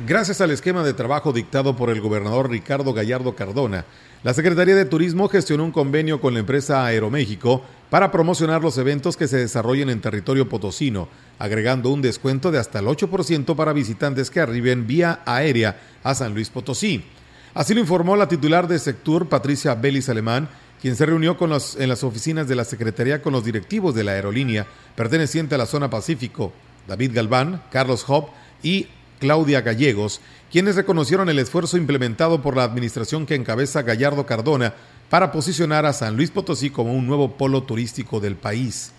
Gracias 0.08 0.42
al 0.42 0.52
esquema 0.52 0.84
de 0.84 0.94
trabajo 0.94 1.34
dictado 1.34 1.76
por 1.76 1.90
el 1.90 2.02
gobernador 2.02 2.50
Ricardo 2.50 2.94
Gallardo 2.94 3.36
Cardona, 3.36 3.86
la 4.24 4.34
Secretaría 4.34 4.76
de 4.76 4.86
Turismo 4.86 5.28
gestionó 5.28 5.64
un 5.64 5.72
convenio 5.72 6.22
con 6.22 6.34
la 6.34 6.40
empresa 6.40 6.86
Aeroméxico 6.86 7.64
para 7.92 8.10
promocionar 8.10 8.62
los 8.62 8.78
eventos 8.78 9.18
que 9.18 9.28
se 9.28 9.36
desarrollen 9.38 9.90
en 9.90 10.00
territorio 10.00 10.48
potosino, 10.48 11.10
agregando 11.38 11.90
un 11.90 12.02
descuento 12.02 12.50
de 12.50 12.58
hasta 12.58 12.80
el 12.80 12.86
8% 12.88 13.54
para 13.56 13.74
visitantes 13.74 14.32
que 14.32 14.40
arriben 14.40 14.88
vía 14.88 15.20
aérea 15.26 15.78
a 16.02 16.16
San 16.16 16.34
Luis 16.34 16.50
Potosí. 16.50 17.04
Así 17.54 17.74
lo 17.74 17.82
informó 17.82 18.16
la 18.16 18.30
titular 18.30 18.70
de 18.70 18.80
Sectur, 18.80 19.28
Patricia 19.28 19.76
Belis 19.76 20.08
Alemán, 20.08 20.48
quien 20.82 20.96
se 20.96 21.06
reunió 21.06 21.38
con 21.38 21.50
los- 21.50 21.76
en 21.76 21.90
las 21.90 22.06
oficinas 22.06 22.48
de 22.48 22.56
la 22.56 22.64
Secretaría 22.64 23.22
con 23.22 23.34
los 23.34 23.44
directivos 23.44 23.94
de 23.94 24.06
la 24.06 24.14
aerolínea 24.14 24.66
perteneciente 24.96 25.56
a 25.56 25.58
la 25.58 25.66
zona 25.66 25.90
Pacífico, 25.90 26.54
David 26.88 27.12
Galván, 27.14 27.62
Carlos 27.72 28.06
Hobb 28.08 28.30
y 28.64 28.88
Claudia 29.20 29.62
Gallegos, 29.62 30.22
quienes 30.50 30.78
reconocieron 30.78 31.28
el 31.30 31.40
esfuerzo 31.40 31.76
implementado 31.78 32.42
por 32.42 32.56
la 32.56 32.64
administración 32.64 33.26
que 33.26 33.36
encabeza 33.36 33.84
Gallardo 33.84 34.26
Cardona 34.26 34.74
para 35.12 35.30
posicionar 35.34 35.86
a 35.86 35.92
San 35.92 36.16
Luis 36.16 36.32
Potosí 36.32 36.70
como 36.70 36.94
un 36.94 37.06
nuevo 37.06 37.36
polo 37.36 37.64
turístico 37.64 38.22
del 38.22 38.38
país. 38.38 38.94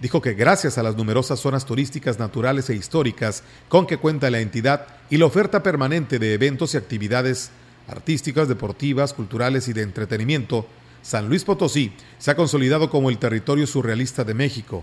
Dijo 0.00 0.20
que 0.20 0.34
gracias 0.34 0.78
a 0.78 0.82
las 0.82 0.96
numerosas 0.96 1.38
zonas 1.38 1.64
turísticas 1.64 2.18
naturales 2.18 2.68
e 2.70 2.74
históricas 2.74 3.44
con 3.68 3.86
que 3.86 3.98
cuenta 3.98 4.32
la 4.32 4.40
entidad 4.40 4.88
y 5.10 5.16
la 5.16 5.26
oferta 5.26 5.62
permanente 5.62 6.18
de 6.18 6.34
eventos 6.34 6.74
y 6.74 6.76
actividades 6.76 7.52
artísticas, 7.86 8.48
deportivas, 8.48 9.14
culturales 9.14 9.68
y 9.68 9.72
de 9.72 9.82
entretenimiento, 9.82 10.66
San 11.02 11.28
Luis 11.28 11.44
Potosí 11.44 11.92
se 12.18 12.32
ha 12.32 12.36
consolidado 12.36 12.90
como 12.90 13.08
el 13.08 13.18
territorio 13.18 13.68
surrealista 13.68 14.24
de 14.24 14.34
México 14.34 14.82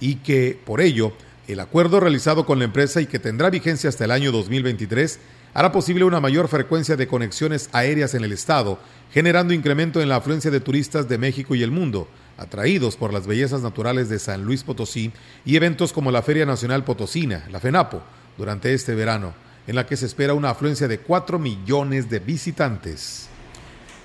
y 0.00 0.14
que, 0.16 0.58
por 0.64 0.80
ello, 0.80 1.12
el 1.48 1.60
acuerdo 1.60 2.00
realizado 2.00 2.46
con 2.46 2.60
la 2.60 2.64
empresa 2.64 3.02
y 3.02 3.06
que 3.06 3.18
tendrá 3.18 3.50
vigencia 3.50 3.90
hasta 3.90 4.06
el 4.06 4.12
año 4.12 4.32
2023 4.32 5.18
hará 5.58 5.72
posible 5.72 6.04
una 6.04 6.20
mayor 6.20 6.46
frecuencia 6.46 6.94
de 6.94 7.08
conexiones 7.08 7.68
aéreas 7.72 8.14
en 8.14 8.22
el 8.22 8.30
estado, 8.30 8.78
generando 9.10 9.52
incremento 9.52 10.00
en 10.00 10.08
la 10.08 10.14
afluencia 10.14 10.52
de 10.52 10.60
turistas 10.60 11.08
de 11.08 11.18
México 11.18 11.56
y 11.56 11.64
el 11.64 11.72
mundo, 11.72 12.06
atraídos 12.36 12.94
por 12.94 13.12
las 13.12 13.26
bellezas 13.26 13.60
naturales 13.60 14.08
de 14.08 14.20
San 14.20 14.44
Luis 14.44 14.62
Potosí 14.62 15.10
y 15.44 15.56
eventos 15.56 15.92
como 15.92 16.12
la 16.12 16.22
Feria 16.22 16.46
Nacional 16.46 16.84
Potosina, 16.84 17.44
la 17.50 17.58
FENAPO, 17.58 18.00
durante 18.36 18.72
este 18.72 18.94
verano, 18.94 19.34
en 19.66 19.74
la 19.74 19.84
que 19.84 19.96
se 19.96 20.06
espera 20.06 20.32
una 20.32 20.50
afluencia 20.50 20.86
de 20.86 21.00
4 21.00 21.40
millones 21.40 22.08
de 22.08 22.20
visitantes. 22.20 23.28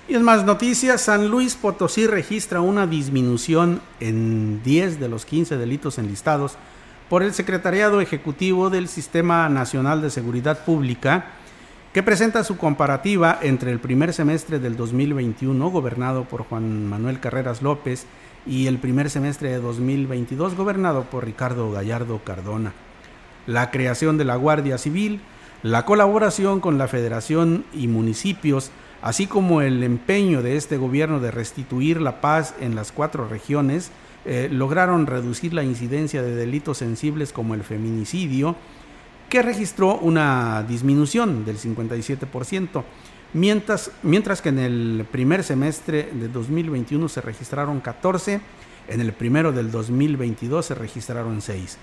Y 0.08 0.16
en 0.16 0.24
más 0.24 0.44
noticias, 0.44 1.02
San 1.02 1.28
Luis 1.28 1.54
Potosí 1.54 2.08
registra 2.08 2.62
una 2.62 2.88
disminución 2.88 3.80
en 4.00 4.60
10 4.64 4.98
de 4.98 5.08
los 5.08 5.24
15 5.24 5.56
delitos 5.56 5.98
enlistados 5.98 6.56
por 7.08 7.22
el 7.22 7.32
Secretariado 7.32 8.00
Ejecutivo 8.00 8.70
del 8.70 8.88
Sistema 8.88 9.48
Nacional 9.48 10.02
de 10.02 10.10
Seguridad 10.10 10.64
Pública, 10.64 11.26
que 11.94 12.02
presenta 12.02 12.42
su 12.42 12.56
comparativa 12.56 13.38
entre 13.40 13.70
el 13.70 13.78
primer 13.78 14.12
semestre 14.12 14.58
del 14.58 14.76
2021, 14.76 15.70
gobernado 15.70 16.24
por 16.24 16.42
Juan 16.42 16.86
Manuel 16.86 17.20
Carreras 17.20 17.62
López, 17.62 18.06
y 18.44 18.66
el 18.66 18.78
primer 18.78 19.10
semestre 19.10 19.50
de 19.50 19.60
2022, 19.60 20.56
gobernado 20.56 21.04
por 21.04 21.24
Ricardo 21.24 21.70
Gallardo 21.70 22.20
Cardona. 22.24 22.72
La 23.46 23.70
creación 23.70 24.18
de 24.18 24.24
la 24.24 24.34
Guardia 24.34 24.76
Civil, 24.76 25.20
La 25.62 25.86
colaboración 25.86 26.60
con 26.60 26.78
la 26.78 26.88
federación 26.88 27.64
y 27.72 27.86
municipios, 27.86 28.72
así 29.00 29.28
como 29.28 29.62
el 29.62 29.82
empeño 29.84 30.42
de 30.42 30.56
este 30.56 30.76
gobierno 30.76 31.20
de 31.20 31.30
restituir 31.30 32.00
la 32.00 32.20
paz 32.20 32.56
en 32.60 32.74
las 32.74 32.90
cuatro 32.90 33.28
regiones, 33.28 33.92
eh, 34.24 34.48
lograron 34.50 35.06
reducir 35.06 35.54
la 35.54 35.62
incidencia 35.62 36.22
de 36.22 36.34
delitos 36.34 36.78
sensibles 36.78 37.32
como 37.32 37.54
el 37.54 37.62
feminicidio, 37.62 38.56
que 39.34 39.42
registró 39.42 39.98
una 39.98 40.62
disminución 40.62 41.44
del 41.44 41.58
57%, 41.58 42.84
mientras, 43.32 43.90
mientras 44.04 44.40
que 44.40 44.50
en 44.50 44.60
el 44.60 45.06
primer 45.10 45.42
semestre 45.42 46.08
de 46.12 46.28
2021 46.28 47.08
se 47.08 47.20
registraron 47.20 47.80
14, 47.80 48.40
en 48.86 49.00
el 49.00 49.12
primero 49.12 49.50
del 49.50 49.72
2022 49.72 50.66
se 50.66 50.76
registraron 50.76 51.42
6. 51.42 51.78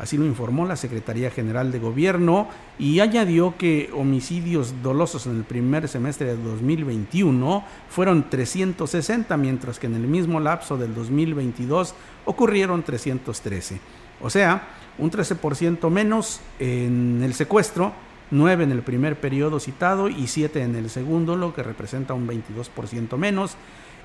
Así 0.00 0.16
lo 0.16 0.24
informó 0.24 0.66
la 0.66 0.74
Secretaría 0.74 1.30
General 1.30 1.70
de 1.70 1.78
Gobierno 1.78 2.48
y 2.80 2.98
añadió 2.98 3.56
que 3.56 3.90
homicidios 3.94 4.74
dolosos 4.82 5.28
en 5.28 5.36
el 5.36 5.44
primer 5.44 5.86
semestre 5.86 6.26
de 6.26 6.42
2021 6.42 7.64
fueron 7.88 8.28
360, 8.28 9.36
mientras 9.36 9.78
que 9.78 9.86
en 9.86 9.94
el 9.94 10.08
mismo 10.08 10.40
lapso 10.40 10.76
del 10.76 10.96
2022 10.96 11.94
ocurrieron 12.24 12.82
313. 12.82 13.78
O 14.20 14.30
sea, 14.30 14.87
un 14.98 15.10
13% 15.10 15.90
menos 15.90 16.40
en 16.58 17.22
el 17.22 17.34
secuestro, 17.34 17.92
9 18.30 18.64
en 18.64 18.72
el 18.72 18.82
primer 18.82 19.18
periodo 19.18 19.58
citado 19.60 20.08
y 20.08 20.26
7 20.26 20.62
en 20.62 20.76
el 20.76 20.90
segundo, 20.90 21.36
lo 21.36 21.54
que 21.54 21.62
representa 21.62 22.14
un 22.14 22.28
22% 22.28 23.16
menos. 23.16 23.56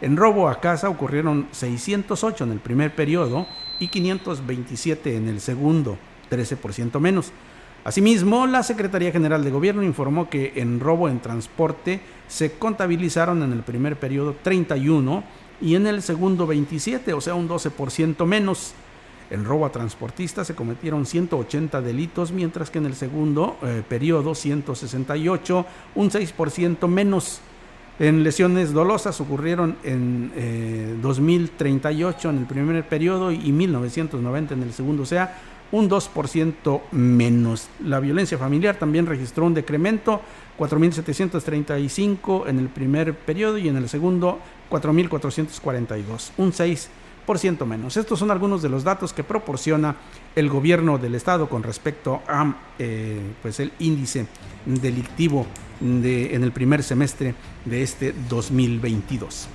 En 0.01 0.17
robo 0.17 0.49
a 0.49 0.59
casa 0.59 0.89
ocurrieron 0.89 1.47
608 1.51 2.43
en 2.43 2.51
el 2.51 2.59
primer 2.59 2.95
periodo 2.95 3.47
y 3.79 3.87
527 3.87 5.15
en 5.15 5.29
el 5.29 5.39
segundo, 5.39 5.97
13% 6.29 6.99
menos. 6.99 7.31
Asimismo, 7.83 8.47
la 8.47 8.63
Secretaría 8.63 9.11
General 9.11 9.43
de 9.43 9.51
Gobierno 9.51 9.83
informó 9.83 10.29
que 10.29 10.53
en 10.55 10.79
robo 10.79 11.09
en 11.09 11.19
transporte 11.19 11.99
se 12.29 12.53
contabilizaron 12.53 13.43
en 13.43 13.51
el 13.51 13.61
primer 13.63 13.99
periodo 13.99 14.35
31 14.41 15.23
y 15.59 15.75
en 15.75 15.87
el 15.87 16.01
segundo 16.01 16.47
27, 16.47 17.13
o 17.13 17.19
sea, 17.19 17.35
un 17.35 17.49
12% 17.49 18.25
menos. 18.25 18.73
En 19.30 19.45
robo 19.45 19.65
a 19.65 19.71
transportistas 19.71 20.47
se 20.47 20.55
cometieron 20.55 21.05
180 21.05 21.82
delitos, 21.82 22.32
mientras 22.32 22.69
que 22.69 22.80
en 22.80 22.86
el 22.86 22.95
segundo 22.95 23.57
eh, 23.63 23.84
periodo 23.88 24.36
168, 24.36 25.65
un 25.95 26.09
6% 26.09 26.88
menos. 26.88 27.41
En 27.99 28.24
lesiones 28.24 28.74
dolosas 28.74 29.21
ocurrieron 29.21 29.78
en 29.84 30.99
2038 31.01 32.28
eh, 32.28 32.32
en 32.32 32.38
el 32.39 32.45
primer 32.45 32.88
periodo 32.88 33.32
y 33.32 33.51
1990 33.51 34.55
en 34.55 34.63
el 34.63 34.74
segundo, 34.74 35.03
o 35.03 35.05
sea, 35.05 35.38
un 35.71 35.89
2% 35.89 36.82
menos. 36.91 37.67
La 37.84 37.99
violencia 37.99 38.38
familiar 38.38 38.78
también 38.78 39.05
registró 39.05 39.45
un 39.45 39.53
decremento, 39.53 40.21
4.735 40.57 42.47
en 42.47 42.59
el 42.59 42.69
primer 42.69 43.15
periodo 43.15 43.57
y 43.57 43.67
en 43.67 43.78
el 43.78 43.89
segundo 43.89 44.39
4.442, 44.69 46.32
un 46.38 46.51
6% 46.51 46.88
menos. 47.65 47.97
Estos 47.97 48.19
son 48.19 48.32
algunos 48.32 48.61
de 48.61 48.69
los 48.69 48.84
datos 48.84 49.13
que 49.13 49.24
proporciona 49.24 49.95
el 50.36 50.49
gobierno 50.49 50.97
del 50.97 51.15
estado 51.15 51.49
con 51.49 51.63
respecto 51.63 52.21
a 52.28 52.55
eh, 52.80 53.19
pues 53.41 53.59
el 53.59 53.71
índice 53.80 54.28
delictivo 54.65 55.45
de, 55.80 56.36
en 56.36 56.43
el 56.43 56.51
primer 56.51 56.84
semestre 56.84 57.36
de 57.65 57.84
este 57.84 58.13
2022. 58.30 59.47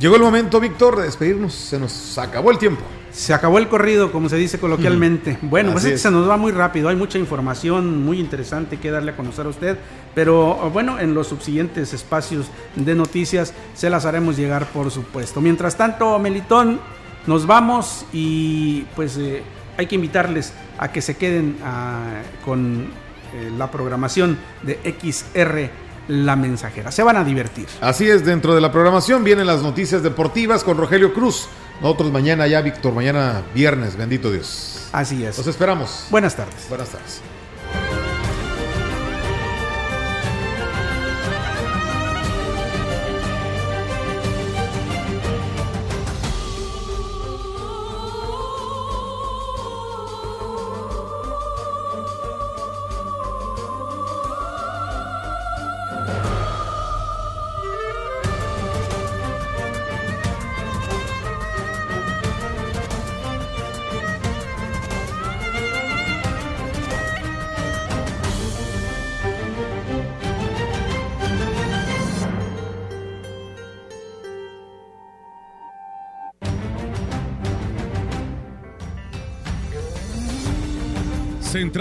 Llegó 0.00 0.16
el 0.16 0.22
momento, 0.22 0.60
Víctor, 0.60 0.96
de 0.96 1.04
despedirnos. 1.04 1.54
Se 1.54 1.78
nos 1.78 2.18
acabó 2.18 2.50
el 2.50 2.58
tiempo. 2.58 2.82
Se 3.14 3.32
acabó 3.32 3.58
el 3.58 3.68
corrido, 3.68 4.10
como 4.10 4.28
se 4.28 4.36
dice 4.36 4.58
coloquialmente. 4.58 5.38
Bueno, 5.40 5.70
pues 5.70 5.84
es 5.84 6.02
se 6.02 6.10
nos 6.10 6.28
va 6.28 6.36
muy 6.36 6.50
rápido. 6.50 6.88
Hay 6.88 6.96
mucha 6.96 7.16
información 7.16 8.04
muy 8.04 8.18
interesante 8.18 8.78
que 8.78 8.90
darle 8.90 9.12
a 9.12 9.16
conocer 9.16 9.46
a 9.46 9.50
usted. 9.50 9.78
Pero 10.16 10.68
bueno, 10.72 10.98
en 10.98 11.14
los 11.14 11.28
subsiguientes 11.28 11.92
espacios 11.92 12.46
de 12.74 12.94
noticias 12.96 13.54
se 13.74 13.88
las 13.88 14.04
haremos 14.04 14.36
llegar, 14.36 14.66
por 14.66 14.90
supuesto. 14.90 15.40
Mientras 15.40 15.76
tanto, 15.76 16.18
Melitón, 16.18 16.80
nos 17.28 17.46
vamos 17.46 18.04
y 18.12 18.82
pues 18.96 19.16
eh, 19.16 19.44
hay 19.76 19.86
que 19.86 19.94
invitarles 19.94 20.52
a 20.78 20.90
que 20.90 21.00
se 21.00 21.16
queden 21.16 21.56
ah, 21.64 22.20
con 22.44 22.88
eh, 23.32 23.50
la 23.56 23.70
programación 23.70 24.38
de 24.62 24.78
XR 25.00 25.70
la 26.08 26.36
Mensajera. 26.36 26.90
Se 26.90 27.02
van 27.02 27.16
a 27.16 27.24
divertir. 27.24 27.66
Así 27.80 28.08
es, 28.08 28.24
dentro 28.24 28.54
de 28.54 28.60
la 28.60 28.70
programación 28.72 29.24
vienen 29.24 29.46
las 29.46 29.62
noticias 29.62 30.02
deportivas 30.02 30.64
con 30.64 30.76
Rogelio 30.76 31.14
Cruz. 31.14 31.48
Nosotros 31.80 32.12
mañana 32.12 32.46
ya, 32.46 32.60
Víctor, 32.60 32.94
mañana 32.94 33.42
viernes, 33.54 33.96
bendito 33.96 34.30
Dios. 34.30 34.88
Así 34.92 35.24
es. 35.24 35.36
Los 35.36 35.46
esperamos. 35.46 36.06
Buenas 36.10 36.36
tardes. 36.36 36.68
Buenas 36.68 36.88
tardes. 36.88 37.20